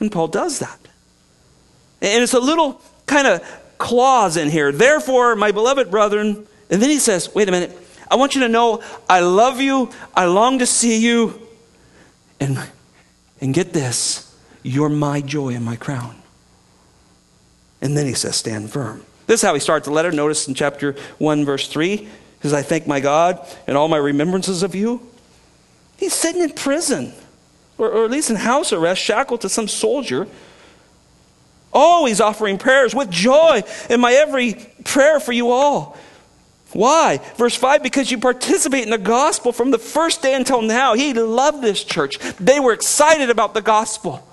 And 0.00 0.10
Paul 0.10 0.28
does 0.28 0.58
that. 0.58 0.78
And 2.02 2.22
it's 2.22 2.34
a 2.34 2.40
little 2.40 2.82
kind 3.06 3.26
of 3.26 3.42
clause 3.78 4.36
in 4.36 4.50
here. 4.50 4.72
Therefore, 4.72 5.36
my 5.36 5.52
beloved 5.52 5.90
brethren, 5.90 6.46
and 6.70 6.82
then 6.82 6.90
he 6.90 6.98
says, 6.98 7.34
wait 7.34 7.48
a 7.48 7.52
minute, 7.52 7.76
I 8.10 8.16
want 8.16 8.34
you 8.34 8.42
to 8.42 8.48
know 8.48 8.82
I 9.08 9.20
love 9.20 9.60
you, 9.60 9.90
I 10.14 10.26
long 10.26 10.58
to 10.60 10.66
see 10.66 10.98
you, 10.98 11.40
and, 12.40 12.58
and 13.40 13.54
get 13.54 13.72
this, 13.72 14.34
you're 14.62 14.88
my 14.88 15.20
joy 15.20 15.54
and 15.54 15.64
my 15.64 15.76
crown. 15.76 16.16
And 17.80 17.96
then 17.96 18.06
he 18.06 18.14
says, 18.14 18.36
stand 18.36 18.70
firm. 18.70 19.04
This 19.26 19.42
is 19.42 19.46
how 19.46 19.54
he 19.54 19.60
starts 19.60 19.86
the 19.86 19.92
letter. 19.92 20.12
Notice 20.12 20.48
in 20.48 20.54
chapter 20.54 20.92
1, 21.18 21.44
verse 21.44 21.68
3, 21.68 21.96
he 21.96 22.08
says, 22.42 22.52
I 22.52 22.62
thank 22.62 22.86
my 22.86 23.00
God 23.00 23.46
and 23.66 23.76
all 23.76 23.88
my 23.88 23.96
remembrances 23.96 24.62
of 24.62 24.74
you. 24.74 25.06
He's 25.96 26.12
sitting 26.12 26.42
in 26.42 26.50
prison, 26.50 27.12
or, 27.78 27.90
or 27.90 28.04
at 28.04 28.10
least 28.10 28.30
in 28.30 28.36
house 28.36 28.72
arrest, 28.72 29.00
shackled 29.00 29.40
to 29.42 29.48
some 29.48 29.68
soldier 29.68 30.26
always 31.74 32.20
offering 32.20 32.56
prayers 32.56 32.94
with 32.94 33.10
joy 33.10 33.62
in 33.90 34.00
my 34.00 34.12
every 34.12 34.54
prayer 34.84 35.20
for 35.20 35.32
you 35.32 35.50
all. 35.50 35.98
Why? 36.72 37.20
Verse 37.36 37.54
5 37.54 37.82
because 37.82 38.10
you 38.10 38.18
participate 38.18 38.84
in 38.84 38.90
the 38.90 38.98
gospel 38.98 39.52
from 39.52 39.70
the 39.70 39.78
first 39.78 40.22
day 40.22 40.34
until 40.34 40.62
now. 40.62 40.94
He 40.94 41.12
loved 41.14 41.62
this 41.62 41.84
church, 41.84 42.18
they 42.38 42.60
were 42.60 42.72
excited 42.72 43.30
about 43.30 43.54
the 43.54 43.62
gospel. 43.62 44.26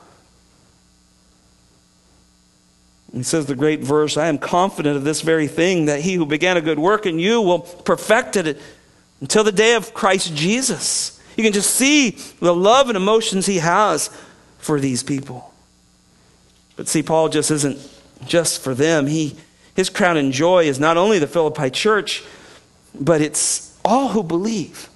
He 3.14 3.24
says 3.24 3.46
the 3.46 3.56
great 3.56 3.82
verse, 3.82 4.16
I 4.16 4.28
am 4.28 4.38
confident 4.38 4.96
of 4.96 5.04
this 5.04 5.22
very 5.22 5.48
thing, 5.48 5.86
that 5.86 6.00
he 6.00 6.14
who 6.14 6.26
began 6.26 6.56
a 6.56 6.62
good 6.62 6.80
work 6.80 7.06
in 7.06 7.20
you 7.20 7.42
will 7.42 7.60
perfect 7.60 8.38
it 8.38 8.58
until 9.20 9.44
the 9.44 9.52
day 9.52 9.76
of 9.76 9.94
Christ 9.94 10.34
Jesus. 10.34 11.20
You 11.36 11.44
can 11.44 11.52
just 11.52 11.76
see 11.76 12.12
the 12.40 12.56
love 12.56 12.88
and 12.88 12.96
emotions 12.96 13.46
he 13.46 13.58
has 13.58 14.10
for 14.60 14.80
these 14.80 15.04
people. 15.04 15.51
But 16.82 16.88
see, 16.88 17.04
Paul 17.04 17.30
just 17.30 17.52
isn't 17.52 17.78
just 18.26 18.64
for 18.64 18.74
them. 18.74 19.06
He, 19.06 19.36
his 19.76 19.88
crown 19.88 20.18
and 20.18 20.34
joy 20.34 20.64
is 20.64 20.80
not 20.80 20.98
only 20.98 21.20
the 21.20 21.28
Philippi 21.28 21.70
church, 21.70 22.24
but 23.00 23.22
it's 23.22 23.78
all 23.86 24.08
who 24.08 24.24
believe. 24.24 24.90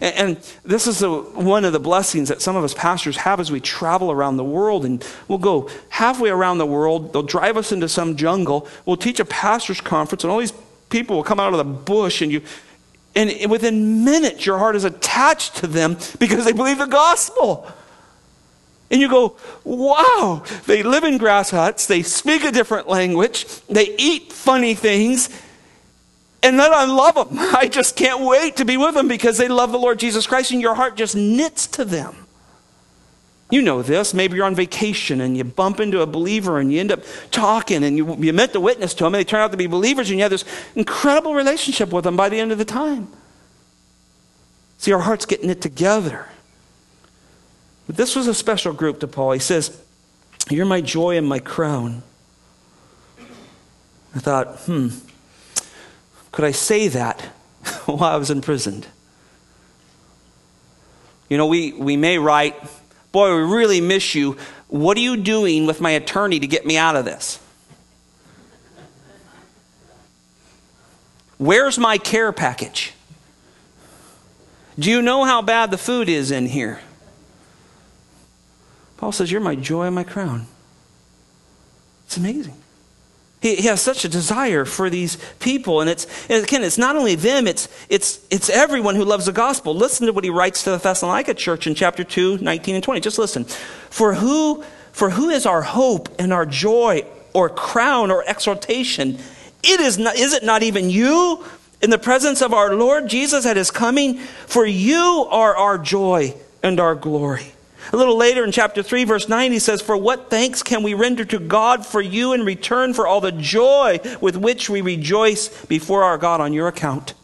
And, 0.00 0.16
and 0.16 0.52
this 0.64 0.88
is 0.88 1.00
one 1.00 1.64
of 1.64 1.72
the 1.72 1.78
blessings 1.78 2.28
that 2.28 2.42
some 2.42 2.56
of 2.56 2.64
us 2.64 2.74
pastors 2.74 3.18
have 3.18 3.38
as 3.38 3.52
we 3.52 3.60
travel 3.60 4.10
around 4.10 4.36
the 4.36 4.42
world. 4.42 4.84
And 4.84 5.06
we'll 5.28 5.38
go 5.38 5.70
halfway 5.90 6.30
around 6.30 6.58
the 6.58 6.66
world. 6.66 7.12
They'll 7.12 7.22
drive 7.22 7.56
us 7.56 7.70
into 7.70 7.88
some 7.88 8.16
jungle. 8.16 8.66
We'll 8.84 8.96
teach 8.96 9.20
a 9.20 9.24
pastor's 9.24 9.80
conference, 9.80 10.24
and 10.24 10.32
all 10.32 10.40
these 10.40 10.54
people 10.90 11.14
will 11.14 11.22
come 11.22 11.38
out 11.38 11.54
of 11.54 11.58
the 11.58 11.72
bush, 11.72 12.20
and 12.20 12.32
you. 12.32 12.42
And 13.14 13.48
within 13.48 14.04
minutes, 14.04 14.44
your 14.44 14.58
heart 14.58 14.74
is 14.74 14.82
attached 14.82 15.54
to 15.58 15.68
them 15.68 15.98
because 16.18 16.44
they 16.46 16.52
believe 16.52 16.78
the 16.78 16.86
gospel. 16.86 17.72
And 18.92 19.00
you 19.00 19.08
go, 19.08 19.36
wow, 19.64 20.44
they 20.66 20.82
live 20.82 21.02
in 21.02 21.16
grass 21.16 21.50
huts, 21.50 21.86
they 21.86 22.02
speak 22.02 22.44
a 22.44 22.52
different 22.52 22.88
language, 22.88 23.46
they 23.66 23.96
eat 23.96 24.32
funny 24.32 24.74
things, 24.74 25.30
and 26.42 26.58
then 26.60 26.74
I 26.74 26.84
love 26.84 27.14
them. 27.14 27.38
I 27.56 27.68
just 27.68 27.96
can't 27.96 28.20
wait 28.20 28.56
to 28.56 28.66
be 28.66 28.76
with 28.76 28.94
them 28.94 29.08
because 29.08 29.38
they 29.38 29.48
love 29.48 29.72
the 29.72 29.78
Lord 29.78 29.98
Jesus 29.98 30.26
Christ, 30.26 30.50
and 30.50 30.60
your 30.60 30.74
heart 30.74 30.96
just 30.96 31.16
knits 31.16 31.66
to 31.68 31.86
them. 31.86 32.14
You 33.50 33.62
know 33.62 33.82
this. 33.82 34.12
Maybe 34.12 34.36
you're 34.36 34.46
on 34.46 34.54
vacation 34.54 35.20
and 35.20 35.36
you 35.36 35.44
bump 35.44 35.78
into 35.78 36.00
a 36.00 36.06
believer 36.06 36.58
and 36.58 36.72
you 36.72 36.80
end 36.80 36.90
up 36.90 37.00
talking 37.30 37.84
and 37.84 37.98
you, 37.98 38.16
you 38.16 38.32
meant 38.32 38.54
to 38.54 38.60
witness 38.60 38.94
to 38.94 39.04
them 39.04 39.14
and 39.14 39.20
they 39.20 39.24
turn 39.24 39.40
out 39.40 39.50
to 39.50 39.58
be 39.58 39.66
believers 39.66 40.08
and 40.08 40.18
you 40.18 40.22
have 40.22 40.30
this 40.30 40.46
incredible 40.74 41.34
relationship 41.34 41.92
with 41.92 42.04
them 42.04 42.16
by 42.16 42.30
the 42.30 42.40
end 42.40 42.50
of 42.50 42.56
the 42.56 42.64
time. 42.64 43.08
See, 44.78 44.90
our 44.90 45.00
hearts 45.00 45.26
getting 45.26 45.50
it 45.50 45.60
together. 45.60 46.28
But 47.86 47.96
this 47.96 48.14
was 48.14 48.26
a 48.26 48.34
special 48.34 48.72
group 48.72 49.00
to 49.00 49.08
Paul. 49.08 49.32
He 49.32 49.38
says, 49.38 49.80
You're 50.50 50.66
my 50.66 50.80
joy 50.80 51.16
and 51.16 51.26
my 51.26 51.38
crown. 51.38 52.02
I 54.14 54.18
thought, 54.18 54.58
hmm, 54.60 54.88
could 56.32 56.44
I 56.44 56.50
say 56.50 56.88
that 56.88 57.20
while 57.86 58.04
I 58.04 58.16
was 58.16 58.30
imprisoned? 58.30 58.86
You 61.28 61.38
know, 61.38 61.46
we, 61.46 61.72
we 61.72 61.96
may 61.96 62.18
write, 62.18 62.56
Boy, 63.10 63.34
we 63.34 63.42
really 63.42 63.80
miss 63.80 64.14
you. 64.14 64.36
What 64.68 64.96
are 64.96 65.00
you 65.00 65.16
doing 65.16 65.66
with 65.66 65.80
my 65.80 65.90
attorney 65.90 66.40
to 66.40 66.46
get 66.46 66.64
me 66.64 66.76
out 66.76 66.96
of 66.96 67.04
this? 67.04 67.38
Where's 71.36 71.78
my 71.78 71.98
care 71.98 72.32
package? 72.32 72.94
Do 74.78 74.90
you 74.90 75.02
know 75.02 75.24
how 75.24 75.42
bad 75.42 75.70
the 75.70 75.78
food 75.78 76.08
is 76.08 76.30
in 76.30 76.46
here? 76.46 76.80
Paul 79.02 79.10
says, 79.10 79.32
You're 79.32 79.40
my 79.40 79.56
joy 79.56 79.86
and 79.86 79.96
my 79.96 80.04
crown. 80.04 80.46
It's 82.06 82.16
amazing. 82.16 82.54
He, 83.40 83.56
he 83.56 83.66
has 83.66 83.82
such 83.82 84.04
a 84.04 84.08
desire 84.08 84.64
for 84.64 84.88
these 84.88 85.18
people. 85.40 85.80
And 85.80 85.90
it's, 85.90 86.06
and 86.30 86.44
again, 86.44 86.62
it's 86.62 86.78
not 86.78 86.94
only 86.94 87.16
them, 87.16 87.48
it's, 87.48 87.68
it's, 87.88 88.24
it's 88.30 88.48
everyone 88.48 88.94
who 88.94 89.04
loves 89.04 89.26
the 89.26 89.32
gospel. 89.32 89.74
Listen 89.74 90.06
to 90.06 90.12
what 90.12 90.22
he 90.22 90.30
writes 90.30 90.62
to 90.62 90.70
the 90.70 90.76
Thessalonica 90.76 91.34
church 91.34 91.66
in 91.66 91.74
chapter 91.74 92.04
2, 92.04 92.38
19 92.38 92.76
and 92.76 92.84
20. 92.84 93.00
Just 93.00 93.18
listen. 93.18 93.42
For 93.42 94.14
who, 94.14 94.62
for 94.92 95.10
who 95.10 95.30
is 95.30 95.46
our 95.46 95.62
hope 95.62 96.08
and 96.20 96.32
our 96.32 96.46
joy 96.46 97.04
or 97.34 97.48
crown 97.48 98.12
or 98.12 98.22
exaltation? 98.28 99.18
It 99.64 99.80
is, 99.80 99.98
not, 99.98 100.14
is 100.14 100.32
it 100.32 100.44
not 100.44 100.62
even 100.62 100.90
you 100.90 101.44
in 101.80 101.90
the 101.90 101.98
presence 101.98 102.40
of 102.40 102.54
our 102.54 102.76
Lord 102.76 103.08
Jesus 103.08 103.46
at 103.46 103.56
his 103.56 103.72
coming? 103.72 104.18
For 104.46 104.64
you 104.64 105.26
are 105.28 105.56
our 105.56 105.76
joy 105.76 106.36
and 106.62 106.78
our 106.78 106.94
glory. 106.94 107.52
A 107.90 107.96
little 107.96 108.16
later 108.16 108.44
in 108.44 108.52
chapter 108.52 108.82
3, 108.82 109.04
verse 109.04 109.28
9, 109.28 109.52
he 109.52 109.58
says, 109.58 109.82
For 109.82 109.96
what 109.96 110.30
thanks 110.30 110.62
can 110.62 110.82
we 110.82 110.94
render 110.94 111.24
to 111.24 111.38
God 111.38 111.84
for 111.84 112.00
you 112.00 112.32
in 112.32 112.44
return 112.44 112.94
for 112.94 113.06
all 113.06 113.20
the 113.20 113.32
joy 113.32 113.98
with 114.20 114.36
which 114.36 114.70
we 114.70 114.80
rejoice 114.80 115.64
before 115.66 116.04
our 116.04 116.18
God 116.18 116.40
on 116.40 116.52
your 116.52 116.68
account? 116.68 117.14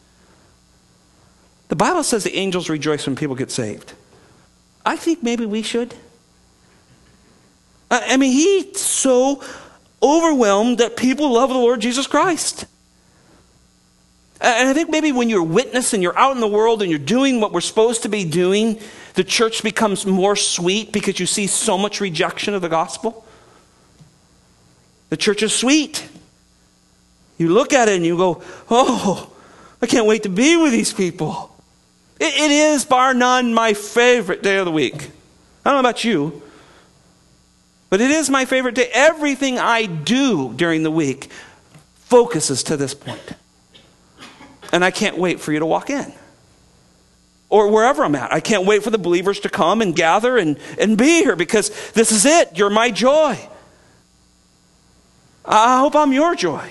The 1.69 1.77
Bible 1.77 2.03
says 2.03 2.25
the 2.25 2.37
angels 2.37 2.69
rejoice 2.69 3.07
when 3.07 3.15
people 3.15 3.37
get 3.37 3.51
saved. 3.51 3.93
I 4.85 4.97
think 4.97 5.23
maybe 5.23 5.47
we 5.47 5.63
should. 5.63 5.95
I 7.91 8.17
mean, 8.17 8.33
he's 8.33 8.81
so 8.81 9.43
overwhelmed 10.03 10.79
that 10.79 10.97
people 10.97 11.33
love 11.33 11.51
the 11.51 11.57
Lord 11.57 11.81
Jesus 11.81 12.07
Christ. 12.07 12.67
Uh, 14.41 14.55
and 14.57 14.69
I 14.69 14.73
think 14.73 14.89
maybe 14.89 15.11
when 15.11 15.29
you're 15.29 15.43
witness 15.43 15.93
and 15.93 16.03
you're 16.03 16.17
out 16.17 16.35
in 16.35 16.41
the 16.41 16.49
world 16.49 16.81
and 16.81 16.91
you're 16.91 16.99
doing 16.99 17.41
what 17.41 17.53
we're 17.53 17.61
supposed 17.61 18.03
to 18.03 18.09
be 18.09 18.25
doing, 18.25 18.79
the 19.15 19.25
church 19.25 19.63
becomes 19.65 20.07
more 20.07 20.37
sweet 20.37 20.93
because 20.93 21.19
you 21.19 21.27
see 21.27 21.49
so 21.49 21.77
much 21.77 22.01
rejection 22.01 22.55
of 22.55 22.63
the 22.63 22.69
gospel. 22.69 23.27
The 25.11 25.17
church 25.17 25.43
is 25.43 25.53
sweet. 25.53 26.09
You 27.37 27.53
look 27.53 27.73
at 27.73 27.89
it 27.89 27.97
and 27.97 28.07
you 28.07 28.17
go, 28.17 28.43
oh, 28.71 29.33
I 29.83 29.87
can't 29.87 30.07
wait 30.07 30.23
to 30.25 30.29
be 30.29 30.57
with 30.57 30.73
these 30.73 30.93
people. 30.93 31.55
it, 32.21 32.35
it 32.35 32.51
is, 32.51 32.85
bar 32.85 33.15
none, 33.15 33.55
my 33.55 33.75
favorite 33.75 34.43
day 34.43 34.59
of 34.59 34.67
the 34.67 34.73
week. 34.73 35.11
I 35.65 35.71
don't 35.71 35.75
know 35.83 35.89
about 35.89 36.05
you, 36.05 36.43
but 37.91 38.01
it 38.01 38.11
is 38.11 38.31
my 38.31 38.45
favorite 38.45 38.75
day. 38.75 38.89
Everything 38.93 39.59
I 39.59 39.87
do 39.87 40.53
during 40.55 40.83
the 40.83 40.91
week 40.91 41.29
focuses 41.97 42.63
to 42.65 42.77
this 42.77 42.95
point. 42.95 43.35
And 44.73 44.85
I 44.85 44.91
can't 44.91 45.17
wait 45.19 45.41
for 45.41 45.53
you 45.53 45.59
to 45.59 45.67
walk 45.67 45.91
in 45.91 46.13
or 47.51 47.69
wherever 47.69 48.05
I'm 48.05 48.15
at. 48.15 48.33
I 48.33 48.41
can't 48.41 48.67
wait 48.67 48.83
for 48.83 48.91
the 48.91 48.99
believers 48.99 49.41
to 49.41 49.49
come 49.49 49.81
and 49.81 49.95
gather 49.95 50.37
and, 50.37 50.59
and 50.79 50.99
be 50.99 51.23
here 51.23 51.37
because 51.37 51.71
this 51.93 52.13
is 52.13 52.27
it. 52.27 52.59
You're 52.59 52.71
my 52.71 52.91
joy. 52.91 53.39
I 55.45 55.79
hope 55.79 55.97
I'm 55.97 56.13
your 56.13 56.35
joy 56.35 56.69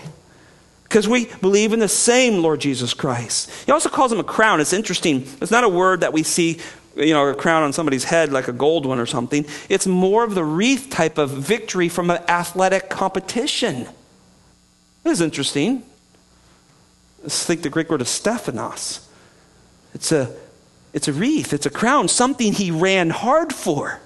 because 0.84 1.08
we 1.08 1.26
believe 1.42 1.74
in 1.74 1.80
the 1.80 1.88
same 1.88 2.44
Lord 2.44 2.62
Jesus 2.62 2.94
Christ. 2.94 3.50
He 3.66 3.72
also 3.72 3.90
calls 3.90 4.12
him 4.12 4.20
a 4.20 4.24
crown. 4.24 4.62
It's 4.62 4.74
interesting. 4.74 5.28
It's 5.42 5.52
not 5.52 5.64
a 5.64 5.70
word 5.70 6.02
that 6.02 6.14
we 6.14 6.22
see, 6.22 6.60
you 6.96 7.14
know, 7.14 7.28
a 7.28 7.34
crown 7.34 7.64
on 7.64 7.74
somebody's 7.74 8.04
head 8.04 8.32
like 8.32 8.48
a 8.48 8.54
gold 8.54 8.86
one 8.86 9.00
or 9.00 9.08
something. 9.08 9.46
It's 9.70 9.88
more 9.88 10.24
of 10.24 10.36
the 10.36 10.44
wreath 10.44 10.92
type 10.92 11.18
of 11.18 11.32
victory 11.32 11.90
from 11.90 12.12
an 12.12 12.22
athletic 12.28 12.90
competition. 12.90 13.88
It 15.04 15.10
is 15.10 15.22
interesting. 15.22 15.82
Let's 17.22 17.46
think 17.46 17.62
the 17.62 17.70
Greek 17.70 17.90
word 17.90 18.02
is 18.02 18.10
Stephanos. 18.10 19.08
It's 19.94 20.12
a 20.12 20.34
it's 20.94 21.08
a 21.08 21.14
wreath, 21.14 21.54
it's 21.54 21.66
a 21.66 21.70
crown, 21.70 22.08
something 22.08 22.54
he 22.54 22.72
ran 22.72 23.10
hard 23.10 23.54
for. 23.54 24.00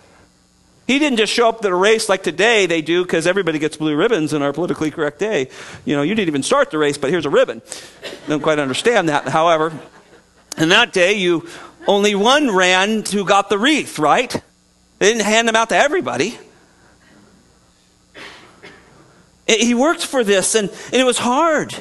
He 0.87 0.99
didn't 0.99 1.19
just 1.19 1.31
show 1.31 1.47
up 1.47 1.63
at 1.63 1.71
a 1.71 1.75
race 1.75 2.09
like 2.09 2.21
today 2.21 2.65
they 2.65 2.81
do 2.81 3.03
because 3.03 3.25
everybody 3.25 3.59
gets 3.59 3.77
blue 3.77 3.95
ribbons 3.95 4.33
in 4.33 4.41
our 4.41 4.51
politically 4.51 4.91
correct 4.91 5.19
day. 5.19 5.47
You 5.85 5.95
know, 5.95 6.01
you 6.01 6.15
didn't 6.15 6.27
even 6.27 6.43
start 6.43 6.69
the 6.69 6.77
race, 6.77 6.97
but 6.97 7.09
here's 7.09 7.25
a 7.25 7.29
ribbon. 7.29 7.61
Don't 8.27 8.41
quite 8.41 8.59
understand 8.59 9.07
that, 9.07 9.27
however. 9.29 9.71
In 10.57 10.69
that 10.69 10.91
day, 10.91 11.13
you 11.13 11.47
only 11.87 12.13
one 12.13 12.53
ran 12.53 13.03
who 13.05 13.23
got 13.23 13.49
the 13.49 13.57
wreath, 13.57 13.99
right? 13.99 14.31
They 14.99 15.13
didn't 15.13 15.23
hand 15.23 15.47
them 15.47 15.55
out 15.55 15.69
to 15.69 15.77
everybody. 15.77 16.37
He 19.47 19.73
worked 19.73 20.05
for 20.05 20.23
this, 20.23 20.55
and, 20.55 20.69
and 20.69 20.95
it 20.95 21.05
was 21.05 21.19
hard. 21.19 21.73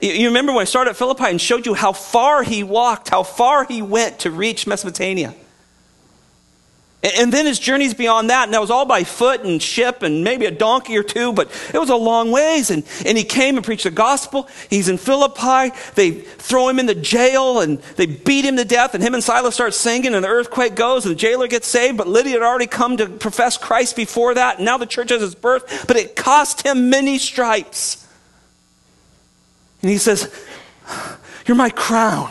You 0.00 0.28
remember 0.28 0.52
when 0.52 0.62
I 0.62 0.64
started 0.64 0.90
at 0.90 0.96
Philippi 0.96 1.24
and 1.24 1.40
showed 1.40 1.66
you 1.66 1.74
how 1.74 1.92
far 1.92 2.42
he 2.42 2.62
walked, 2.62 3.10
how 3.10 3.22
far 3.22 3.64
he 3.64 3.82
went 3.82 4.20
to 4.20 4.30
reach 4.30 4.66
Mesopotamia. 4.66 5.34
And 7.02 7.32
then 7.32 7.46
his 7.46 7.58
journeys 7.58 7.94
beyond 7.94 8.28
that, 8.28 8.44
and 8.44 8.52
that 8.52 8.60
was 8.60 8.70
all 8.70 8.84
by 8.84 9.04
foot 9.04 9.42
and 9.42 9.62
ship 9.62 10.02
and 10.02 10.22
maybe 10.22 10.44
a 10.44 10.50
donkey 10.50 10.98
or 10.98 11.02
two, 11.02 11.32
but 11.32 11.50
it 11.72 11.78
was 11.78 11.88
a 11.88 11.96
long 11.96 12.30
ways. 12.30 12.70
And, 12.70 12.84
and 13.06 13.16
he 13.16 13.24
came 13.24 13.56
and 13.56 13.64
preached 13.64 13.84
the 13.84 13.90
gospel. 13.90 14.48
He's 14.68 14.86
in 14.90 14.98
Philippi. 14.98 15.74
They 15.94 16.10
throw 16.10 16.68
him 16.68 16.78
in 16.78 16.84
the 16.84 16.94
jail 16.94 17.60
and 17.60 17.78
they 17.96 18.04
beat 18.04 18.44
him 18.44 18.56
to 18.56 18.66
death. 18.66 18.92
And 18.94 19.02
him 19.02 19.14
and 19.14 19.24
Silas 19.24 19.54
start 19.54 19.72
singing, 19.72 20.14
and 20.14 20.24
the 20.24 20.28
earthquake 20.28 20.74
goes, 20.74 21.06
and 21.06 21.14
the 21.14 21.18
jailer 21.18 21.48
gets 21.48 21.68
saved. 21.68 21.96
But 21.96 22.06
Lydia 22.06 22.34
had 22.34 22.42
already 22.42 22.66
come 22.66 22.98
to 22.98 23.06
profess 23.06 23.56
Christ 23.56 23.96
before 23.96 24.34
that, 24.34 24.56
and 24.56 24.66
now 24.66 24.76
the 24.76 24.84
church 24.84 25.08
has 25.08 25.22
its 25.22 25.34
birth. 25.34 25.86
But 25.86 25.96
it 25.96 26.16
cost 26.16 26.66
him 26.66 26.90
many 26.90 27.16
stripes. 27.16 27.99
And 29.82 29.90
he 29.90 29.98
says, 29.98 30.32
You're 31.46 31.56
my 31.56 31.70
crown. 31.70 32.30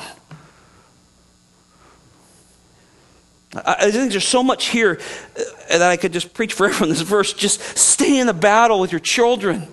I 3.66 3.90
think 3.90 4.12
there's 4.12 4.28
so 4.28 4.44
much 4.44 4.68
here 4.68 5.00
uh, 5.36 5.78
that 5.78 5.90
I 5.90 5.98
could 5.98 6.14
just 6.14 6.34
preach 6.36 6.54
forever 6.54 6.84
on 6.84 6.90
this 6.90 7.02
verse. 7.02 7.34
Just 7.34 7.62
stay 7.78 8.20
in 8.20 8.28
the 8.28 8.34
battle 8.34 8.80
with 8.80 8.92
your 8.92 9.00
children. 9.00 9.68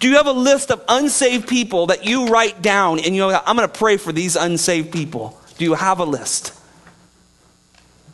Do 0.00 0.08
you 0.08 0.16
have 0.16 0.26
a 0.26 0.32
list 0.32 0.72
of 0.72 0.82
unsaved 0.88 1.48
people 1.48 1.86
that 1.86 2.04
you 2.04 2.26
write 2.26 2.60
down 2.60 2.98
and 2.98 3.14
you 3.14 3.20
know, 3.20 3.40
I'm 3.46 3.56
going 3.56 3.68
to 3.68 3.72
pray 3.78 3.96
for 3.96 4.12
these 4.12 4.34
unsaved 4.34 4.92
people? 4.92 5.40
Do 5.56 5.64
you 5.64 5.74
have 5.74 6.00
a 6.00 6.04
list? 6.04 6.52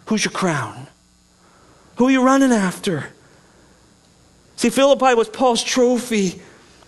Who's 0.07 0.25
your 0.25 0.33
crown? 0.33 0.87
Who 1.97 2.09
are 2.09 2.11
you 2.11 2.23
running 2.23 2.53
after? 2.53 3.09
See, 4.57 4.69
Philippi 4.69 5.15
was 5.15 5.29
Paul's 5.29 5.63
trophy. 5.63 6.43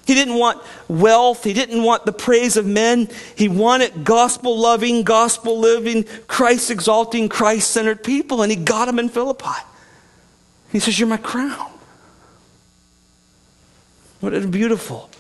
He 0.06 0.14
didn't 0.14 0.38
want 0.38 0.62
wealth. 0.88 1.42
He 1.42 1.52
didn't 1.52 1.82
want 1.82 2.06
the 2.06 2.12
praise 2.12 2.56
of 2.56 2.64
men. 2.64 3.08
He 3.34 3.48
wanted 3.48 4.04
gospel 4.04 4.56
loving, 4.56 5.02
gospel 5.02 5.58
living, 5.58 6.04
Christ 6.28 6.70
exalting, 6.70 7.28
Christ 7.28 7.72
centered 7.72 8.04
people, 8.04 8.42
and 8.42 8.50
he 8.50 8.56
got 8.56 8.86
them 8.86 9.00
in 9.00 9.08
Philippi. 9.08 9.58
He 10.70 10.78
says, 10.78 10.98
You're 10.98 11.08
my 11.08 11.16
crown. 11.16 11.72
What 14.20 14.32
a 14.32 14.46
beautiful, 14.46 15.10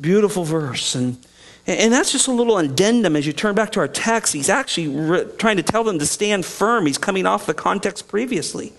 beautiful 0.00 0.44
verse. 0.44 0.96
And, 0.96 1.24
and 1.66 1.92
that's 1.92 2.10
just 2.10 2.26
a 2.26 2.32
little 2.32 2.58
addendum 2.58 3.14
as 3.14 3.26
you 3.26 3.32
turn 3.32 3.54
back 3.54 3.70
to 3.72 3.80
our 3.80 3.88
text. 3.88 4.32
He's 4.32 4.48
actually 4.48 4.88
re- 4.88 5.26
trying 5.38 5.56
to 5.56 5.62
tell 5.62 5.84
them 5.84 6.00
to 6.00 6.06
stand 6.06 6.44
firm. 6.44 6.86
He's 6.86 6.98
coming 6.98 7.26
off 7.26 7.46
the 7.46 7.54
context 7.54 8.08
previously. 8.08 8.72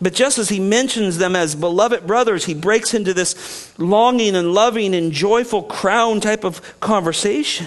But 0.00 0.14
just 0.14 0.38
as 0.38 0.48
he 0.48 0.60
mentions 0.60 1.18
them 1.18 1.34
as 1.34 1.54
beloved 1.54 2.06
brothers, 2.06 2.44
he 2.44 2.54
breaks 2.54 2.94
into 2.94 3.12
this 3.12 3.74
longing 3.78 4.36
and 4.36 4.54
loving 4.54 4.94
and 4.94 5.10
joyful 5.10 5.62
crown 5.62 6.20
type 6.20 6.44
of 6.44 6.78
conversation. 6.78 7.66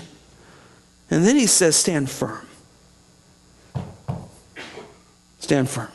And 1.10 1.26
then 1.26 1.36
he 1.36 1.46
says, 1.46 1.76
Stand 1.76 2.10
firm. 2.10 2.48
Stand 5.40 5.70
firm. 5.70 5.92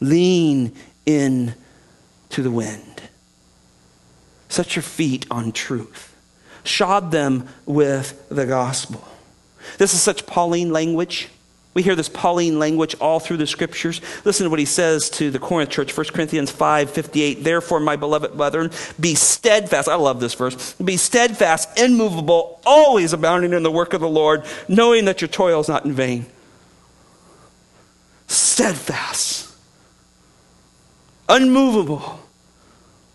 Lean 0.00 0.74
in 1.04 1.54
to 2.30 2.42
the 2.42 2.50
wind. 2.50 3.02
Set 4.48 4.76
your 4.76 4.82
feet 4.82 5.26
on 5.30 5.52
truth. 5.52 6.16
Shod 6.62 7.10
them 7.10 7.48
with 7.66 8.26
the 8.30 8.46
gospel. 8.46 9.06
This 9.76 9.92
is 9.92 10.00
such 10.00 10.26
Pauline 10.26 10.72
language. 10.72 11.28
We 11.74 11.82
hear 11.82 11.96
this 11.96 12.08
Pauline 12.08 12.60
language 12.60 12.94
all 13.00 13.18
through 13.18 13.38
the 13.38 13.48
scriptures. 13.48 14.00
Listen 14.24 14.44
to 14.44 14.50
what 14.50 14.60
he 14.60 14.64
says 14.64 15.10
to 15.10 15.32
the 15.32 15.40
Corinth 15.40 15.70
church, 15.70 15.96
1 15.96 16.06
Corinthians 16.06 16.50
5 16.50 16.90
58. 16.90 17.42
Therefore, 17.42 17.80
my 17.80 17.96
beloved 17.96 18.36
brethren, 18.36 18.70
be 18.98 19.16
steadfast. 19.16 19.88
I 19.88 19.96
love 19.96 20.20
this 20.20 20.34
verse. 20.34 20.74
Be 20.74 20.96
steadfast, 20.96 21.76
immovable, 21.78 22.60
always 22.64 23.12
abounding 23.12 23.52
in 23.52 23.64
the 23.64 23.72
work 23.72 23.92
of 23.92 24.00
the 24.00 24.08
Lord, 24.08 24.44
knowing 24.68 25.04
that 25.06 25.20
your 25.20 25.28
toil 25.28 25.60
is 25.60 25.68
not 25.68 25.84
in 25.84 25.92
vain. 25.92 26.26
Steadfast, 28.28 29.52
unmovable. 31.28 32.20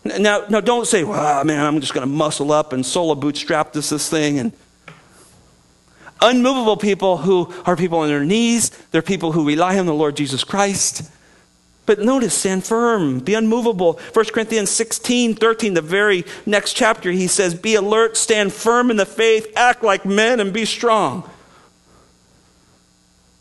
Now, 0.04 0.44
now 0.48 0.60
don't 0.60 0.86
say, 0.86 1.04
well, 1.04 1.44
man, 1.44 1.64
I'm 1.64 1.80
just 1.80 1.94
going 1.94 2.06
to 2.06 2.12
muscle 2.12 2.52
up 2.52 2.72
and 2.72 2.84
solo 2.84 3.14
bootstrap 3.14 3.72
this, 3.72 3.90
this 3.90 4.08
thing 4.08 4.38
and 4.38 4.52
unmovable 6.22 6.76
people 6.76 7.18
who 7.18 7.52
are 7.64 7.76
people 7.76 7.98
on 8.00 8.08
their 8.08 8.24
knees. 8.24 8.70
They're 8.90 9.02
people 9.02 9.32
who 9.32 9.46
rely 9.46 9.78
on 9.78 9.86
the 9.86 9.94
Lord 9.94 10.16
Jesus 10.16 10.44
Christ. 10.44 11.10
But 11.86 11.98
notice, 11.98 12.34
stand 12.34 12.64
firm, 12.64 13.18
be 13.18 13.34
unmovable. 13.34 13.98
1 14.12 14.26
Corinthians 14.26 14.70
16, 14.70 15.34
13, 15.34 15.74
the 15.74 15.82
very 15.82 16.24
next 16.46 16.74
chapter, 16.74 17.10
he 17.10 17.26
says, 17.26 17.54
Be 17.54 17.74
alert, 17.74 18.16
stand 18.16 18.52
firm 18.52 18.92
in 18.92 18.96
the 18.96 19.06
faith, 19.06 19.52
act 19.56 19.82
like 19.82 20.06
men, 20.06 20.38
and 20.38 20.52
be 20.52 20.64
strong. 20.64 21.28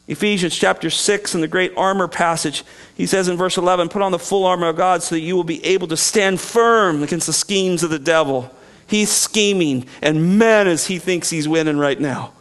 Ephesians 0.08 0.56
chapter 0.56 0.90
6, 0.90 1.36
in 1.36 1.42
the 1.42 1.48
great 1.48 1.72
armor 1.78 2.08
passage, 2.08 2.64
he 2.96 3.06
says 3.06 3.28
in 3.28 3.38
verse 3.38 3.58
11, 3.58 3.90
Put 3.90 4.02
on 4.02 4.12
the 4.12 4.18
full 4.18 4.46
armor 4.46 4.70
of 4.70 4.78
God 4.78 5.04
so 5.04 5.14
that 5.14 5.22
you 5.22 5.36
will 5.36 5.44
be 5.44 5.64
able 5.64 5.88
to 5.88 5.98
stand 5.98 6.42
firm 6.42 7.04
against 7.04 7.28
the 7.28 7.34
schemes 7.34 7.84
of 7.84 7.92
the 7.92 8.00
devil. 8.00 8.52
He's 8.88 9.12
scheming, 9.12 9.86
and 10.02 10.40
man, 10.40 10.68
as 10.68 10.88
he 10.88 10.98
thinks 10.98 11.30
he's 11.30 11.48
winning 11.48 11.78
right 11.78 12.00
now. 12.00 12.34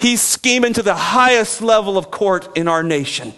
He's 0.00 0.22
scheming 0.22 0.72
to 0.72 0.82
the 0.82 0.94
highest 0.94 1.60
level 1.60 1.98
of 1.98 2.10
court 2.10 2.56
in 2.56 2.68
our 2.68 2.82
nation. 2.82 3.34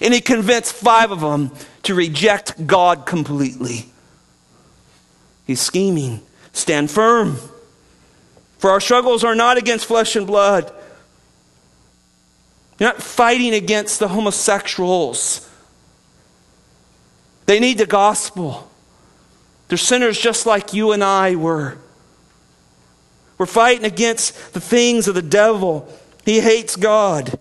And 0.00 0.12
he 0.12 0.20
convinced 0.20 0.72
five 0.72 1.12
of 1.12 1.20
them 1.20 1.52
to 1.84 1.94
reject 1.94 2.66
God 2.66 3.06
completely. 3.06 3.86
He's 5.46 5.60
scheming. 5.60 6.20
Stand 6.52 6.90
firm. 6.90 7.36
For 8.58 8.70
our 8.70 8.80
struggles 8.80 9.22
are 9.22 9.36
not 9.36 9.58
against 9.58 9.86
flesh 9.86 10.16
and 10.16 10.26
blood. 10.26 10.72
You're 12.78 12.88
not 12.88 13.02
fighting 13.02 13.54
against 13.54 14.00
the 14.00 14.08
homosexuals. 14.08 15.48
They 17.46 17.60
need 17.60 17.78
the 17.78 17.86
gospel. 17.86 18.68
They're 19.68 19.78
sinners 19.78 20.18
just 20.18 20.46
like 20.46 20.72
you 20.72 20.92
and 20.92 21.04
I 21.04 21.36
were. 21.36 21.78
We're 23.40 23.46
fighting 23.46 23.86
against 23.86 24.52
the 24.52 24.60
things 24.60 25.08
of 25.08 25.14
the 25.14 25.22
devil. 25.22 25.88
He 26.26 26.42
hates 26.42 26.76
God. 26.76 27.38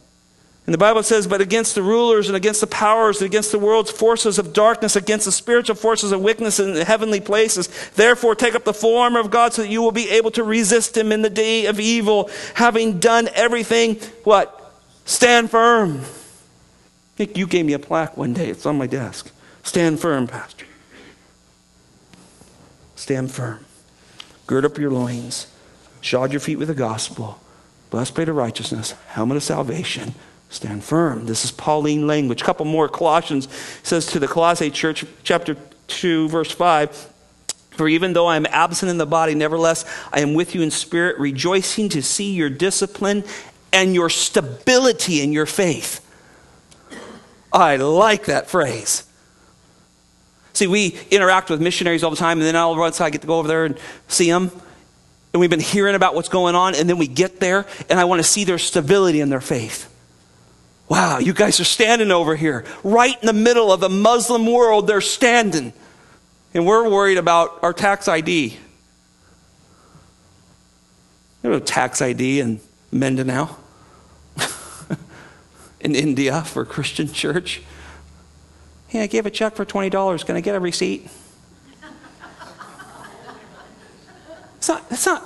And 0.66 0.74
the 0.74 0.78
Bible 0.78 1.04
says, 1.04 1.28
but 1.28 1.42
against 1.42 1.76
the 1.76 1.84
rulers 1.84 2.30
and 2.30 2.38
against 2.38 2.62
the 2.62 2.68
powers 2.68 3.20
and 3.20 3.26
against 3.26 3.52
the 3.52 3.60
world's 3.60 3.92
forces 3.92 4.40
of 4.40 4.54
darkness, 4.54 4.96
against 4.96 5.26
the 5.26 5.34
spiritual 5.34 5.76
forces 5.76 6.14
of 6.14 6.22
weakness 6.22 6.58
in 6.58 6.74
the 6.74 6.86
heavenly 6.86 7.20
places. 7.20 7.68
Therefore, 7.96 8.34
take 8.34 8.56
up 8.56 8.64
the 8.64 8.74
full 8.74 8.98
armor 8.98 9.20
of 9.20 9.30
God 9.30 9.52
so 9.52 9.62
that 9.62 9.68
you 9.68 9.82
will 9.82 9.92
be 9.92 10.10
able 10.10 10.32
to 10.32 10.44
resist 10.46 10.96
him 10.96 11.12
in 11.12 11.22
the 11.22 11.30
day 11.30 11.66
of 11.66 11.82
evil, 11.82 12.30
having 12.54 13.02
done 13.02 13.28
everything, 13.34 13.96
what? 14.24 14.72
Stand 15.04 15.52
firm. 15.52 15.98
I 16.00 17.18
think 17.18 17.36
you 17.36 17.46
gave 17.46 17.66
me 17.66 17.74
a 17.74 17.80
plaque 17.80 18.16
one 18.16 18.32
day. 18.32 18.48
It's 18.48 18.66
on 18.66 18.78
my 18.78 18.88
desk. 18.88 19.34
Stand 19.64 20.00
firm, 20.00 20.28
Pastor. 20.28 20.66
Stand 22.96 23.32
firm. 23.32 23.66
Gird 24.48 24.64
up 24.64 24.78
your 24.78 24.92
loins. 24.92 25.48
Shod 26.02 26.32
your 26.32 26.40
feet 26.40 26.58
with 26.58 26.68
the 26.68 26.76
gospel. 26.76 27.40
Blessed 27.90 28.16
plate 28.16 28.30
of 28.30 28.36
righteousness. 28.36 28.92
Helmet 29.08 29.38
of 29.38 29.44
salvation. 29.44 30.14
Stand 30.50 30.84
firm. 30.84 31.26
This 31.26 31.46
is 31.46 31.52
Pauline 31.52 32.08
language. 32.08 32.42
A 32.42 32.46
couple 32.46 32.66
more. 32.66 32.88
Colossians 32.88 33.48
says 33.84 34.06
to 34.08 34.20
the 34.20 34.28
Colossae 34.28 34.70
church, 34.70 35.06
chapter 35.24 35.56
2, 35.88 36.30
verse 36.30 36.52
5. 36.52 37.14
For 37.72 37.88
even 37.88 38.14
though 38.14 38.28
I 38.28 38.36
am 38.36 38.46
absent 38.50 38.90
in 38.90 38.98
the 38.98 39.06
body, 39.06 39.36
nevertheless 39.36 39.86
I 40.12 40.22
am 40.22 40.34
with 40.34 40.56
you 40.56 40.62
in 40.62 40.72
spirit, 40.72 41.20
rejoicing 41.20 41.90
to 41.90 42.02
see 42.02 42.34
your 42.34 42.50
discipline 42.50 43.24
and 43.72 43.94
your 43.94 44.10
stability 44.10 45.22
in 45.22 45.32
your 45.32 45.46
faith. 45.46 46.06
I 47.54 47.78
like 47.78 48.26
that 48.26 48.50
phrase. 48.50 49.06
See, 50.54 50.68
we 50.68 50.98
interact 51.10 51.50
with 51.50 51.62
missionaries 51.62 52.04
all 52.04 52.10
the 52.12 52.18
time, 52.18 52.40
and 52.40 52.46
then 52.46 52.56
all 52.56 52.74
of 52.74 52.80
a 52.80 52.94
sudden 52.94 53.08
I 53.08 53.10
get 53.12 53.22
to 53.22 53.28
go 53.28 53.40
over 53.40 53.48
there 53.48 53.66
and 53.66 53.78
see 54.08 54.30
them 54.30 54.52
and 55.34 55.40
we've 55.40 55.50
been 55.50 55.60
hearing 55.60 55.96
about 55.96 56.16
what's 56.16 56.30
going 56.30 56.56
on, 56.56 56.76
and 56.76 56.90
then 56.90 56.98
we 56.98 57.08
get 57.08 57.40
there, 57.40 57.66
and 57.90 58.00
I 58.00 58.06
want 58.06 58.20
to 58.20 58.28
see 58.28 58.44
their 58.44 58.58
stability 58.58 59.22
in 59.22 59.30
their 59.30 59.42
faith. 59.42 59.94
Wow, 60.88 61.20
you 61.20 61.34
guys 61.34 61.60
are 61.60 61.66
standing 61.66 62.10
over 62.12 62.36
here, 62.36 62.66
right 62.84 63.16
in 63.22 63.28
the 63.28 63.34
middle 63.34 63.72
of 63.72 63.80
the 63.80 63.90
Muslim 63.90 64.48
world, 64.48 64.88
they're 64.88 65.02
standing. 65.02 65.72
And 66.54 66.66
we're 66.66 66.90
worried 66.90 67.20
about 67.20 67.60
our 67.62 67.74
tax 67.74 68.08
ID. 68.08 68.58
You 71.44 71.50
know, 71.50 71.60
tax 71.60 72.02
ID 72.02 72.40
in 72.40 72.60
Mindanao, 72.92 73.56
in 75.80 75.96
India 75.96 76.42
for 76.42 76.64
a 76.64 76.66
Christian 76.66 77.14
church. 77.14 77.62
Hey, 78.88 79.04
I 79.04 79.08
gave 79.08 79.28
a 79.28 79.30
check 79.30 79.56
for 79.56 79.66
$20. 79.66 80.26
Can 80.26 80.36
I 80.36 80.42
get 80.42 80.56
a 80.56 80.60
receipt? 80.60 81.08
It's 84.60 84.68
not, 84.68 84.84
it's 84.92 85.06
not, 85.06 85.26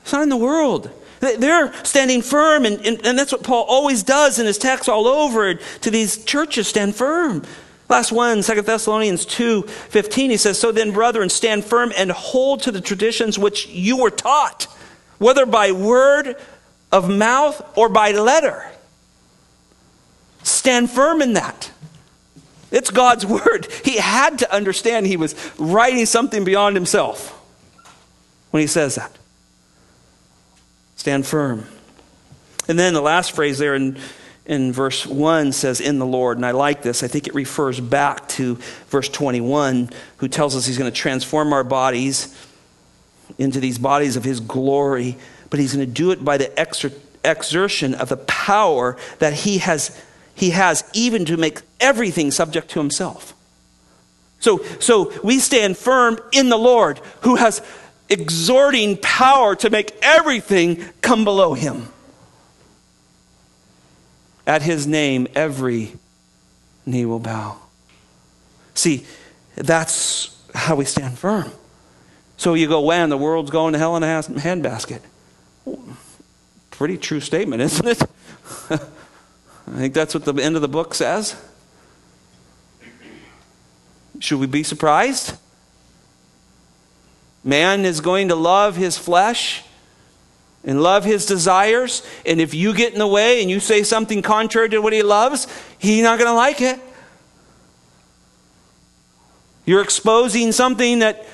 it's 0.00 0.12
not 0.12 0.22
in 0.22 0.30
the 0.30 0.38
world. 0.38 0.90
They're 1.20 1.72
standing 1.84 2.22
firm, 2.22 2.64
and, 2.64 2.84
and, 2.86 3.04
and 3.04 3.18
that's 3.18 3.30
what 3.30 3.42
Paul 3.42 3.64
always 3.64 4.02
does 4.02 4.38
in 4.38 4.46
his 4.46 4.56
text 4.56 4.88
all 4.88 5.06
over 5.06 5.54
to 5.54 5.90
these 5.90 6.24
churches 6.24 6.66
stand 6.66 6.94
firm. 6.94 7.42
Last 7.90 8.12
one, 8.12 8.42
2 8.42 8.62
Thessalonians 8.62 9.26
2 9.26 9.62
15, 9.62 10.30
he 10.30 10.36
says, 10.38 10.58
So 10.58 10.72
then, 10.72 10.92
brethren, 10.92 11.28
stand 11.28 11.66
firm 11.66 11.92
and 11.94 12.10
hold 12.10 12.62
to 12.62 12.72
the 12.72 12.80
traditions 12.80 13.38
which 13.38 13.68
you 13.68 13.98
were 13.98 14.10
taught, 14.10 14.64
whether 15.18 15.44
by 15.44 15.72
word 15.72 16.36
of 16.90 17.10
mouth 17.10 17.60
or 17.76 17.90
by 17.90 18.12
letter. 18.12 18.64
Stand 20.42 20.90
firm 20.90 21.20
in 21.20 21.34
that. 21.34 21.70
It's 22.70 22.90
God's 22.90 23.26
word. 23.26 23.68
He 23.84 23.98
had 23.98 24.38
to 24.38 24.50
understand 24.50 25.06
he 25.06 25.18
was 25.18 25.34
writing 25.58 26.06
something 26.06 26.44
beyond 26.44 26.76
himself 26.76 27.35
when 28.56 28.62
he 28.62 28.66
says 28.66 28.94
that. 28.94 29.12
Stand 30.96 31.26
firm. 31.26 31.66
And 32.68 32.78
then 32.78 32.94
the 32.94 33.02
last 33.02 33.32
phrase 33.32 33.58
there 33.58 33.74
in, 33.74 33.98
in 34.46 34.72
verse 34.72 35.04
1 35.04 35.52
says, 35.52 35.78
In 35.78 35.98
the 35.98 36.06
Lord. 36.06 36.38
And 36.38 36.46
I 36.46 36.52
like 36.52 36.80
this. 36.80 37.02
I 37.02 37.06
think 37.06 37.26
it 37.26 37.34
refers 37.34 37.80
back 37.80 38.26
to 38.28 38.54
verse 38.88 39.10
21, 39.10 39.90
who 40.16 40.28
tells 40.28 40.56
us 40.56 40.64
he's 40.64 40.78
going 40.78 40.90
to 40.90 40.96
transform 40.96 41.52
our 41.52 41.64
bodies 41.64 42.34
into 43.36 43.60
these 43.60 43.76
bodies 43.76 44.16
of 44.16 44.24
his 44.24 44.40
glory, 44.40 45.18
but 45.50 45.60
he's 45.60 45.74
going 45.74 45.86
to 45.86 45.92
do 45.92 46.10
it 46.10 46.24
by 46.24 46.38
the 46.38 46.46
exer- 46.56 46.98
exertion 47.26 47.94
of 47.94 48.08
the 48.08 48.16
power 48.16 48.96
that 49.18 49.34
he 49.34 49.58
has, 49.58 50.02
he 50.34 50.48
has 50.48 50.82
even 50.94 51.26
to 51.26 51.36
make 51.36 51.60
everything 51.78 52.30
subject 52.30 52.70
to 52.70 52.78
himself. 52.78 53.34
So, 54.40 54.62
so 54.80 55.12
we 55.22 55.40
stand 55.40 55.76
firm 55.76 56.18
in 56.32 56.48
the 56.48 56.56
Lord, 56.56 57.02
who 57.20 57.36
has 57.36 57.60
exhorting 58.08 58.96
power 58.96 59.56
to 59.56 59.70
make 59.70 59.96
everything 60.02 60.84
come 61.00 61.24
below 61.24 61.54
him. 61.54 61.88
At 64.46 64.62
his 64.62 64.86
name, 64.86 65.26
every 65.34 65.92
knee 66.84 67.04
will 67.04 67.18
bow. 67.18 67.58
See, 68.74 69.04
that's 69.56 70.36
how 70.54 70.76
we 70.76 70.84
stand 70.84 71.18
firm. 71.18 71.50
So 72.36 72.54
you 72.54 72.68
go, 72.68 72.80
when 72.82 73.08
the 73.08 73.16
world's 73.16 73.50
going 73.50 73.72
to 73.72 73.78
hell 73.78 73.96
in 73.96 74.02
a 74.02 74.06
handbasket. 74.06 75.00
Pretty 76.70 76.98
true 76.98 77.20
statement, 77.20 77.62
isn't 77.62 77.86
it? 77.86 78.02
I 78.70 79.78
think 79.78 79.94
that's 79.94 80.14
what 80.14 80.24
the 80.24 80.34
end 80.34 80.54
of 80.54 80.62
the 80.62 80.68
book 80.68 80.94
says. 80.94 81.34
Should 84.20 84.38
we 84.38 84.46
be 84.46 84.62
surprised? 84.62 85.36
Man 87.46 87.84
is 87.84 88.00
going 88.00 88.28
to 88.28 88.34
love 88.34 88.74
his 88.74 88.98
flesh 88.98 89.62
and 90.64 90.82
love 90.82 91.04
his 91.04 91.26
desires. 91.26 92.02
And 92.26 92.40
if 92.40 92.54
you 92.54 92.74
get 92.74 92.92
in 92.92 92.98
the 92.98 93.06
way 93.06 93.40
and 93.40 93.48
you 93.48 93.60
say 93.60 93.84
something 93.84 94.20
contrary 94.20 94.68
to 94.70 94.80
what 94.80 94.92
he 94.92 95.04
loves, 95.04 95.46
he's 95.78 96.02
not 96.02 96.18
going 96.18 96.28
to 96.28 96.34
like 96.34 96.60
it. 96.60 96.80
You're 99.64 99.80
exposing 99.80 100.50
something 100.50 100.98
that 100.98 101.24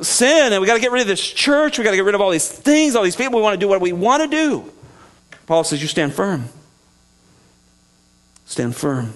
sin, 0.00 0.54
and 0.54 0.62
we 0.62 0.66
got 0.66 0.74
to 0.74 0.80
get 0.80 0.92
rid 0.92 1.02
of 1.02 1.08
this 1.08 1.20
church. 1.20 1.76
We 1.76 1.84
got 1.84 1.90
to 1.90 1.96
get 1.98 2.06
rid 2.06 2.14
of 2.14 2.22
all 2.22 2.30
these 2.30 2.50
things, 2.50 2.96
all 2.96 3.02
these 3.02 3.14
people. 3.14 3.38
We 3.38 3.42
want 3.42 3.54
to 3.54 3.60
do 3.60 3.68
what 3.68 3.82
we 3.82 3.92
want 3.92 4.22
to 4.22 4.28
do. 4.28 4.72
Paul 5.46 5.62
says, 5.62 5.82
You 5.82 5.88
stand 5.88 6.14
firm. 6.14 6.48
Stand 8.46 8.74
firm. 8.76 9.12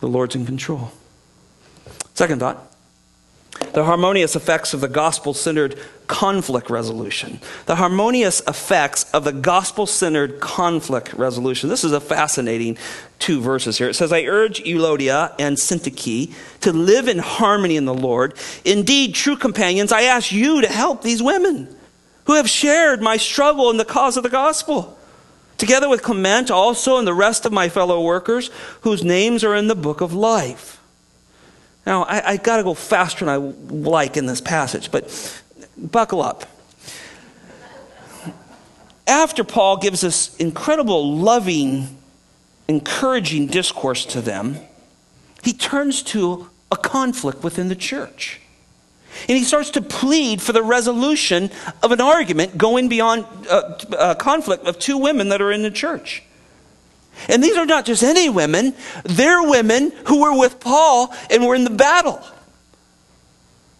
The 0.00 0.08
Lord's 0.08 0.34
in 0.34 0.44
control. 0.44 0.90
Second 2.14 2.40
thought 2.40 2.73
The 3.72 3.84
harmonious 3.84 4.36
effects 4.36 4.72
of 4.72 4.80
the 4.80 4.88
gospel 4.88 5.34
centered 5.34 5.78
conflict 6.06 6.70
resolution. 6.70 7.40
The 7.66 7.76
harmonious 7.76 8.40
effects 8.46 9.10
of 9.12 9.24
the 9.24 9.32
gospel 9.32 9.86
centered 9.86 10.38
conflict 10.38 11.12
resolution. 11.14 11.68
This 11.68 11.82
is 11.82 11.92
a 11.92 12.00
fascinating 12.00 12.78
two 13.18 13.40
verses 13.40 13.78
here. 13.78 13.88
It 13.88 13.94
says, 13.94 14.12
I 14.12 14.22
urge 14.22 14.62
Euodia 14.62 15.34
and 15.38 15.56
Syntyche 15.56 16.32
to 16.60 16.72
live 16.72 17.08
in 17.08 17.18
harmony 17.18 17.76
in 17.76 17.84
the 17.84 17.94
Lord. 17.94 18.34
Indeed, 18.64 19.14
true 19.14 19.36
companions, 19.36 19.90
I 19.90 20.02
ask 20.02 20.30
you 20.30 20.60
to 20.60 20.68
help 20.68 21.02
these 21.02 21.22
women 21.22 21.74
who 22.26 22.34
have 22.34 22.48
shared 22.48 23.02
my 23.02 23.16
struggle 23.16 23.70
in 23.70 23.76
the 23.76 23.84
cause 23.84 24.16
of 24.16 24.22
the 24.22 24.30
gospel. 24.30 24.96
Together 25.58 25.88
with 25.88 26.02
Clement 26.02 26.50
also 26.50 26.98
and 26.98 27.06
the 27.06 27.14
rest 27.14 27.46
of 27.46 27.52
my 27.52 27.68
fellow 27.68 28.02
workers 28.02 28.50
whose 28.82 29.02
names 29.02 29.42
are 29.42 29.54
in 29.54 29.68
the 29.68 29.74
book 29.74 30.00
of 30.00 30.12
life. 30.12 30.80
Now, 31.86 32.04
I, 32.04 32.32
I 32.32 32.36
got 32.36 32.56
to 32.56 32.62
go 32.62 32.74
faster 32.74 33.24
than 33.24 33.34
I 33.34 33.36
like 33.36 34.16
in 34.16 34.26
this 34.26 34.40
passage, 34.40 34.90
but 34.90 35.42
buckle 35.76 36.22
up. 36.22 36.46
After 39.06 39.44
Paul 39.44 39.76
gives 39.76 40.00
this 40.00 40.34
incredible, 40.36 41.16
loving, 41.16 41.98
encouraging 42.68 43.48
discourse 43.48 44.06
to 44.06 44.22
them, 44.22 44.58
he 45.42 45.52
turns 45.52 46.02
to 46.04 46.48
a 46.72 46.76
conflict 46.76 47.44
within 47.44 47.68
the 47.68 47.76
church. 47.76 48.40
And 49.28 49.38
he 49.38 49.44
starts 49.44 49.70
to 49.70 49.82
plead 49.82 50.42
for 50.42 50.52
the 50.52 50.62
resolution 50.62 51.50
of 51.82 51.92
an 51.92 52.00
argument 52.00 52.58
going 52.58 52.88
beyond 52.88 53.26
a, 53.46 53.96
uh, 53.96 54.14
conflict 54.14 54.66
of 54.66 54.78
two 54.78 54.98
women 54.98 55.28
that 55.28 55.40
are 55.40 55.52
in 55.52 55.62
the 55.62 55.70
church. 55.70 56.22
And 57.28 57.42
these 57.42 57.56
are 57.56 57.66
not 57.66 57.86
just 57.86 58.02
any 58.02 58.28
women, 58.28 58.74
they're 59.04 59.42
women 59.42 59.92
who 60.06 60.22
were 60.22 60.38
with 60.38 60.60
Paul 60.60 61.14
and 61.30 61.46
were 61.46 61.54
in 61.54 61.64
the 61.64 61.70
battle. 61.70 62.22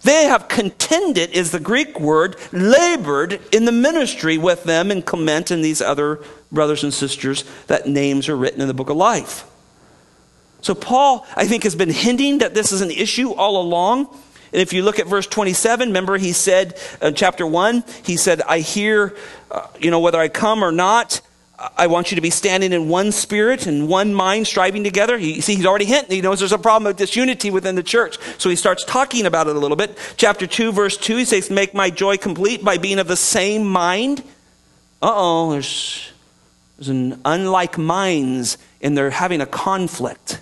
They 0.02 0.24
have 0.24 0.48
contended, 0.48 1.30
is 1.30 1.50
the 1.50 1.60
Greek 1.60 1.98
word, 1.98 2.36
labored 2.52 3.40
in 3.52 3.64
the 3.64 3.72
ministry 3.72 4.36
with 4.36 4.64
them 4.64 4.90
and 4.90 5.04
Clement 5.04 5.50
and 5.50 5.64
these 5.64 5.80
other 5.80 6.20
brothers 6.52 6.84
and 6.84 6.92
sisters 6.92 7.44
that 7.68 7.88
names 7.88 8.28
are 8.28 8.36
written 8.36 8.60
in 8.60 8.68
the 8.68 8.74
book 8.74 8.90
of 8.90 8.96
life. 8.96 9.44
So, 10.60 10.74
Paul, 10.74 11.26
I 11.36 11.46
think, 11.46 11.64
has 11.64 11.74
been 11.74 11.90
hinting 11.90 12.38
that 12.38 12.54
this 12.54 12.70
is 12.70 12.82
an 12.82 12.90
issue 12.90 13.32
all 13.32 13.60
along. 13.60 14.08
And 14.52 14.62
if 14.62 14.72
you 14.72 14.82
look 14.82 14.98
at 14.98 15.06
verse 15.06 15.26
27, 15.26 15.88
remember 15.88 16.16
he 16.16 16.32
said 16.32 16.78
in 17.00 17.08
uh, 17.08 17.10
chapter 17.12 17.46
1, 17.46 17.84
he 18.04 18.16
said, 18.16 18.40
I 18.42 18.60
hear, 18.60 19.16
uh, 19.50 19.66
you 19.80 19.90
know, 19.90 20.00
whether 20.00 20.18
I 20.18 20.28
come 20.28 20.62
or 20.62 20.72
not, 20.72 21.20
I 21.58 21.86
want 21.86 22.10
you 22.10 22.16
to 22.16 22.20
be 22.20 22.30
standing 22.30 22.72
in 22.72 22.88
one 22.88 23.12
spirit 23.12 23.66
and 23.66 23.88
one 23.88 24.12
mind, 24.12 24.46
striving 24.46 24.82
together. 24.82 25.18
He, 25.18 25.40
see, 25.40 25.54
he's 25.54 25.66
already 25.66 25.84
hinting. 25.84 26.16
He 26.16 26.20
knows 26.20 26.40
there's 26.40 26.52
a 26.52 26.58
problem 26.58 26.90
of 26.90 26.96
disunity 26.96 27.50
within 27.50 27.76
the 27.76 27.82
church. 27.82 28.18
So 28.38 28.50
he 28.50 28.56
starts 28.56 28.84
talking 28.84 29.24
about 29.24 29.46
it 29.46 29.54
a 29.54 29.58
little 29.58 29.76
bit. 29.76 29.96
Chapter 30.16 30.48
2, 30.48 30.72
verse 30.72 30.96
2, 30.96 31.18
he 31.18 31.24
says, 31.24 31.50
Make 31.50 31.72
my 31.72 31.90
joy 31.90 32.16
complete 32.16 32.64
by 32.64 32.78
being 32.78 32.98
of 32.98 33.06
the 33.06 33.16
same 33.16 33.66
mind. 33.66 34.20
Uh 35.00 35.12
oh, 35.14 35.52
there's, 35.52 36.10
there's 36.76 36.88
an 36.88 37.20
unlike 37.24 37.78
minds, 37.78 38.58
and 38.80 38.98
they're 38.98 39.10
having 39.10 39.40
a 39.40 39.46
conflict. 39.46 40.40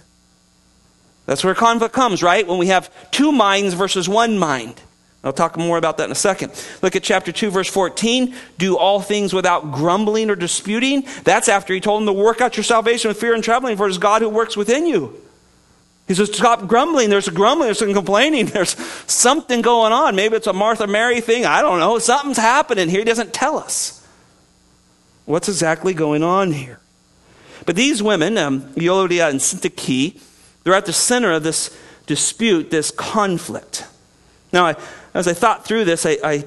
That's 1.26 1.44
where 1.44 1.54
conflict 1.54 1.94
comes, 1.94 2.22
right? 2.22 2.46
When 2.46 2.58
we 2.58 2.68
have 2.68 2.90
two 3.10 3.32
minds 3.32 3.74
versus 3.74 4.08
one 4.08 4.38
mind. 4.38 4.80
I'll 5.24 5.32
talk 5.32 5.56
more 5.56 5.78
about 5.78 5.98
that 5.98 6.04
in 6.04 6.10
a 6.10 6.16
second. 6.16 6.52
Look 6.82 6.96
at 6.96 7.04
chapter 7.04 7.30
2, 7.30 7.50
verse 7.50 7.68
14. 7.68 8.34
Do 8.58 8.76
all 8.76 9.00
things 9.00 9.32
without 9.32 9.70
grumbling 9.70 10.30
or 10.30 10.34
disputing. 10.34 11.06
That's 11.22 11.48
after 11.48 11.72
he 11.72 11.80
told 11.80 12.00
them 12.00 12.06
to 12.06 12.12
work 12.12 12.40
out 12.40 12.56
your 12.56 12.64
salvation 12.64 13.08
with 13.08 13.20
fear 13.20 13.32
and 13.32 13.44
trembling, 13.44 13.76
for 13.76 13.86
it 13.86 13.90
is 13.90 13.98
God 13.98 14.22
who 14.22 14.28
works 14.28 14.56
within 14.56 14.84
you. 14.86 15.20
He 16.08 16.14
says, 16.14 16.34
stop 16.34 16.66
grumbling. 16.66 17.08
There's 17.08 17.28
a 17.28 17.32
grumbling, 17.32 17.68
there's 17.68 17.78
some 17.78 17.94
complaining, 17.94 18.46
there's 18.46 18.76
something 19.10 19.62
going 19.62 19.92
on. 19.92 20.16
Maybe 20.16 20.34
it's 20.34 20.48
a 20.48 20.52
Martha 20.52 20.88
Mary 20.88 21.20
thing. 21.20 21.46
I 21.46 21.62
don't 21.62 21.78
know. 21.78 22.00
Something's 22.00 22.38
happening 22.38 22.88
here. 22.88 23.00
He 23.00 23.04
doesn't 23.04 23.32
tell 23.32 23.58
us. 23.58 24.04
What's 25.24 25.48
exactly 25.48 25.94
going 25.94 26.24
on 26.24 26.50
here? 26.50 26.80
But 27.64 27.76
these 27.76 28.02
women, 28.02 28.36
um, 28.38 28.62
Euodia 28.74 29.30
and 29.30 29.38
Syntyche, 29.38 30.20
they're 30.64 30.74
at 30.74 30.86
the 30.86 30.92
center 30.92 31.30
of 31.30 31.44
this 31.44 31.76
dispute, 32.06 32.70
this 32.70 32.90
conflict. 32.90 33.86
Now, 34.52 34.66
I 34.66 34.76
as 35.14 35.28
I 35.28 35.34
thought 35.34 35.64
through 35.64 35.84
this, 35.84 36.06
I, 36.06 36.18
I 36.24 36.44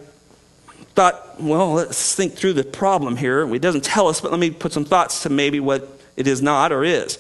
thought, 0.95 1.41
well, 1.41 1.74
let's 1.74 2.16
think 2.16 2.34
through 2.34 2.53
the 2.53 2.63
problem 2.63 3.18
here. 3.18 3.53
It 3.53 3.61
doesn't 3.61 3.84
tell 3.84 4.07
us, 4.07 4.22
but 4.22 4.32
let 4.32 4.39
me 4.39 4.49
put 4.51 4.74
some 4.74 4.86
thoughts 4.86 5.24
to 5.24 5.30
maybe 5.30 5.59
what 5.59 5.88
it 6.16 6.28
is 6.28 6.41
not 6.41 6.72
or 6.72 6.84
is. 6.84 7.18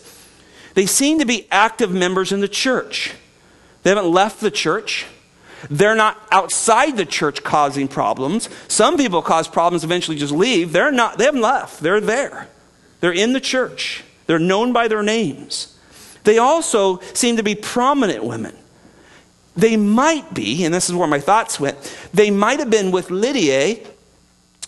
They 0.73 0.85
seem 0.85 1.19
to 1.19 1.25
be 1.25 1.47
active 1.51 1.91
members 1.91 2.31
in 2.31 2.41
the 2.41 2.47
church. 2.47 3.13
They 3.83 3.89
haven't 3.89 4.11
left 4.11 4.41
the 4.41 4.51
church. 4.51 5.05
They're 5.69 5.95
not 5.95 6.21
outside 6.31 6.97
the 6.97 7.05
church 7.05 7.43
causing 7.43 7.87
problems. 7.87 8.49
Some 8.67 8.97
people 8.97 9.21
cause 9.21 9.47
problems, 9.47 9.83
eventually 9.83 10.17
just 10.17 10.33
leave. 10.33 10.71
They're 10.71 10.91
not, 10.91 11.17
they 11.17 11.25
haven't 11.25 11.41
left. 11.41 11.79
They're 11.81 12.01
there. 12.01 12.47
They're 12.99 13.13
in 13.13 13.33
the 13.33 13.39
church. 13.39 14.03
They're 14.27 14.39
known 14.39 14.73
by 14.73 14.87
their 14.87 15.03
names. 15.03 15.77
They 16.23 16.37
also 16.37 16.99
seem 17.13 17.37
to 17.37 17.43
be 17.43 17.55
prominent 17.55 18.23
women. 18.23 18.55
They 19.57 19.77
might 19.77 20.33
be, 20.33 20.65
and 20.65 20.73
this 20.73 20.89
is 20.89 20.95
where 20.95 21.07
my 21.07 21.19
thoughts 21.19 21.59
went, 21.59 21.77
they 22.13 22.29
might 22.29 22.59
have 22.59 22.69
been 22.69 22.91
with 22.91 23.09
Lydia, 23.09 23.77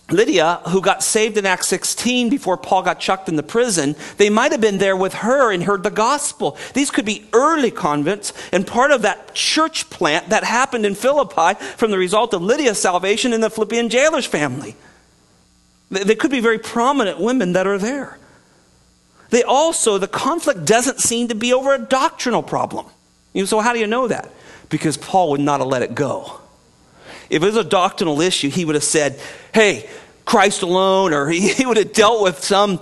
Lydia, 0.10 0.62
who 0.70 0.80
got 0.80 1.04
saved 1.04 1.38
in 1.38 1.46
Acts 1.46 1.68
16 1.68 2.30
before 2.30 2.56
Paul 2.56 2.84
got 2.84 3.00
chucked 3.00 3.28
in 3.28 3.36
the 3.36 3.44
prison. 3.44 3.96
They 4.16 4.30
might 4.30 4.54
have 4.54 4.62
been 4.62 4.78
there 4.78 4.96
with 4.96 5.16
her 5.16 5.52
and 5.52 5.64
heard 5.64 5.84
the 5.84 5.92
gospel. 5.92 6.58
These 6.74 6.92
could 6.92 7.04
be 7.04 7.28
early 7.34 7.72
converts 7.72 8.32
and 8.54 8.66
part 8.66 8.92
of 8.92 9.02
that 9.02 9.36
church 9.36 9.90
plant 9.90 10.30
that 10.30 10.46
happened 10.46 10.86
in 10.86 10.96
Philippi 10.96 11.62
from 11.76 11.92
the 11.92 11.98
result 11.98 12.34
of 12.34 12.42
Lydia's 12.42 12.80
salvation 12.80 13.34
in 13.34 13.42
the 13.42 13.50
Philippian 13.50 13.90
jailer's 13.90 14.26
family. 14.26 14.78
They 15.90 16.16
could 16.16 16.32
be 16.32 16.40
very 16.40 16.60
prominent 16.60 17.20
women 17.20 17.54
that 17.54 17.68
are 17.68 17.78
there. 17.78 18.18
They 19.30 19.44
also, 19.44 19.98
the 19.98 20.08
conflict 20.08 20.64
doesn't 20.64 21.00
seem 21.00 21.28
to 21.30 21.36
be 21.36 21.52
over 21.54 21.74
a 21.74 21.80
doctrinal 21.80 22.44
problem. 22.44 22.86
You 23.34 23.42
know, 23.42 23.46
so, 23.46 23.60
how 23.60 23.74
do 23.74 23.80
you 23.80 23.88
know 23.88 24.08
that? 24.08 24.32
Because 24.70 24.98
Paul 24.98 25.32
would 25.32 25.42
not 25.42 25.60
have 25.60 25.70
let 25.70 25.82
it 25.82 25.96
go. 25.96 26.40
If 27.30 27.44
it 27.44 27.46
was 27.46 27.58
a 27.58 27.64
doctrinal 27.64 28.22
issue, 28.22 28.50
he 28.50 28.66
would 28.66 28.76
have 28.76 28.84
said, 28.84 29.20
hey, 29.54 29.90
Christ 30.26 30.62
alone, 30.62 31.14
or 31.14 31.30
he, 31.30 31.48
he 31.54 31.66
would 31.66 31.78
have 31.78 31.94
dealt 31.94 32.22
with 32.22 32.44
some 32.44 32.80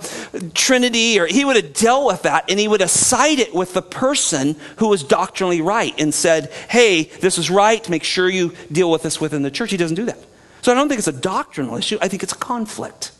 Trinity, 0.52 1.18
or 1.18 1.26
he 1.26 1.44
would 1.44 1.56
have 1.56 1.72
dealt 1.72 2.06
with 2.06 2.22
that, 2.22 2.50
and 2.50 2.58
he 2.58 2.68
would 2.68 2.80
have 2.80 2.90
sided 2.90 3.54
with 3.54 3.72
the 3.72 3.82
person 3.82 4.56
who 4.78 4.88
was 4.88 5.02
doctrinally 5.02 5.60
right 5.60 5.94
and 5.98 6.12
said, 6.12 6.52
hey, 6.68 7.04
this 7.04 7.38
is 7.38 7.48
right, 7.48 7.88
make 7.88 8.04
sure 8.04 8.28
you 8.28 8.52
deal 8.70 8.90
with 8.90 9.02
this 9.02 9.20
within 9.20 9.42
the 9.42 9.50
church. 9.50 9.70
He 9.70 9.76
doesn't 9.76 9.94
do 9.94 10.06
that. 10.06 10.18
So 10.62 10.72
I 10.72 10.74
don't 10.74 10.88
think 10.88 10.98
it's 10.98 11.08
a 11.08 11.12
doctrinal 11.12 11.76
issue, 11.76 11.98
I 12.02 12.08
think 12.08 12.22
it's 12.24 12.32
a 12.32 12.38
conflict. 12.38 13.12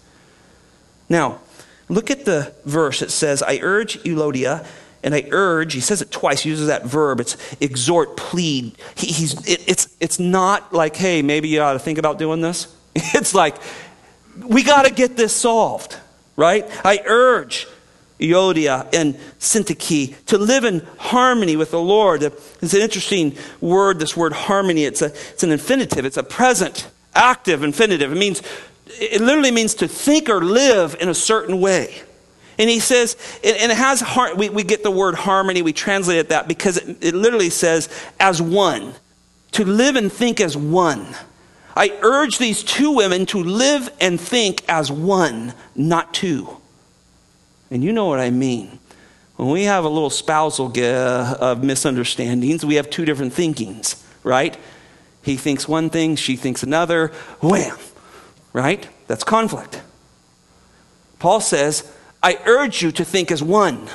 Now, 1.08 1.40
look 1.88 2.10
at 2.10 2.24
the 2.24 2.52
verse. 2.64 3.02
It 3.02 3.12
says, 3.12 3.42
I 3.42 3.60
urge 3.62 4.02
Euodia 4.02 4.66
and 5.06 5.14
I 5.14 5.28
urge, 5.30 5.72
he 5.72 5.80
says 5.80 6.02
it 6.02 6.10
twice, 6.10 6.40
he 6.40 6.50
uses 6.50 6.66
that 6.66 6.84
verb. 6.84 7.20
It's 7.20 7.36
exhort, 7.60 8.16
plead. 8.16 8.76
He, 8.96 9.06
he's, 9.06 9.34
it, 9.48 9.62
it's, 9.68 9.88
it's 10.00 10.18
not 10.18 10.72
like, 10.72 10.96
hey, 10.96 11.22
maybe 11.22 11.46
you 11.48 11.62
ought 11.62 11.74
to 11.74 11.78
think 11.78 11.98
about 11.98 12.18
doing 12.18 12.40
this. 12.40 12.74
It's 13.14 13.32
like, 13.32 13.54
we 14.36 14.64
got 14.64 14.84
to 14.84 14.92
get 14.92 15.16
this 15.16 15.32
solved, 15.32 15.96
right? 16.34 16.66
I 16.84 17.02
urge 17.06 17.68
Euodia 18.18 18.92
and 18.92 19.14
Syntyche 19.38 20.24
to 20.26 20.38
live 20.38 20.64
in 20.64 20.84
harmony 20.98 21.54
with 21.54 21.70
the 21.70 21.80
Lord. 21.80 22.24
It's 22.24 22.74
an 22.74 22.80
interesting 22.80 23.36
word, 23.60 24.00
this 24.00 24.16
word 24.16 24.32
harmony. 24.32 24.84
It's, 24.84 25.02
a, 25.02 25.06
it's 25.06 25.44
an 25.44 25.52
infinitive, 25.52 26.04
it's 26.04 26.16
a 26.16 26.24
present, 26.24 26.90
active 27.14 27.62
infinitive. 27.62 28.10
It 28.10 28.18
means, 28.18 28.42
it 28.88 29.20
literally 29.20 29.52
means 29.52 29.74
to 29.76 29.86
think 29.86 30.28
or 30.28 30.42
live 30.42 30.96
in 30.98 31.08
a 31.08 31.14
certain 31.14 31.60
way. 31.60 32.02
And 32.58 32.70
he 32.70 32.80
says, 32.80 33.16
and 33.44 33.70
it 33.70 33.76
has, 33.76 34.00
heart 34.00 34.36
we, 34.36 34.48
we 34.48 34.62
get 34.62 34.82
the 34.82 34.90
word 34.90 35.14
harmony, 35.14 35.62
we 35.62 35.72
translate 35.72 36.18
it 36.18 36.28
that 36.30 36.48
because 36.48 36.78
it, 36.78 37.04
it 37.04 37.14
literally 37.14 37.50
says, 37.50 37.88
as 38.18 38.40
one. 38.40 38.94
To 39.52 39.64
live 39.64 39.96
and 39.96 40.12
think 40.12 40.40
as 40.40 40.56
one. 40.56 41.06
I 41.76 41.96
urge 42.02 42.38
these 42.38 42.62
two 42.62 42.90
women 42.90 43.26
to 43.26 43.42
live 43.42 43.90
and 44.00 44.20
think 44.20 44.62
as 44.68 44.90
one, 44.90 45.54
not 45.74 46.14
two. 46.14 46.56
And 47.70 47.84
you 47.84 47.92
know 47.92 48.06
what 48.06 48.18
I 48.18 48.30
mean. 48.30 48.78
When 49.36 49.50
we 49.50 49.64
have 49.64 49.84
a 49.84 49.88
little 49.88 50.10
spousal 50.10 50.72
uh, 50.76 51.36
of 51.38 51.62
misunderstandings, 51.62 52.64
we 52.64 52.76
have 52.76 52.88
two 52.88 53.04
different 53.04 53.34
thinkings, 53.34 54.02
right? 54.24 54.56
He 55.22 55.36
thinks 55.36 55.68
one 55.68 55.90
thing, 55.90 56.16
she 56.16 56.36
thinks 56.36 56.62
another. 56.62 57.08
Wham! 57.40 57.76
Right? 58.52 58.88
That's 59.06 59.24
conflict. 59.24 59.82
Paul 61.18 61.40
says, 61.40 61.90
I 62.26 62.40
urge 62.44 62.82
you 62.82 62.90
to 62.90 63.04
think 63.04 63.30
as 63.30 63.40
one. 63.40 63.88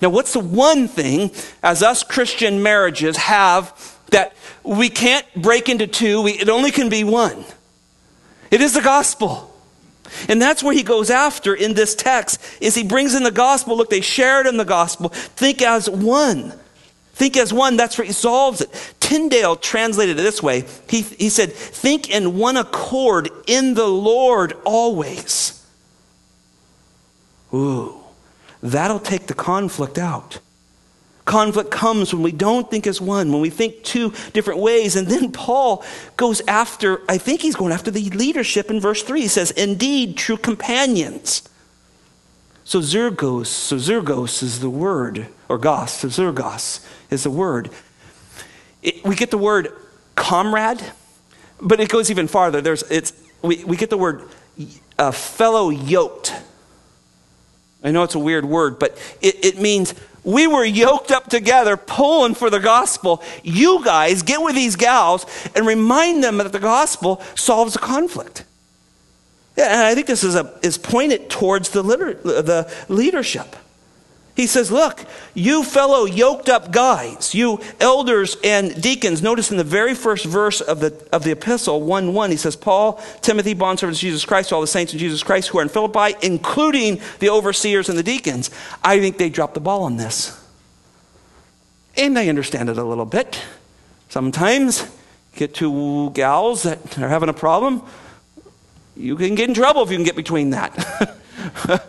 Now, 0.00 0.08
what's 0.08 0.34
the 0.34 0.38
one 0.38 0.86
thing 0.86 1.32
as 1.64 1.82
us 1.82 2.04
Christian 2.04 2.62
marriages 2.62 3.16
have 3.16 3.98
that 4.10 4.36
we 4.62 4.88
can't 4.88 5.26
break 5.34 5.68
into 5.68 5.88
two? 5.88 6.22
We, 6.22 6.34
it 6.34 6.48
only 6.48 6.70
can 6.70 6.88
be 6.88 7.02
one. 7.02 7.44
It 8.52 8.60
is 8.60 8.74
the 8.74 8.82
gospel. 8.82 9.52
And 10.28 10.40
that's 10.40 10.62
where 10.62 10.72
he 10.72 10.84
goes 10.84 11.10
after 11.10 11.56
in 11.56 11.74
this 11.74 11.96
text 11.96 12.40
is 12.60 12.76
he 12.76 12.84
brings 12.84 13.16
in 13.16 13.24
the 13.24 13.32
gospel. 13.32 13.76
Look, 13.76 13.90
they 13.90 14.00
shared 14.00 14.46
in 14.46 14.56
the 14.56 14.64
gospel. 14.64 15.08
Think 15.08 15.60
as 15.60 15.90
one. 15.90 16.52
Think 17.14 17.36
as 17.36 17.52
one. 17.52 17.76
That's 17.76 17.98
where 17.98 18.06
he 18.06 18.12
solves 18.12 18.60
it. 18.60 18.94
Tyndale 19.00 19.56
translated 19.56 20.20
it 20.20 20.22
this 20.22 20.40
way 20.40 20.66
he, 20.88 21.00
he 21.00 21.30
said, 21.30 21.52
Think 21.52 22.10
in 22.10 22.38
one 22.38 22.56
accord 22.56 23.28
in 23.48 23.74
the 23.74 23.88
Lord 23.88 24.52
always. 24.64 25.63
Ooh, 27.54 27.94
that'll 28.62 28.98
take 28.98 29.26
the 29.26 29.34
conflict 29.34 29.98
out. 29.98 30.40
Conflict 31.24 31.70
comes 31.70 32.12
when 32.12 32.22
we 32.22 32.32
don't 32.32 32.70
think 32.70 32.86
as 32.86 33.00
one, 33.00 33.32
when 33.32 33.40
we 33.40 33.48
think 33.48 33.82
two 33.82 34.12
different 34.34 34.60
ways. 34.60 34.94
And 34.94 35.08
then 35.08 35.32
Paul 35.32 35.82
goes 36.16 36.42
after, 36.46 37.00
I 37.08 37.16
think 37.16 37.40
he's 37.40 37.56
going 37.56 37.72
after 37.72 37.90
the 37.90 38.10
leadership 38.10 38.70
in 38.70 38.78
verse 38.78 39.02
3. 39.02 39.22
He 39.22 39.28
says, 39.28 39.50
Indeed, 39.52 40.18
true 40.18 40.36
companions. 40.36 41.48
So 42.64 42.80
Zergos, 42.80 43.46
so 43.46 43.76
Zergos 43.76 44.42
is 44.42 44.60
the 44.60 44.70
word, 44.70 45.28
or 45.48 45.58
Gos, 45.58 45.92
so 45.92 46.08
Zergos 46.08 46.86
is 47.10 47.22
the 47.22 47.30
word. 47.30 47.70
It, 48.82 49.04
we 49.04 49.14
get 49.14 49.30
the 49.30 49.38
word 49.38 49.68
comrade, 50.16 50.82
but 51.60 51.80
it 51.80 51.88
goes 51.88 52.10
even 52.10 52.26
farther. 52.26 52.60
There's, 52.60 52.82
it's, 52.84 53.12
we, 53.42 53.64
we 53.64 53.76
get 53.76 53.90
the 53.90 53.98
word 53.98 54.28
uh, 54.98 55.10
fellow 55.10 55.70
yoked. 55.70 56.34
I 57.84 57.90
know 57.90 58.02
it's 58.02 58.14
a 58.14 58.18
weird 58.18 58.46
word, 58.46 58.78
but 58.78 58.98
it, 59.20 59.44
it 59.44 59.60
means 59.60 59.94
we 60.24 60.46
were 60.46 60.64
yoked 60.64 61.10
up 61.10 61.28
together, 61.28 61.76
pulling 61.76 62.34
for 62.34 62.48
the 62.48 62.58
gospel. 62.58 63.22
You 63.42 63.84
guys 63.84 64.22
get 64.22 64.40
with 64.40 64.54
these 64.54 64.74
gals 64.74 65.26
and 65.54 65.66
remind 65.66 66.24
them 66.24 66.38
that 66.38 66.52
the 66.52 66.58
gospel 66.58 67.22
solves 67.34 67.76
a 67.76 67.78
conflict. 67.78 68.44
Yeah, 69.56 69.66
and 69.66 69.82
I 69.82 69.94
think 69.94 70.06
this 70.06 70.24
is, 70.24 70.34
a, 70.34 70.58
is 70.62 70.78
pointed 70.78 71.28
towards 71.28 71.68
the, 71.68 71.82
liter, 71.82 72.14
the 72.14 72.72
leadership. 72.88 73.54
He 74.34 74.48
says, 74.48 74.72
Look, 74.72 75.04
you 75.32 75.62
fellow 75.62 76.06
yoked 76.06 76.48
up 76.48 76.72
guys, 76.72 77.34
you 77.34 77.60
elders 77.78 78.36
and 78.42 78.80
deacons, 78.82 79.22
notice 79.22 79.52
in 79.52 79.56
the 79.56 79.64
very 79.64 79.94
first 79.94 80.24
verse 80.24 80.60
of 80.60 80.80
the, 80.80 81.08
of 81.12 81.22
the 81.22 81.30
epistle, 81.30 81.80
1 81.80 82.12
1, 82.12 82.30
he 82.30 82.36
says, 82.36 82.56
Paul, 82.56 83.00
Timothy, 83.20 83.54
bondservants 83.54 83.92
of 83.92 83.98
Jesus 83.98 84.24
Christ, 84.24 84.52
all 84.52 84.60
the 84.60 84.66
saints 84.66 84.92
in 84.92 84.98
Jesus 84.98 85.22
Christ 85.22 85.48
who 85.48 85.58
are 85.58 85.62
in 85.62 85.68
Philippi, 85.68 86.16
including 86.22 87.00
the 87.20 87.30
overseers 87.30 87.88
and 87.88 87.96
the 87.96 88.02
deacons. 88.02 88.50
I 88.82 88.98
think 88.98 89.18
they 89.18 89.30
dropped 89.30 89.54
the 89.54 89.60
ball 89.60 89.84
on 89.84 89.98
this. 89.98 90.40
And 91.96 92.18
I 92.18 92.26
understand 92.28 92.68
it 92.68 92.76
a 92.76 92.84
little 92.84 93.04
bit. 93.04 93.40
Sometimes 94.08 94.84
get 95.36 95.54
two 95.54 96.10
gals 96.10 96.64
that 96.64 96.98
are 96.98 97.08
having 97.08 97.28
a 97.28 97.34
problem. 97.34 97.82
You 98.96 99.16
can 99.16 99.36
get 99.36 99.48
in 99.48 99.54
trouble 99.54 99.82
if 99.82 99.90
you 99.90 99.96
can 99.96 100.04
get 100.04 100.16
between 100.16 100.50
that. 100.50 101.18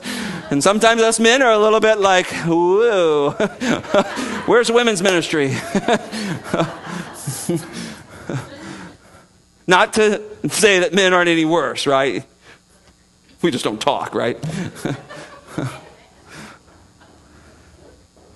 And 0.52 0.64
sometimes 0.64 1.02
us 1.02 1.20
men 1.20 1.41
are 1.41 1.52
a 1.52 1.58
little 1.58 1.80
bit 1.80 1.98
like, 1.98 2.28
whoa, 2.28 3.32
where's 4.46 4.72
women's 4.72 5.02
ministry? 5.02 5.48
Not 9.68 9.93
to 9.93 10.22
say 10.50 10.80
that 10.80 10.93
men 10.93 11.16
aren't 11.16 11.30
any 11.30 11.46
worse, 11.46 11.88
right? 11.88 12.24
We 13.41 13.50
just 13.50 13.64
don't 13.64 13.82
talk, 13.82 14.14
right? 14.14 14.38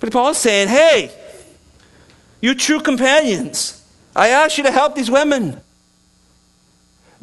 but 0.00 0.10
Paul 0.10 0.30
is 0.30 0.38
saying, 0.38 0.66
hey, 0.66 1.12
you 2.40 2.56
true 2.56 2.80
companions, 2.80 3.84
I 4.16 4.30
ask 4.30 4.58
you 4.58 4.64
to 4.64 4.72
help 4.72 4.96
these 4.96 5.10
women. 5.10 5.60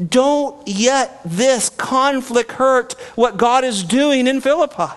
Don't 0.04 0.68
yet 0.68 1.22
this 1.26 1.70
conflict 1.70 2.52
hurt 2.52 2.94
what 3.16 3.38
God 3.38 3.64
is 3.64 3.84
doing 3.84 4.28
in 4.28 4.42
Philippi. 4.42 4.94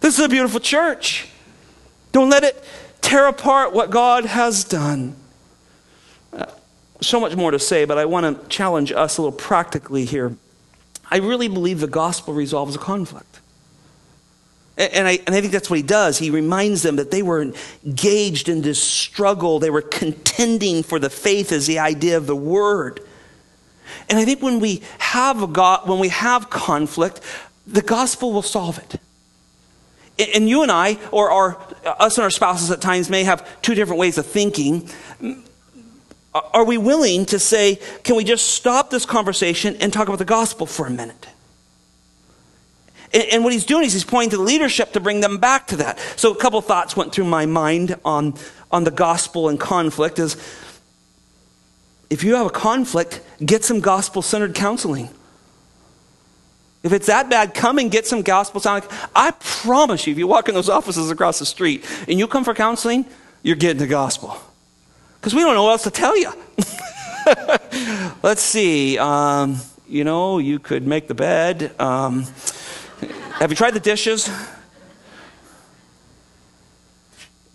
This 0.00 0.18
is 0.18 0.24
a 0.24 0.28
beautiful 0.28 0.60
church. 0.60 1.28
Don't 2.12 2.30
let 2.30 2.42
it 2.42 2.64
tear 3.02 3.26
apart 3.26 3.72
what 3.72 3.90
God 3.90 4.24
has 4.24 4.64
done. 4.64 5.14
So 7.00 7.20
much 7.20 7.36
more 7.36 7.50
to 7.50 7.58
say, 7.58 7.84
but 7.84 7.98
I 7.98 8.06
want 8.06 8.42
to 8.42 8.48
challenge 8.48 8.92
us 8.92 9.18
a 9.18 9.22
little 9.22 9.36
practically 9.36 10.04
here. 10.04 10.36
I 11.10 11.18
really 11.18 11.48
believe 11.48 11.80
the 11.80 11.86
gospel 11.86 12.34
resolves 12.34 12.74
a 12.74 12.78
conflict. 12.78 13.40
And 14.76 15.08
I, 15.08 15.18
and 15.26 15.34
I 15.34 15.40
think 15.40 15.52
that's 15.52 15.68
what 15.68 15.76
he 15.76 15.82
does. 15.82 16.18
He 16.18 16.30
reminds 16.30 16.82
them 16.82 16.96
that 16.96 17.10
they 17.10 17.22
were 17.22 17.52
engaged 17.84 18.48
in 18.48 18.62
this 18.62 18.82
struggle. 18.82 19.58
They 19.58 19.70
were 19.70 19.82
contending 19.82 20.82
for 20.82 20.98
the 20.98 21.10
faith 21.10 21.50
as 21.50 21.66
the 21.66 21.80
idea 21.80 22.16
of 22.16 22.26
the 22.26 22.36
word. 22.36 23.00
And 24.08 24.18
I 24.18 24.24
think 24.24 24.42
when 24.42 24.60
we 24.60 24.82
have 24.98 25.52
God, 25.52 25.88
when 25.88 25.98
we 25.98 26.08
have 26.08 26.50
conflict, 26.50 27.20
the 27.66 27.82
gospel 27.82 28.32
will 28.32 28.42
solve 28.42 28.78
it. 28.78 29.00
And 30.34 30.48
you 30.48 30.62
and 30.62 30.72
I, 30.72 30.98
or 31.12 31.30
our, 31.30 31.56
uh, 31.84 31.90
us 32.00 32.18
and 32.18 32.24
our 32.24 32.30
spouses 32.30 32.70
at 32.70 32.80
times, 32.80 33.08
may 33.08 33.24
have 33.24 33.62
two 33.62 33.74
different 33.74 34.00
ways 34.00 34.18
of 34.18 34.26
thinking. 34.26 34.88
Are 36.34 36.64
we 36.64 36.76
willing 36.76 37.24
to 37.26 37.38
say, 37.38 37.78
can 38.02 38.16
we 38.16 38.24
just 38.24 38.48
stop 38.48 38.90
this 38.90 39.06
conversation 39.06 39.76
and 39.80 39.92
talk 39.92 40.08
about 40.08 40.18
the 40.18 40.24
gospel 40.24 40.66
for 40.66 40.86
a 40.86 40.90
minute? 40.90 41.28
And 43.12 43.42
what 43.42 43.52
he's 43.52 43.64
doing 43.64 43.86
is 43.86 43.94
he's 43.94 44.04
pointing 44.04 44.30
to 44.30 44.36
the 44.36 44.42
leadership 44.42 44.92
to 44.92 45.00
bring 45.00 45.20
them 45.20 45.38
back 45.38 45.68
to 45.68 45.76
that. 45.76 45.98
So 46.16 46.32
a 46.32 46.36
couple 46.36 46.60
thoughts 46.60 46.94
went 46.94 47.12
through 47.12 47.24
my 47.24 47.46
mind 47.46 47.96
on, 48.04 48.34
on 48.70 48.84
the 48.84 48.90
gospel 48.90 49.48
and 49.48 49.58
conflict 49.58 50.18
is 50.18 50.36
if 52.10 52.24
you 52.24 52.36
have 52.36 52.46
a 52.46 52.50
conflict, 52.50 53.20
get 53.44 53.64
some 53.64 53.80
gospel 53.80 54.22
centered 54.22 54.54
counseling. 54.54 55.10
If 56.82 56.92
it's 56.92 57.06
that 57.08 57.28
bad, 57.28 57.54
come 57.54 57.78
and 57.78 57.90
get 57.90 58.06
some 58.06 58.22
gospel 58.22 58.60
sounding. 58.60 58.88
I 59.14 59.32
promise 59.32 60.06
you, 60.06 60.12
if 60.12 60.18
you 60.18 60.26
walk 60.26 60.48
in 60.48 60.54
those 60.54 60.68
offices 60.68 61.10
across 61.10 61.38
the 61.38 61.46
street 61.46 61.84
and 62.06 62.18
you 62.18 62.26
come 62.28 62.44
for 62.44 62.54
counseling, 62.54 63.04
you're 63.42 63.56
getting 63.56 63.78
the 63.78 63.86
gospel. 63.86 64.36
Because 65.20 65.34
we 65.34 65.42
don't 65.42 65.54
know 65.54 65.64
what 65.64 65.72
else 65.72 65.82
to 65.82 65.90
tell 65.90 66.16
you. 66.16 66.32
Let's 68.22 68.42
see. 68.42 68.96
Um, 68.96 69.56
you 69.88 70.04
know, 70.04 70.38
you 70.38 70.58
could 70.58 70.86
make 70.86 71.08
the 71.08 71.14
bed. 71.14 71.72
Um, 71.80 72.24
have 73.32 73.50
you 73.50 73.56
tried 73.56 73.72
the 73.72 73.80
dishes? 73.80 74.30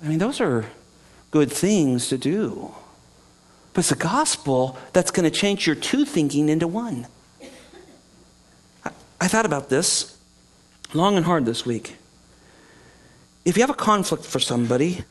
I 0.04 0.08
mean, 0.08 0.20
those 0.20 0.42
are 0.42 0.66
good 1.32 1.52
things 1.52 2.10
to 2.10 2.18
do. 2.18 2.74
But 3.74 3.80
it's 3.80 3.90
the 3.90 3.96
gospel 3.96 4.78
that's 4.94 5.12
going 5.12 5.30
to 5.30 5.36
change 5.36 5.66
your 5.66 5.76
two 5.76 6.06
thinking 6.06 6.50
into 6.50 6.68
one. 6.68 7.08
I, 8.86 8.92
I 9.20 9.28
thought 9.28 9.46
about 9.46 9.70
this 9.70 10.18
long 10.94 11.18
and 11.18 11.26
hard 11.26 11.46
this 11.46 11.66
week. 11.66 11.96
If 13.46 13.58
you 13.58 13.64
have 13.64 13.70
a 13.70 13.76
conflict 13.76 14.26
for 14.26 14.40
somebody, 14.40 15.04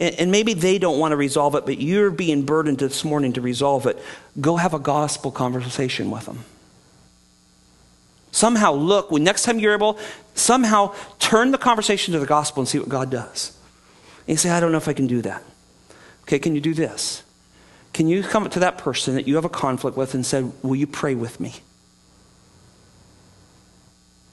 and, 0.00 0.14
and 0.16 0.30
maybe 0.32 0.52
they 0.52 0.78
don't 0.78 0.98
want 0.98 1.12
to 1.12 1.16
resolve 1.16 1.54
it, 1.54 1.64
but 1.64 1.80
you're 1.80 2.10
being 2.10 2.44
burdened 2.44 2.78
this 2.78 3.04
morning 3.04 3.32
to 3.34 3.40
resolve 3.40 3.86
it, 3.86 3.98
go 4.40 4.56
have 4.56 4.74
a 4.74 4.78
gospel 4.80 5.30
conversation 5.30 6.10
with 6.10 6.26
them. 6.26 6.44
Somehow 8.32 8.72
look, 8.72 9.10
when 9.10 9.22
next 9.22 9.44
time 9.44 9.58
you're 9.58 9.74
able, 9.74 9.98
somehow 10.34 10.94
turn 11.18 11.50
the 11.52 11.58
conversation 11.58 12.12
to 12.14 12.18
the 12.18 12.26
gospel 12.26 12.62
and 12.62 12.68
see 12.68 12.78
what 12.78 12.88
God 12.88 13.10
does. 13.10 13.56
And 14.26 14.30
you 14.30 14.36
say, 14.36 14.50
I 14.50 14.58
don't 14.58 14.72
know 14.72 14.78
if 14.78 14.88
I 14.88 14.92
can 14.92 15.06
do 15.06 15.22
that. 15.22 15.42
Okay, 16.22 16.38
can 16.38 16.54
you 16.54 16.60
do 16.60 16.74
this? 16.74 17.22
Can 17.92 18.08
you 18.08 18.22
come 18.22 18.48
to 18.48 18.60
that 18.60 18.78
person 18.78 19.14
that 19.14 19.28
you 19.28 19.34
have 19.36 19.44
a 19.44 19.50
conflict 19.50 19.96
with 19.96 20.14
and 20.14 20.24
say, 20.24 20.42
Will 20.62 20.76
you 20.76 20.86
pray 20.86 21.14
with 21.14 21.40
me? 21.40 21.54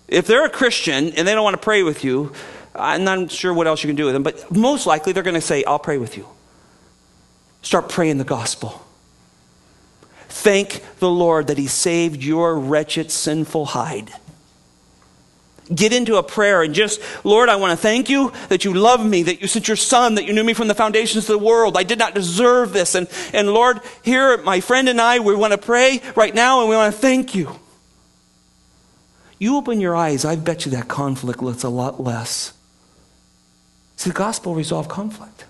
If 0.07 0.28
they're 0.28 0.45
a 0.45 0.49
Christian 0.49 1.12
and 1.14 1.28
they 1.28 1.34
don't 1.34 1.43
want 1.43 1.55
to 1.55 1.62
pray 1.62 1.84
with 1.84 2.03
you, 2.03 2.34
I'm 2.74 3.03
not 3.03 3.32
sure 3.32 3.53
what 3.53 3.68
else 3.68 3.84
you 3.84 3.88
can 3.88 3.95
do 3.95 4.05
with 4.05 4.14
them, 4.14 4.24
but 4.24 4.49
most 4.55 4.88
likely 4.88 5.12
they're 5.12 5.24
going 5.24 5.36
to 5.36 5.41
say, 5.41 5.64
I'll 5.64 5.80
pray 5.80 5.97
with 5.97 6.18
you. 6.18 6.28
Start 7.62 7.89
praying 7.89 8.18
the 8.18 8.24
gospel. 8.24 8.86
Thank 10.30 10.84
the 10.99 11.10
Lord 11.10 11.47
that 11.47 11.57
He 11.57 11.68
saved 11.68 12.24
your 12.24 12.57
wretched, 12.57 13.12
sinful 13.12 13.66
hide 13.66 14.14
get 15.74 15.94
into 15.94 16.16
a 16.18 16.24
prayer 16.24 16.62
and 16.64 16.74
just, 16.74 17.00
Lord, 17.24 17.50
I 17.50 17.56
want 17.56 17.72
to 17.72 17.78
thank 17.78 18.10
you 18.10 18.34
that 18.50 18.66
you 18.66 18.74
love 18.74 19.06
me, 19.06 19.24
that 19.24 19.42
you 19.42 19.48
sent 19.48 19.68
your 19.68 19.78
son, 19.78 20.16
that 20.16 20.26
you 20.26 20.34
knew 20.34 20.44
me 20.44 20.54
from 20.54 20.68
the 20.68 20.76
foundations 20.76 21.30
of 21.30 21.40
the 21.40 21.46
world. 21.46 21.78
I 21.78 21.84
did 21.84 22.00
not 22.00 22.16
deserve 22.16 22.74
this. 22.74 22.96
And, 22.96 23.08
and 23.34 23.54
Lord, 23.54 23.82
here, 24.04 24.38
my 24.38 24.60
friend 24.60 24.90
and 24.90 25.00
I, 25.00 25.20
we 25.20 25.36
want 25.36 25.52
to 25.52 25.58
pray 25.58 26.02
right 26.16 26.34
now 26.34 26.62
and 26.62 26.70
we 26.70 26.76
want 26.76 26.94
to 26.94 27.00
thank 27.00 27.36
you. 27.36 27.60
You 29.38 29.56
open 29.56 29.80
your 29.80 29.96
eyes, 29.96 30.26
I 30.26 30.36
bet 30.36 30.66
you 30.66 30.72
that 30.74 30.88
conflict 30.88 31.42
looks 31.42 31.64
a 31.64 31.70
lot 31.70 32.02
less. 32.02 32.54
See, 33.96 34.10
the 34.10 34.16
gospel 34.16 34.54
resolve 34.56 34.88
conflict. 34.88 35.46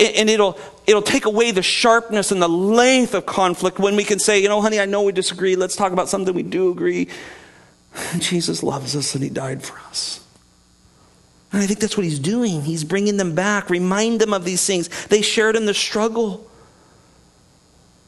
And 0.00 0.28
it'll, 0.28 0.58
it'll 0.86 1.02
take 1.02 1.24
away 1.24 1.52
the 1.52 1.62
sharpness 1.62 2.32
and 2.32 2.42
the 2.42 2.48
length 2.48 3.14
of 3.14 3.26
conflict 3.26 3.78
when 3.78 3.94
we 3.94 4.02
can 4.02 4.18
say, 4.18 4.40
you 4.40 4.48
know, 4.48 4.60
honey, 4.60 4.80
I 4.80 4.86
know 4.86 5.02
we 5.02 5.12
disagree. 5.12 5.54
Let's 5.54 5.76
talk 5.76 5.92
about 5.92 6.08
something 6.08 6.34
we 6.34 6.42
do 6.42 6.70
agree. 6.70 7.08
Jesus 8.18 8.62
loves 8.62 8.96
us 8.96 9.14
and 9.14 9.22
he 9.22 9.30
died 9.30 9.62
for 9.62 9.78
us. 9.88 10.20
And 11.52 11.62
I 11.62 11.66
think 11.66 11.78
that's 11.78 11.96
what 11.96 12.04
he's 12.04 12.18
doing. 12.18 12.62
He's 12.62 12.82
bringing 12.82 13.16
them 13.16 13.34
back, 13.34 13.70
remind 13.70 14.20
them 14.20 14.32
of 14.32 14.44
these 14.44 14.66
things. 14.66 14.88
They 15.06 15.22
shared 15.22 15.54
in 15.54 15.66
the 15.66 15.74
struggle. 15.74 16.50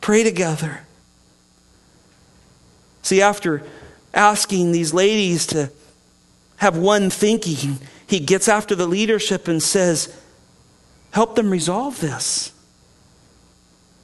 Pray 0.01 0.25
together. 0.25 0.81
See, 3.03 3.23
after 3.23 3.63
asking 4.13 4.73
these 4.73 4.93
ladies 4.93 5.47
to 5.49 5.71
have 6.57 6.77
one 6.77 7.09
thinking, 7.09 7.79
he 8.07 8.19
gets 8.19 8.49
after 8.49 8.75
the 8.75 8.87
leadership 8.87 9.47
and 9.47 9.63
says, 9.63 10.21
Help 11.13 11.37
them 11.37 11.51
resolve 11.51 12.01
this. 12.01 12.53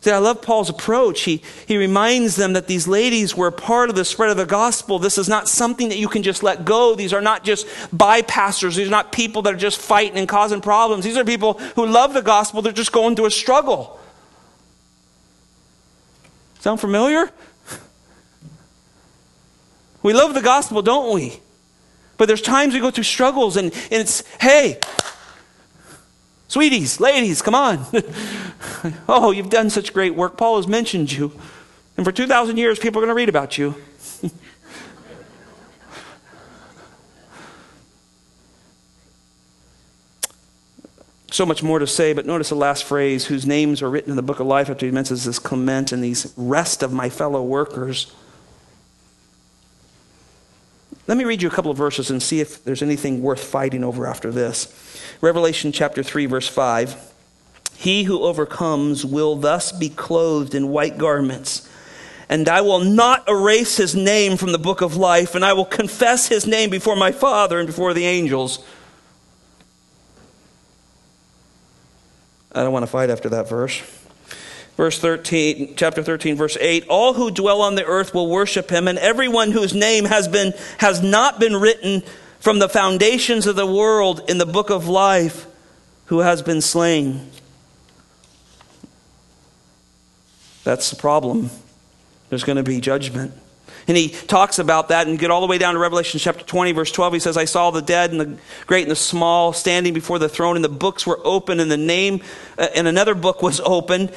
See, 0.03 0.11
I 0.11 0.19
love 0.19 0.43
Paul's 0.43 0.69
approach. 0.69 1.21
He, 1.23 1.43
he 1.67 1.77
reminds 1.77 2.35
them 2.35 2.55
that 2.55 2.67
these 2.67 2.89
ladies 2.89 3.37
were 3.37 3.53
part 3.53 3.89
of 3.89 3.95
the 3.95 4.05
spread 4.05 4.31
of 4.31 4.37
the 4.37 4.45
gospel. 4.45 4.99
This 4.99 5.17
is 5.17 5.29
not 5.29 5.49
something 5.49 5.91
that 5.91 5.97
you 5.99 6.09
can 6.09 6.25
just 6.25 6.43
let 6.43 6.65
go. 6.65 6.97
These 6.97 7.13
are 7.13 7.21
not 7.21 7.45
just 7.45 7.69
bypassers. 7.95 8.75
These 8.75 8.89
are 8.89 8.91
not 8.91 9.13
people 9.13 9.43
that 9.43 9.55
are 9.55 9.57
just 9.57 9.81
fighting 9.81 10.19
and 10.19 10.29
causing 10.29 10.61
problems. 10.61 11.05
These 11.05 11.17
are 11.17 11.25
people 11.25 11.55
who 11.77 11.87
love 11.87 12.15
the 12.15 12.21
gospel. 12.21 12.63
They're 12.63 12.73
just 12.73 12.91
going 12.91 13.15
through 13.15 13.27
a 13.27 13.31
struggle. 13.31 14.01
Sound 16.59 16.81
familiar? 16.81 17.31
We 20.03 20.15
love 20.15 20.35
the 20.35 20.43
gospel, 20.43 20.83
don't 20.83 21.15
we? 21.15 21.39
But 22.17 22.27
there's 22.27 22.43
times 22.43 22.75
we 22.75 22.81
go 22.81 22.91
through 22.91 23.05
struggles 23.05 23.57
and, 23.57 23.73
and 23.73 24.01
it's, 24.01 24.25
hey, 24.41 24.81
Sweeties, 26.53 27.01
ladies, 27.01 27.41
come 27.41 27.55
on. 27.55 27.87
oh, 29.09 29.31
you've 29.31 29.49
done 29.49 29.71
such 29.71 29.95
great 29.95 30.15
work. 30.15 30.37
Paul 30.37 30.57
has 30.57 30.67
mentioned 30.67 31.11
you. 31.11 31.33
And 31.97 32.05
for 32.05 32.13
2,000 32.13 32.59
years, 32.59 32.79
people 32.79 32.99
are 32.99 33.07
going 33.07 33.09
to 33.09 33.15
read 33.15 33.31
about 33.31 33.57
you. 33.57 33.75
so 41.31 41.47
much 41.47 41.63
more 41.63 41.79
to 41.79 41.87
say, 41.87 42.13
but 42.13 42.27
notice 42.27 42.51
the 42.51 42.55
last 42.55 42.85
phrase 42.85 43.25
whose 43.25 43.47
names 43.47 43.81
are 43.81 43.89
written 43.89 44.11
in 44.11 44.17
the 44.17 44.23
book 44.23 44.39
of 44.39 44.47
life 44.47 44.69
after 44.69 44.85
he 44.85 44.93
mentions 44.93 45.25
this 45.25 45.39
Clement 45.39 45.91
and 45.91 46.05
these 46.05 46.35
rest 46.37 46.83
of 46.83 46.93
my 46.93 47.09
fellow 47.09 47.43
workers. 47.43 48.13
Let 51.07 51.19
me 51.19 51.25
read 51.25 51.43
you 51.43 51.49
a 51.49 51.53
couple 51.53 51.71
of 51.71 51.77
verses 51.77 52.11
and 52.11 52.23
see 52.23 52.41
if 52.41 52.63
there's 52.65 52.83
anything 52.83 53.23
worth 53.23 53.43
fighting 53.43 53.83
over 53.83 54.07
after 54.07 54.31
this. 54.31 54.73
Revelation 55.21 55.73
chapter 55.73 56.03
3, 56.03 56.27
verse 56.27 56.49
5. 56.49 57.13
He 57.77 58.05
who 58.05 58.23
overcomes 58.23 59.05
will 59.05 59.35
thus 59.35 59.73
be 59.73 59.89
clothed 59.89 60.55
in 60.55 60.69
white 60.69 60.99
garments. 60.99 61.69
And 62.29 62.49
I 62.49 62.61
will 62.61 62.79
not 62.79 63.29
erase 63.29 63.77
his 63.77 63.97
name 63.97 64.37
from 64.37 64.53
the 64.53 64.59
book 64.59 64.81
of 64.81 64.97
life, 64.97 65.35
and 65.35 65.45
I 65.45 65.53
will 65.53 65.65
confess 65.65 66.29
his 66.29 66.47
name 66.47 66.71
before 66.71 66.97
my 66.97 67.11
Father 67.11 67.59
and 67.59 67.67
before 67.67 67.93
the 67.93 68.07
angels. 68.07 68.65
I 72.53 72.63
don't 72.63 72.73
want 72.73 72.85
to 72.85 72.91
fight 72.91 73.11
after 73.11 73.29
that 73.31 73.49
verse. 73.49 73.83
Verse 74.77 74.99
13, 74.99 75.75
chapter 75.77 76.03
13, 76.03 76.37
verse 76.37 76.57
8 76.59 76.87
All 76.89 77.15
who 77.15 77.31
dwell 77.31 77.61
on 77.61 77.75
the 77.75 77.85
earth 77.85 78.15
will 78.15 78.29
worship 78.29 78.71
him, 78.71 78.89
and 78.89 78.99
everyone 78.99 79.51
whose 79.51 79.75
name 79.75 80.07
has, 80.07 80.29
been, 80.29 80.55
has 80.79 81.03
not 81.03 81.39
been 81.39 81.57
written 81.57 82.03
from 82.41 82.59
the 82.59 82.69
foundations 82.69 83.47
of 83.47 83.57
the 83.57 83.67
world 83.67 84.23
in 84.29 84.39
the 84.39 84.47
book 84.47 84.71
of 84.71 84.89
life 84.89 85.47
who 86.07 86.21
has 86.21 86.43
been 86.43 86.61
slain. 86.61 87.31
That's 90.65 90.91
the 90.91 90.97
problem. 90.97 91.51
There's 92.31 92.45
going 92.45 92.57
to 92.57 92.63
be 92.63 92.81
judgment. 92.81 93.33
And 93.89 93.97
he 93.97 94.11
talks 94.11 94.59
about 94.59 94.89
that 94.89 95.09
and 95.09 95.19
get 95.19 95.31
all 95.31 95.41
the 95.41 95.47
way 95.47 95.59
down 95.59 95.75
to 95.75 95.81
Revelation 95.81 96.21
chapter 96.21 96.45
20, 96.45 96.73
verse 96.73 96.93
12. 96.93 97.15
He 97.15 97.19
says, 97.19 97.37
I 97.37 97.47
saw 97.47 97.71
the 97.71 97.83
dead 97.83 98.13
and 98.13 98.21
the 98.21 98.39
great 98.67 98.83
and 98.83 98.91
the 98.91 98.97
small 98.97 99.53
standing 99.53 99.93
before 99.93 100.19
the 100.19 100.29
throne, 100.29 100.57
and 100.57 100.65
the 100.65 100.69
books 100.69 101.07
were 101.07 101.21
open, 101.25 101.59
and 101.59 101.71
the 101.71 101.77
name, 101.77 102.23
uh, 102.59 102.69
and 102.75 102.87
another 102.87 103.15
book 103.15 103.43
was 103.43 103.61
opened, 103.61 104.13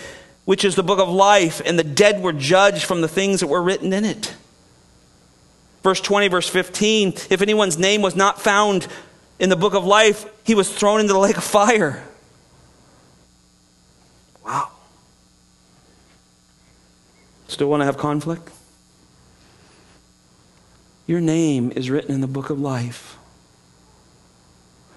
which 0.46 0.64
is 0.64 0.76
the 0.76 0.84
book 0.84 1.00
of 1.00 1.10
life, 1.10 1.62
and 1.66 1.78
the 1.78 1.84
dead 1.84 2.22
were 2.22 2.32
judged 2.32 2.84
from 2.84 3.02
the 3.02 3.08
things 3.08 3.39
that 3.39 3.48
were 3.48 3.62
written 3.62 3.91
in 3.91 4.06
it. 4.06 4.36
Verse 5.84 6.00
20, 6.00 6.30
verse 6.30 6.48
15 6.48 7.14
if 7.30 7.41
anyone's 7.41 7.78
name 7.78 8.02
was 8.02 8.16
not 8.16 8.41
found 8.41 8.88
in 9.39 9.50
the 9.50 9.56
book 9.56 9.74
of 9.74 9.86
life, 9.86 10.26
he 10.43 10.56
was 10.56 10.72
thrown 10.74 11.00
into 11.00 11.14
the 11.14 11.20
lake 11.20 11.38
of 11.38 11.43
fire. 11.43 12.04
Wow. 14.46 14.72
Still 17.48 17.70
want 17.70 17.82
to 17.82 17.86
have 17.86 17.98
conflict? 17.98 18.50
Your 21.08 21.22
name 21.22 21.72
is 21.76 21.89
written 21.89 22.14
in 22.14 22.22
the 22.22 22.28
book 22.28 22.50
of 22.50 22.60
life. 22.60 23.18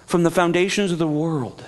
From 0.05 0.23
the 0.23 0.31
foundations 0.31 0.91
of 0.91 0.97
the 0.97 1.07
world, 1.07 1.63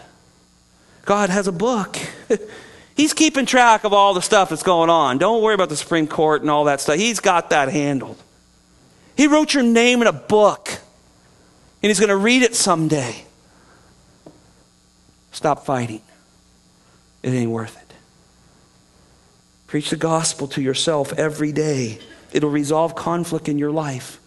God 1.06 1.30
has 1.30 1.48
a 1.48 1.52
book. 1.52 1.98
He's 2.96 3.14
keeping 3.14 3.46
track 3.46 3.84
of 3.84 3.94
all 3.94 4.14
the 4.14 4.22
stuff 4.22 4.50
that's 4.50 4.64
going 4.64 4.90
on. 4.90 5.18
Don't 5.18 5.42
worry 5.42 5.56
about 5.56 5.70
the 5.70 5.78
Supreme 5.78 6.08
Court 6.08 6.42
and 6.42 6.50
all 6.50 6.66
that 6.66 6.82
stuff. 6.82 6.98
He's 6.98 7.20
got 7.20 7.50
that 7.50 7.70
handled. 7.70 8.22
He 9.16 9.28
wrote 9.28 9.54
your 9.54 9.64
name 9.64 10.02
in 10.02 10.08
a 10.08 10.14
book, 10.14 10.70
and 11.82 11.90
He's 11.90 12.00
going 12.00 12.10
to 12.10 12.18
read 12.18 12.42
it 12.42 12.56
someday. 12.56 13.26
Stop 15.32 15.66
fighting. 15.66 16.02
It 17.24 17.30
ain't 17.30 17.52
worth 17.52 17.78
it. 17.78 17.94
Preach 19.68 19.90
the 19.90 19.96
gospel 19.96 20.48
to 20.50 20.62
yourself 20.62 21.14
every 21.14 21.52
day. 21.52 22.00
It'll 22.34 22.50
resolve 22.50 22.96
conflict 22.96 23.48
in 23.48 23.58
your 23.58 23.72
life. 23.72 24.20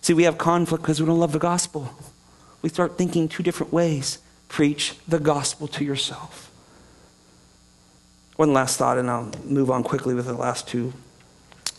See, 0.00 0.14
we 0.14 0.24
have 0.24 0.36
conflict 0.36 0.82
because 0.82 1.00
we 1.00 1.06
don't 1.06 1.20
love 1.20 1.32
the 1.32 1.38
gospel. 1.38 1.94
We 2.60 2.68
start 2.68 2.98
thinking 2.98 3.28
two 3.28 3.42
different 3.42 3.72
ways. 3.72 4.18
Preach 4.48 4.94
the 5.06 5.18
gospel 5.18 5.68
to 5.68 5.84
yourself. 5.84 6.51
One 8.42 8.52
last 8.52 8.76
thought, 8.76 8.98
and 8.98 9.08
I'll 9.08 9.30
move 9.44 9.70
on 9.70 9.84
quickly 9.84 10.14
with 10.14 10.26
the 10.26 10.32
last 10.32 10.66
two 10.66 10.92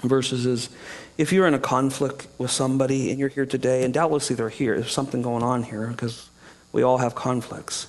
verses 0.01 0.45
is 0.45 0.69
if 1.17 1.33
you're 1.33 1.45
in 1.45 1.53
a 1.53 1.59
conflict 1.59 2.25
with 2.37 2.51
somebody 2.51 3.11
and 3.11 3.19
you're 3.19 3.27
here 3.27 3.45
today, 3.45 3.83
and 3.83 3.93
doubtlessly 3.93 4.37
they're 4.37 4.47
here, 4.47 4.79
there's 4.79 4.93
something 4.93 5.21
going 5.21 5.43
on 5.43 5.63
here 5.63 5.87
because 5.87 6.29
we 6.71 6.81
all 6.81 6.99
have 6.99 7.15
conflicts. 7.15 7.87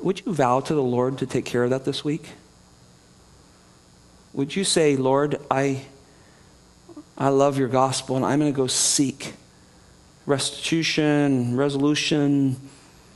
Would 0.00 0.26
you 0.26 0.34
vow 0.34 0.58
to 0.58 0.74
the 0.74 0.82
Lord 0.82 1.18
to 1.18 1.26
take 1.26 1.44
care 1.44 1.62
of 1.62 1.70
that 1.70 1.84
this 1.84 2.04
week? 2.04 2.30
Would 4.32 4.56
you 4.56 4.64
say, 4.64 4.96
Lord, 4.96 5.36
I, 5.48 5.82
I 7.16 7.28
love 7.28 7.56
your 7.56 7.68
gospel 7.68 8.16
and 8.16 8.24
I'm 8.24 8.40
going 8.40 8.52
to 8.52 8.56
go 8.56 8.66
seek 8.66 9.34
restitution, 10.26 11.56
resolution. 11.56 12.56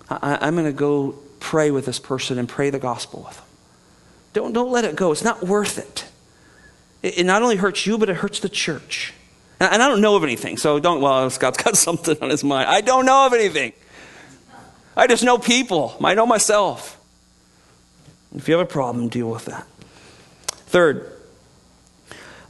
I, 0.08 0.46
am 0.46 0.54
going 0.54 0.66
to 0.66 0.72
go 0.72 1.18
pray 1.40 1.72
with 1.72 1.86
this 1.86 1.98
person 1.98 2.38
and 2.38 2.48
pray 2.48 2.70
the 2.70 2.78
gospel 2.78 3.24
with 3.26 3.36
them. 3.36 3.46
Don't, 4.32 4.52
don't 4.52 4.70
let 4.70 4.84
it 4.84 4.96
go. 4.96 5.12
It's 5.12 5.24
not 5.24 5.42
worth 5.42 5.78
it. 5.78 6.06
It, 7.02 7.24
not 7.24 7.42
only 7.42 7.56
hurts 7.56 7.86
you, 7.86 7.98
but 7.98 8.08
it 8.08 8.16
hurts 8.16 8.40
the 8.40 8.48
church. 8.48 9.12
And 9.58 9.82
I 9.82 9.88
don't 9.88 10.00
know 10.00 10.16
of 10.16 10.24
anything, 10.24 10.56
so 10.56 10.78
don't, 10.78 11.00
well, 11.00 11.28
Scott's 11.30 11.62
got 11.62 11.76
something 11.76 12.16
on 12.22 12.30
his 12.30 12.42
mind. 12.42 12.68
I 12.68 12.80
don't 12.80 13.04
know 13.04 13.26
of 13.26 13.32
anything. 13.32 13.72
I 14.96 15.06
just 15.06 15.22
know 15.22 15.38
people. 15.38 15.96
I 16.02 16.14
know 16.14 16.26
myself. 16.26 16.96
If 18.34 18.48
you 18.48 18.56
have 18.56 18.66
a 18.66 18.70
problem, 18.70 19.08
deal 19.08 19.30
with 19.30 19.46
that. 19.46 19.66
Third, 20.66 21.10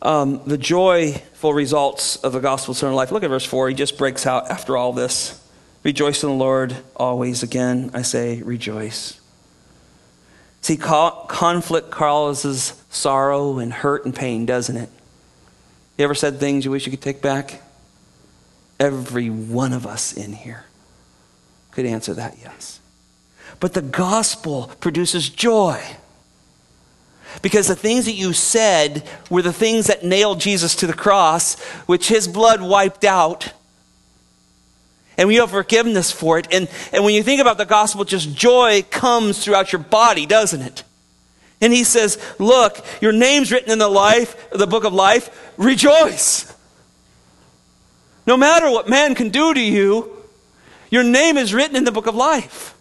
um, 0.03 0.43
the 0.47 0.59
joyful 0.59 1.55
results 1.55 2.17
of 2.17 2.33
the 2.33 2.41
gospel 2.41 2.75
of 2.75 2.95
life. 2.95 3.13
Look 3.13 3.23
at 3.23 3.29
verse 3.29 3.45
4. 3.45 3.71
He 3.71 3.75
just 3.75 3.99
breaks 3.99 4.27
out 4.27 4.51
after 4.51 4.77
all 4.77 4.93
this. 4.93 5.43
Rejoice 5.83 6.23
in 6.23 6.31
the 6.31 6.35
Lord 6.35 6.77
always. 6.97 7.43
Again, 7.43 7.91
I 7.95 8.03
say 8.03 8.43
rejoice. 8.43 9.20
See, 10.61 10.77
conflict 10.77 11.91
causes 11.91 12.83
sorrow 12.91 13.59
and 13.59 13.73
hurt 13.73 14.05
and 14.05 14.15
pain, 14.15 14.47
doesn't 14.47 14.77
it? 14.77 14.89
You 15.97 16.05
ever 16.05 16.15
said 16.15 16.39
things 16.39 16.65
you 16.65 16.71
wish 16.71 16.87
you 16.87 16.91
could 16.91 17.03
take 17.03 17.23
back? 17.23 17.63
Every 18.79 19.31
one 19.31 19.73
of 19.73 19.87
us 19.87 20.13
in 20.13 20.33
here 20.33 20.65
could 21.71 21.87
answer 21.87 22.15
that 22.15 22.37
yes. 22.43 22.81
But 23.59 23.75
the 23.75 23.83
gospel 23.83 24.71
produces 24.81 25.29
joy. 25.29 25.81
Because 27.43 27.69
the 27.69 27.77
things 27.77 28.07
that 28.07 28.13
you 28.13 28.33
said 28.33 29.09
were 29.29 29.43
the 29.43 29.53
things 29.53 29.87
that 29.87 30.05
nailed 30.05 30.41
Jesus 30.41 30.75
to 30.77 30.87
the 30.87 30.93
cross, 30.93 31.61
which 31.87 32.09
his 32.09 32.27
blood 32.27 32.61
wiped 32.61 33.05
out 33.05 33.53
and 35.21 35.29
we 35.29 35.35
have 35.35 35.51
forgiveness 35.51 36.11
for 36.11 36.39
it. 36.39 36.49
And, 36.51 36.67
and 36.95 37.05
when 37.05 37.13
you 37.13 37.23
think 37.23 37.43
about 37.43 37.59
the 37.59 37.67
gospel, 37.67 38.07
just 38.07 38.35
joy 38.35 38.83
comes 38.89 39.45
throughout 39.45 39.71
your 39.71 39.83
body, 39.83 40.25
doesn't 40.25 40.63
it? 40.63 40.83
And 41.61 41.75
he 41.75 41.85
says, 41.85 42.19
Look, 42.39 42.83
your 43.03 43.13
name's 43.13 43.53
written 43.53 43.71
in 43.71 43.79
the 43.79 43.91
life, 43.91 44.49
the 44.51 44.67
book 44.67 44.85
of 44.85 44.95
life. 44.95 45.53
Rejoice. 45.59 46.51
No 48.27 48.39
matter 48.39 48.71
what 48.71 48.89
man 48.89 49.15
can 49.15 49.29
do 49.29 49.53
to 49.53 49.61
you, 49.61 50.11
your 50.89 51.03
name 51.03 51.37
is 51.37 51.53
written 51.53 51.77
in 51.77 51.85
the 51.85 51.93
book 51.93 52.07
of 52.07 52.15
life. 52.15 52.75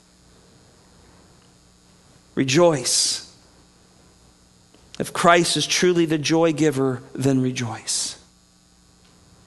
Rejoice. 2.36 3.36
If 4.98 5.12
Christ 5.12 5.58
is 5.58 5.68
truly 5.68 6.06
the 6.06 6.18
joy 6.18 6.54
giver, 6.54 7.04
then 7.14 7.42
rejoice. 7.42 8.18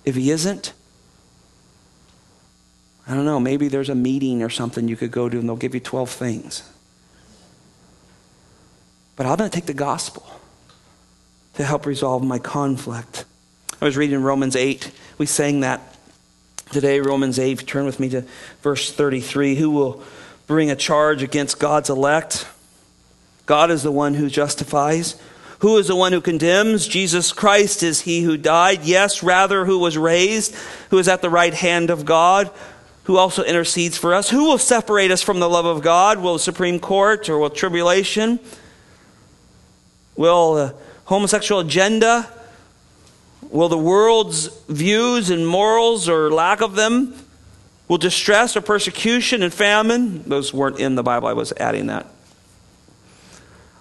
If 0.05 0.15
he 0.15 0.31
isn't, 0.31 0.75
I 3.07 3.15
don't 3.15 3.25
know, 3.25 3.41
maybe 3.41 3.69
there's 3.69 3.89
a 3.89 3.95
meeting 3.95 4.43
or 4.43 4.51
something 4.51 4.89
you 4.89 4.97
could 4.97 5.11
go 5.11 5.29
to 5.29 5.39
and 5.39 5.49
they'll 5.49 5.57
give 5.57 5.75
you 5.75 5.81
12 5.81 6.09
things. 6.11 6.69
But 9.17 9.27
I'm 9.27 9.37
going 9.37 9.51
to 9.51 9.55
take 9.55 9.67
the 9.67 9.75
gospel 9.75 10.25
to 11.55 11.65
help 11.65 11.85
resolve 11.85 12.25
my 12.25 12.39
conflict. 12.39 13.25
I 13.81 13.85
was 13.85 13.97
reading 13.97 14.23
Romans 14.23 14.57
8. 14.57 14.91
We 15.19 15.27
sang 15.27 15.61
that 15.61 15.81
today, 16.71 17.01
Romans 17.01 17.39
8. 17.39 17.67
Turn 17.67 17.85
with 17.85 18.01
me 18.01 18.09
to 18.11 18.25
verse 18.63 18.93
33. 18.93 19.57
Who 19.57 19.71
will 19.71 20.03
bring 20.47 20.71
a 20.71 20.77
charge 20.77 21.23
against 21.23 21.59
God's 21.59 21.91
elect? 21.91 22.47
God 23.47 23.71
is 23.71 23.83
the 23.83 23.93
one 23.93 24.15
who 24.15 24.31
justifies. 24.31 25.21
Who 25.59 25.77
is 25.77 25.89
the 25.89 25.97
one 25.97 26.13
who 26.13 26.21
condemns? 26.21 26.89
Jesus 26.89 27.33
Christ 27.33 27.83
is 27.83 28.01
he 28.01 28.23
who 28.23 28.37
died. 28.37 28.83
Yes, 28.83 29.23
rather, 29.23 29.65
who 29.65 29.79
was 29.79 29.97
raised, 29.99 30.55
who 30.91 30.99
is 30.99 31.07
at 31.09 31.23
the 31.23 31.31
right 31.31 31.55
hand 31.55 31.91
of 31.91 32.05
God, 32.05 32.51
who 33.05 33.17
also 33.17 33.43
intercedes 33.43 33.99
for 33.99 34.15
us. 34.15 34.31
Who 34.31 34.45
will 34.45 34.59
separate 34.59 35.11
us 35.11 35.23
from 35.23 35.41
the 35.41 35.49
love 35.49 35.67
of 35.67 35.83
God? 35.83 36.19
Will 36.19 36.35
the 36.35 36.39
Supreme 36.39 36.79
Court 36.79 37.29
or 37.29 37.39
will 37.39 37.51
tribulation? 37.51 38.39
Will 40.17 40.55
the 40.55 40.75
homosexual 41.05 41.61
agenda? 41.61 42.29
Will 43.51 43.69
the 43.69 43.79
world's 43.79 44.47
views 44.69 45.31
and 45.31 45.47
morals 45.47 46.09
or 46.09 46.31
lack 46.31 46.61
of 46.61 46.75
them? 46.75 47.15
Will 47.89 47.99
distress 47.99 48.57
or 48.57 48.61
persecution 48.61 49.43
and 49.43 49.53
famine? 49.53 50.23
Those 50.23 50.55
weren't 50.55 50.79
in 50.79 50.95
the 50.95 51.03
Bible, 51.03 51.29
I 51.29 51.33
was 51.33 51.53
adding 51.59 51.89
that. 51.89 52.07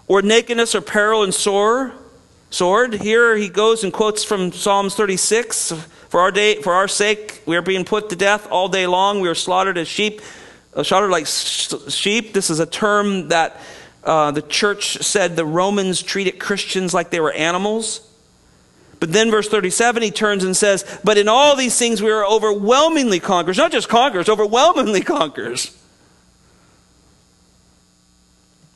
Or 0.07 0.21
nakedness 0.21 0.75
or 0.75 0.81
peril 0.81 1.23
and 1.23 1.33
sore, 1.33 1.93
sword. 2.51 2.93
Here 2.93 3.35
he 3.35 3.49
goes 3.49 3.83
and 3.83 3.91
quotes 3.91 4.23
from 4.23 4.51
Psalms 4.51 4.93
36. 4.93 5.71
For 6.09 6.19
our, 6.19 6.31
day, 6.31 6.61
for 6.61 6.73
our 6.73 6.89
sake, 6.89 7.41
we 7.45 7.55
are 7.55 7.61
being 7.61 7.85
put 7.85 8.09
to 8.09 8.17
death 8.17 8.45
all 8.51 8.67
day 8.67 8.85
long. 8.85 9.21
We 9.21 9.29
are 9.29 9.35
slaughtered 9.35 9.77
as 9.77 9.87
sheep, 9.87 10.21
uh, 10.75 10.83
slaughtered 10.83 11.09
like 11.09 11.25
sheep. 11.25 12.33
This 12.33 12.49
is 12.49 12.59
a 12.59 12.65
term 12.65 13.29
that 13.29 13.59
uh, 14.03 14.31
the 14.31 14.41
church 14.41 14.97
said 14.97 15.37
the 15.37 15.45
Romans 15.45 16.01
treated 16.03 16.37
Christians 16.37 16.93
like 16.93 17.11
they 17.11 17.21
were 17.21 17.31
animals. 17.31 18.05
But 18.99 19.13
then, 19.13 19.31
verse 19.31 19.47
37, 19.47 20.03
he 20.03 20.11
turns 20.11 20.43
and 20.43 20.55
says, 20.55 20.99
But 21.03 21.17
in 21.17 21.27
all 21.27 21.55
these 21.55 21.79
things 21.79 22.03
we 22.03 22.11
are 22.11 22.25
overwhelmingly 22.25 23.19
conquerors. 23.19 23.57
Not 23.57 23.71
just 23.71 23.89
conquerors, 23.89 24.29
overwhelmingly 24.29 25.01
conquerors. 25.01 25.75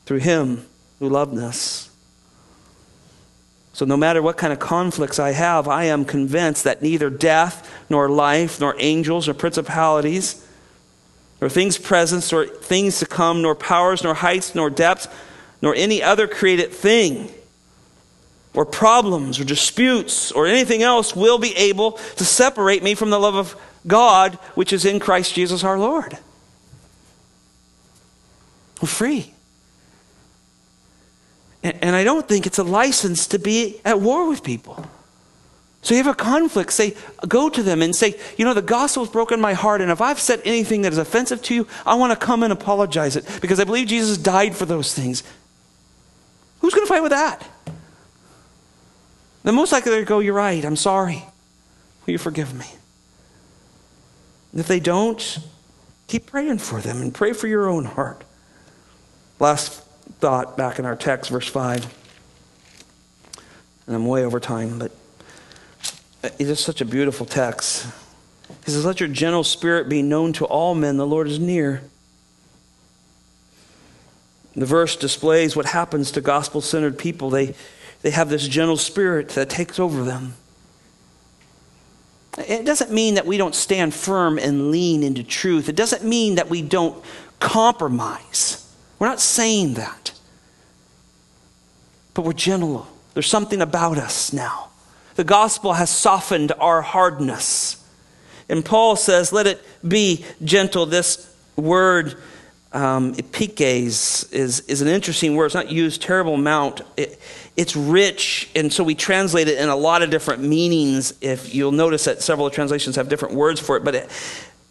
Through 0.06 0.18
him 0.20 0.66
who 0.98 1.08
loved 1.08 1.36
us. 1.38 1.90
So, 3.76 3.84
no 3.84 3.98
matter 3.98 4.22
what 4.22 4.38
kind 4.38 4.54
of 4.54 4.58
conflicts 4.58 5.18
I 5.18 5.32
have, 5.32 5.68
I 5.68 5.84
am 5.84 6.06
convinced 6.06 6.64
that 6.64 6.80
neither 6.80 7.10
death, 7.10 7.70
nor 7.90 8.08
life, 8.08 8.58
nor 8.58 8.74
angels, 8.78 9.26
nor 9.26 9.34
principalities, 9.34 10.42
nor 11.42 11.50
things 11.50 11.76
present, 11.76 12.26
nor 12.32 12.46
things 12.46 13.00
to 13.00 13.04
come, 13.04 13.42
nor 13.42 13.54
powers, 13.54 14.02
nor 14.02 14.14
heights, 14.14 14.54
nor 14.54 14.70
depths, 14.70 15.08
nor 15.60 15.74
any 15.74 16.02
other 16.02 16.26
created 16.26 16.72
thing 16.72 17.30
or 18.54 18.64
problems 18.64 19.38
or 19.38 19.44
disputes 19.44 20.32
or 20.32 20.46
anything 20.46 20.82
else 20.82 21.14
will 21.14 21.36
be 21.36 21.54
able 21.54 21.92
to 22.16 22.24
separate 22.24 22.82
me 22.82 22.94
from 22.94 23.10
the 23.10 23.20
love 23.20 23.34
of 23.34 23.54
God 23.86 24.36
which 24.54 24.72
is 24.72 24.86
in 24.86 24.98
Christ 24.98 25.34
Jesus 25.34 25.62
our 25.62 25.78
Lord. 25.78 26.16
We're 28.80 28.88
free. 28.88 29.34
And, 31.66 31.76
and 31.82 31.96
I 31.96 32.04
don't 32.04 32.28
think 32.28 32.46
it's 32.46 32.58
a 32.58 32.64
license 32.64 33.26
to 33.28 33.40
be 33.40 33.80
at 33.84 34.00
war 34.00 34.28
with 34.28 34.44
people. 34.44 34.86
So 35.82 35.94
you 35.94 36.02
have 36.02 36.12
a 36.12 36.16
conflict, 36.16 36.72
say, 36.72 36.96
go 37.26 37.48
to 37.48 37.62
them 37.62 37.82
and 37.82 37.94
say, 37.94 38.14
you 38.36 38.44
know, 38.44 38.54
the 38.54 38.62
gospel's 38.62 39.08
broken 39.08 39.40
my 39.40 39.52
heart, 39.52 39.80
and 39.80 39.90
if 39.90 40.00
I've 40.00 40.20
said 40.20 40.40
anything 40.44 40.82
that 40.82 40.92
is 40.92 40.98
offensive 40.98 41.42
to 41.42 41.54
you, 41.54 41.66
I 41.84 41.96
want 41.96 42.12
to 42.12 42.24
come 42.24 42.44
and 42.44 42.52
apologize 42.52 43.16
it 43.16 43.26
because 43.40 43.58
I 43.58 43.64
believe 43.64 43.88
Jesus 43.88 44.16
died 44.16 44.54
for 44.54 44.64
those 44.64 44.94
things. 44.94 45.24
Who's 46.60 46.72
going 46.72 46.86
to 46.86 46.92
fight 46.92 47.02
with 47.02 47.10
that? 47.10 47.48
then 49.42 49.54
most 49.54 49.70
likely 49.70 49.92
they 49.92 50.04
go, 50.04 50.18
You're 50.18 50.34
right, 50.34 50.64
I'm 50.64 50.76
sorry. 50.76 51.24
Will 52.04 52.12
you 52.12 52.18
forgive 52.18 52.52
me? 52.52 52.66
And 54.52 54.60
if 54.60 54.66
they 54.66 54.80
don't, 54.80 55.38
keep 56.06 56.26
praying 56.26 56.58
for 56.58 56.80
them 56.80 57.00
and 57.00 57.14
pray 57.14 57.32
for 57.32 57.46
your 57.46 57.68
own 57.68 57.84
heart. 57.84 58.24
Last 59.38 59.85
thought 60.18 60.56
back 60.56 60.78
in 60.78 60.84
our 60.84 60.96
text, 60.96 61.30
verse 61.30 61.48
5. 61.48 61.94
And 63.86 63.96
I'm 63.96 64.06
way 64.06 64.24
over 64.24 64.40
time, 64.40 64.78
but 64.78 64.92
it 66.22 66.48
is 66.48 66.58
such 66.58 66.80
a 66.80 66.84
beautiful 66.84 67.26
text. 67.26 67.86
He 68.64 68.70
says, 68.70 68.84
Let 68.84 69.00
your 69.00 69.08
gentle 69.08 69.44
spirit 69.44 69.88
be 69.88 70.02
known 70.02 70.32
to 70.34 70.44
all 70.44 70.74
men, 70.74 70.96
the 70.96 71.06
Lord 71.06 71.28
is 71.28 71.38
near. 71.38 71.82
The 74.56 74.66
verse 74.66 74.96
displays 74.96 75.54
what 75.54 75.66
happens 75.66 76.10
to 76.12 76.20
gospel 76.20 76.60
centered 76.60 76.98
people. 76.98 77.28
They, 77.28 77.54
they 78.02 78.10
have 78.10 78.30
this 78.30 78.48
gentle 78.48 78.78
spirit 78.78 79.28
that 79.30 79.50
takes 79.50 79.78
over 79.78 80.02
them. 80.02 80.34
It 82.38 82.64
doesn't 82.64 82.90
mean 82.90 83.14
that 83.14 83.26
we 83.26 83.36
don't 83.36 83.54
stand 83.54 83.94
firm 83.94 84.38
and 84.38 84.70
lean 84.70 85.02
into 85.02 85.22
truth. 85.22 85.68
It 85.68 85.76
doesn't 85.76 86.04
mean 86.04 86.36
that 86.36 86.48
we 86.48 86.62
don't 86.62 87.02
compromise. 87.38 88.65
We're 88.98 89.08
not 89.08 89.20
saying 89.20 89.74
that. 89.74 90.12
But 92.14 92.22
we're 92.22 92.32
gentle. 92.32 92.86
There's 93.14 93.26
something 93.26 93.60
about 93.60 93.98
us 93.98 94.32
now. 94.32 94.68
The 95.16 95.24
gospel 95.24 95.74
has 95.74 95.90
softened 95.90 96.52
our 96.58 96.82
hardness. 96.82 97.82
And 98.48 98.64
Paul 98.64 98.96
says, 98.96 99.32
let 99.32 99.46
it 99.46 99.64
be 99.86 100.24
gentle. 100.44 100.86
This 100.86 101.34
word 101.56 102.16
um, 102.72 103.14
is, 103.14 104.24
is 104.30 104.82
an 104.82 104.88
interesting 104.88 105.34
word. 105.34 105.46
It's 105.46 105.54
not 105.54 105.70
used 105.70 106.02
terrible 106.02 106.34
amount. 106.34 106.82
It, 106.96 107.20
it's 107.56 107.74
rich, 107.74 108.50
and 108.54 108.70
so 108.70 108.84
we 108.84 108.94
translate 108.94 109.48
it 109.48 109.58
in 109.58 109.70
a 109.70 109.76
lot 109.76 110.02
of 110.02 110.10
different 110.10 110.42
meanings. 110.42 111.14
If 111.22 111.54
you'll 111.54 111.72
notice 111.72 112.04
that 112.04 112.22
several 112.22 112.50
translations 112.50 112.96
have 112.96 113.08
different 113.08 113.34
words 113.34 113.60
for 113.60 113.78
it, 113.78 113.84
but 113.84 113.94
it, 113.94 114.10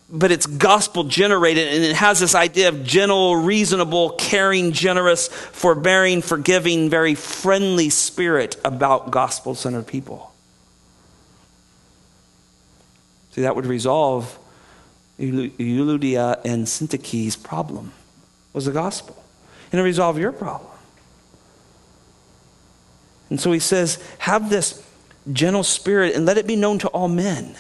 but 0.09 0.31
it's 0.31 0.45
gospel 0.45 1.03
generated, 1.03 1.67
and 1.73 1.83
it 1.83 1.95
has 1.95 2.19
this 2.19 2.35
idea 2.35 2.69
of 2.69 2.83
gentle, 2.83 3.35
reasonable, 3.35 4.11
caring, 4.11 4.71
generous, 4.71 5.27
forbearing, 5.27 6.21
forgiving, 6.21 6.89
very 6.89 7.15
friendly 7.15 7.89
spirit 7.89 8.57
about 8.63 9.09
gospel 9.09 9.55
centered 9.55 9.87
people. 9.87 10.31
See, 13.31 13.41
that 13.41 13.55
would 13.55 13.65
resolve 13.65 14.37
Euodia 15.19 16.39
and 16.45 16.67
Syntyche's 16.67 17.35
problem 17.35 17.91
was 18.53 18.65
the 18.65 18.71
gospel. 18.71 19.21
And 19.71 19.81
it 19.81 19.83
resolve 19.83 20.17
your 20.17 20.31
problem. 20.31 20.71
And 23.29 23.41
so 23.41 23.51
he 23.51 23.59
says, 23.59 24.01
have 24.19 24.49
this 24.49 24.81
gentle 25.33 25.63
spirit 25.63 26.15
and 26.15 26.25
let 26.25 26.37
it 26.37 26.45
be 26.45 26.55
known 26.55 26.79
to 26.79 26.87
all 26.89 27.07
men. 27.07 27.55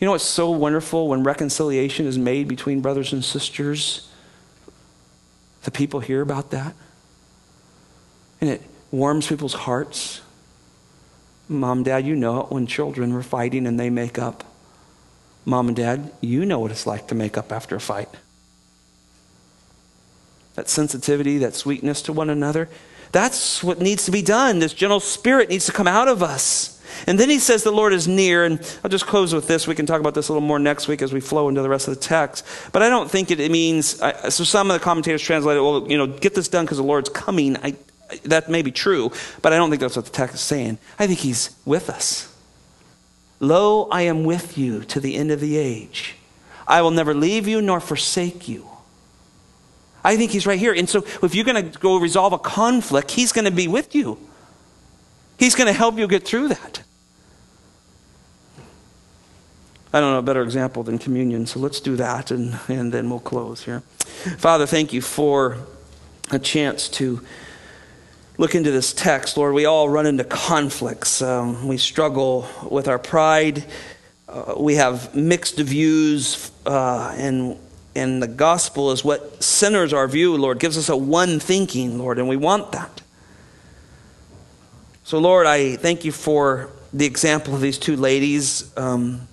You 0.00 0.06
know 0.06 0.12
what's 0.12 0.24
so 0.24 0.50
wonderful 0.50 1.08
when 1.08 1.22
reconciliation 1.22 2.06
is 2.06 2.18
made 2.18 2.48
between 2.48 2.80
brothers 2.80 3.12
and 3.12 3.22
sisters? 3.22 4.08
The 5.62 5.70
people 5.70 6.00
hear 6.00 6.22
about 6.22 6.50
that. 6.52 6.74
And 8.40 8.48
it 8.48 8.62
warms 8.90 9.26
people's 9.26 9.52
hearts. 9.52 10.22
Mom, 11.48 11.82
Dad, 11.82 12.06
you 12.06 12.16
know 12.16 12.40
it 12.40 12.50
when 12.50 12.66
children 12.66 13.12
are 13.12 13.22
fighting 13.22 13.66
and 13.66 13.78
they 13.78 13.90
make 13.90 14.18
up. 14.18 14.42
Mom 15.44 15.68
and 15.68 15.76
Dad, 15.76 16.10
you 16.22 16.46
know 16.46 16.58
what 16.60 16.70
it's 16.70 16.86
like 16.86 17.06
to 17.08 17.14
make 17.14 17.36
up 17.36 17.52
after 17.52 17.76
a 17.76 17.80
fight. 17.80 18.08
That 20.54 20.70
sensitivity, 20.70 21.38
that 21.38 21.54
sweetness 21.54 22.00
to 22.02 22.12
one 22.14 22.30
another, 22.30 22.70
that's 23.12 23.62
what 23.62 23.80
needs 23.80 24.06
to 24.06 24.10
be 24.10 24.22
done. 24.22 24.60
This 24.60 24.72
gentle 24.72 25.00
spirit 25.00 25.50
needs 25.50 25.66
to 25.66 25.72
come 25.72 25.86
out 25.86 26.08
of 26.08 26.22
us. 26.22 26.79
And 27.06 27.18
then 27.18 27.30
he 27.30 27.38
says 27.38 27.62
the 27.62 27.70
Lord 27.70 27.92
is 27.92 28.08
near. 28.08 28.44
And 28.44 28.60
I'll 28.84 28.90
just 28.90 29.06
close 29.06 29.34
with 29.34 29.48
this. 29.48 29.66
We 29.66 29.74
can 29.74 29.86
talk 29.86 30.00
about 30.00 30.14
this 30.14 30.28
a 30.28 30.32
little 30.32 30.46
more 30.46 30.58
next 30.58 30.88
week 30.88 31.02
as 31.02 31.12
we 31.12 31.20
flow 31.20 31.48
into 31.48 31.62
the 31.62 31.68
rest 31.68 31.88
of 31.88 31.94
the 31.94 32.00
text. 32.00 32.46
But 32.72 32.82
I 32.82 32.88
don't 32.88 33.10
think 33.10 33.30
it, 33.30 33.50
means, 33.50 33.98
so 33.98 34.44
some 34.44 34.70
of 34.70 34.78
the 34.78 34.82
commentators 34.82 35.22
translate 35.22 35.56
it, 35.56 35.60
well, 35.60 35.90
you 35.90 35.98
know, 35.98 36.06
get 36.06 36.34
this 36.34 36.48
done 36.48 36.64
because 36.64 36.78
the 36.78 36.84
Lord's 36.84 37.08
coming. 37.08 37.56
I, 37.58 37.76
that 38.24 38.48
may 38.48 38.62
be 38.62 38.72
true, 38.72 39.12
but 39.42 39.52
I 39.52 39.56
don't 39.56 39.70
think 39.70 39.80
that's 39.80 39.96
what 39.96 40.04
the 40.04 40.10
text 40.10 40.34
is 40.34 40.40
saying. 40.40 40.78
I 40.98 41.06
think 41.06 41.20
he's 41.20 41.54
with 41.64 41.88
us. 41.88 42.34
Lo, 43.38 43.88
I 43.90 44.02
am 44.02 44.24
with 44.24 44.58
you 44.58 44.84
to 44.84 45.00
the 45.00 45.16
end 45.16 45.30
of 45.30 45.40
the 45.40 45.56
age. 45.56 46.16
I 46.66 46.82
will 46.82 46.90
never 46.90 47.14
leave 47.14 47.48
you 47.48 47.62
nor 47.62 47.80
forsake 47.80 48.48
you. 48.48 48.66
I 50.04 50.16
think 50.16 50.30
he's 50.30 50.46
right 50.46 50.58
here. 50.58 50.72
And 50.72 50.88
so 50.88 51.04
if 51.22 51.34
you're 51.34 51.44
going 51.44 51.70
to 51.70 51.78
go 51.78 51.98
resolve 51.98 52.32
a 52.32 52.38
conflict, 52.38 53.10
he's 53.10 53.32
going 53.32 53.44
to 53.44 53.50
be 53.50 53.68
with 53.68 53.94
you. 53.94 54.18
He's 55.40 55.54
going 55.54 55.66
to 55.68 55.72
help 55.72 55.98
you 55.98 56.06
get 56.06 56.24
through 56.24 56.48
that. 56.48 56.82
I 59.90 59.98
don't 59.98 60.12
know 60.12 60.18
a 60.18 60.22
better 60.22 60.42
example 60.42 60.82
than 60.82 60.98
communion, 60.98 61.46
so 61.46 61.58
let's 61.58 61.80
do 61.80 61.96
that 61.96 62.30
and, 62.30 62.60
and 62.68 62.92
then 62.92 63.08
we'll 63.08 63.20
close 63.20 63.64
here. 63.64 63.80
Father, 64.36 64.66
thank 64.66 64.92
you 64.92 65.00
for 65.00 65.56
a 66.30 66.38
chance 66.38 66.90
to 66.90 67.22
look 68.36 68.54
into 68.54 68.70
this 68.70 68.92
text, 68.92 69.38
Lord, 69.38 69.54
we 69.54 69.64
all 69.64 69.88
run 69.88 70.04
into 70.04 70.24
conflicts. 70.24 71.22
Um, 71.22 71.66
we 71.66 71.78
struggle 71.78 72.46
with 72.70 72.86
our 72.86 72.98
pride. 72.98 73.64
Uh, 74.28 74.54
we 74.58 74.74
have 74.74 75.14
mixed 75.14 75.58
views, 75.58 76.50
uh, 76.66 77.14
and 77.16 77.58
and 77.94 78.22
the 78.22 78.28
gospel 78.28 78.92
is 78.92 79.02
what 79.02 79.42
centers 79.42 79.92
our 79.92 80.06
view, 80.06 80.36
Lord, 80.36 80.58
gives 80.58 80.78
us 80.78 80.90
a 80.90 80.96
one 80.96 81.40
thinking, 81.40 81.98
Lord, 81.98 82.18
and 82.18 82.28
we 82.28 82.36
want 82.36 82.72
that. 82.72 82.99
So, 85.10 85.18
Lord, 85.18 85.44
I 85.44 85.74
thank 85.74 86.04
you 86.04 86.12
for 86.12 86.70
the 86.92 87.04
example 87.04 87.52
of 87.52 87.60
these 87.60 87.78
two 87.78 87.96
ladies. 87.96 88.70
Um, 88.78 89.26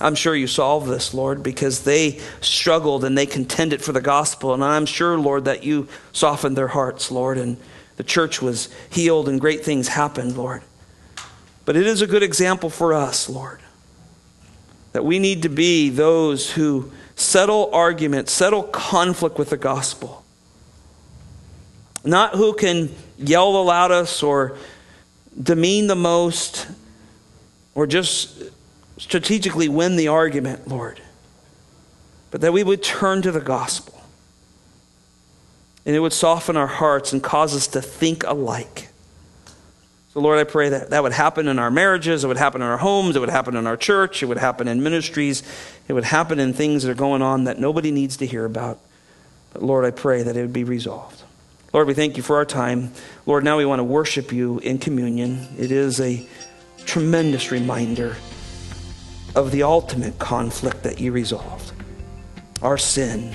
I'm 0.00 0.16
sure 0.16 0.34
you 0.34 0.48
solved 0.48 0.88
this, 0.88 1.14
Lord, 1.14 1.40
because 1.40 1.84
they 1.84 2.18
struggled 2.40 3.04
and 3.04 3.16
they 3.16 3.24
contended 3.24 3.80
for 3.80 3.92
the 3.92 4.00
gospel. 4.00 4.54
And 4.54 4.64
I'm 4.64 4.86
sure, 4.86 5.16
Lord, 5.16 5.44
that 5.44 5.62
you 5.62 5.86
softened 6.10 6.56
their 6.56 6.66
hearts, 6.66 7.12
Lord, 7.12 7.38
and 7.38 7.58
the 7.94 8.02
church 8.02 8.42
was 8.42 8.70
healed 8.90 9.28
and 9.28 9.40
great 9.40 9.64
things 9.64 9.86
happened, 9.86 10.36
Lord. 10.36 10.62
But 11.64 11.76
it 11.76 11.86
is 11.86 12.02
a 12.02 12.06
good 12.08 12.24
example 12.24 12.68
for 12.68 12.92
us, 12.92 13.28
Lord, 13.28 13.60
that 14.94 15.04
we 15.04 15.20
need 15.20 15.42
to 15.42 15.48
be 15.48 15.90
those 15.90 16.50
who 16.50 16.90
settle 17.14 17.70
arguments, 17.72 18.32
settle 18.32 18.64
conflict 18.64 19.38
with 19.38 19.50
the 19.50 19.56
gospel. 19.56 20.24
Not 22.02 22.34
who 22.34 22.52
can 22.52 22.92
yell 23.16 23.52
the 23.52 23.62
loudest 23.62 24.24
or 24.24 24.58
demean 25.40 25.86
the 25.86 25.96
most 25.96 26.68
or 27.74 27.86
just 27.86 28.42
strategically 28.96 29.68
win 29.68 29.96
the 29.96 30.08
argument, 30.08 30.66
Lord, 30.66 31.00
but 32.30 32.40
that 32.40 32.52
we 32.52 32.64
would 32.64 32.82
turn 32.82 33.22
to 33.22 33.30
the 33.30 33.40
gospel 33.40 33.94
and 35.86 35.96
it 35.96 36.00
would 36.00 36.12
soften 36.12 36.56
our 36.56 36.66
hearts 36.66 37.12
and 37.12 37.22
cause 37.22 37.56
us 37.56 37.66
to 37.68 37.80
think 37.80 38.22
alike. 38.24 38.88
So, 40.12 40.20
Lord, 40.20 40.38
I 40.38 40.44
pray 40.44 40.68
that 40.68 40.90
that 40.90 41.02
would 41.02 41.12
happen 41.12 41.48
in 41.48 41.58
our 41.58 41.70
marriages, 41.70 42.24
it 42.24 42.26
would 42.26 42.36
happen 42.36 42.60
in 42.60 42.68
our 42.68 42.76
homes, 42.76 43.16
it 43.16 43.20
would 43.20 43.30
happen 43.30 43.56
in 43.56 43.66
our 43.66 43.76
church, 43.76 44.22
it 44.22 44.26
would 44.26 44.38
happen 44.38 44.68
in 44.68 44.82
ministries, 44.82 45.42
it 45.86 45.92
would 45.92 46.04
happen 46.04 46.40
in 46.40 46.52
things 46.52 46.82
that 46.82 46.90
are 46.90 46.94
going 46.94 47.22
on 47.22 47.44
that 47.44 47.58
nobody 47.58 47.90
needs 47.90 48.16
to 48.18 48.26
hear 48.26 48.44
about. 48.44 48.80
But, 49.52 49.62
Lord, 49.62 49.84
I 49.84 49.90
pray 49.90 50.22
that 50.22 50.36
it 50.36 50.40
would 50.40 50.52
be 50.52 50.64
resolved. 50.64 51.22
Lord, 51.72 51.86
we 51.86 51.94
thank 51.94 52.16
you 52.16 52.22
for 52.22 52.36
our 52.36 52.44
time. 52.44 52.92
Lord, 53.26 53.44
now 53.44 53.58
we 53.58 53.66
want 53.66 53.80
to 53.80 53.84
worship 53.84 54.32
you 54.32 54.58
in 54.60 54.78
communion. 54.78 55.46
It 55.58 55.70
is 55.70 56.00
a 56.00 56.26
tremendous 56.86 57.50
reminder 57.50 58.16
of 59.34 59.50
the 59.50 59.62
ultimate 59.62 60.18
conflict 60.18 60.82
that 60.84 61.00
you 61.00 61.12
resolved 61.12 61.72
our 62.62 62.78
sin 62.78 63.34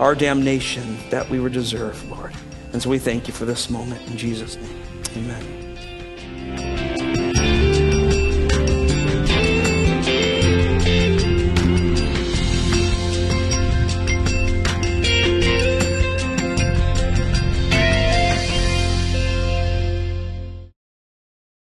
our 0.00 0.14
damnation 0.14 0.98
that 1.10 1.28
we 1.30 1.40
were 1.40 1.48
deserved, 1.48 2.04
Lord. 2.08 2.34
And 2.72 2.82
so 2.82 2.90
we 2.90 2.98
thank 2.98 3.28
you 3.28 3.34
for 3.34 3.44
this 3.44 3.70
moment 3.70 4.06
in 4.08 4.16
Jesus' 4.16 4.56
name. 4.56 4.82
Amen. 5.16 5.53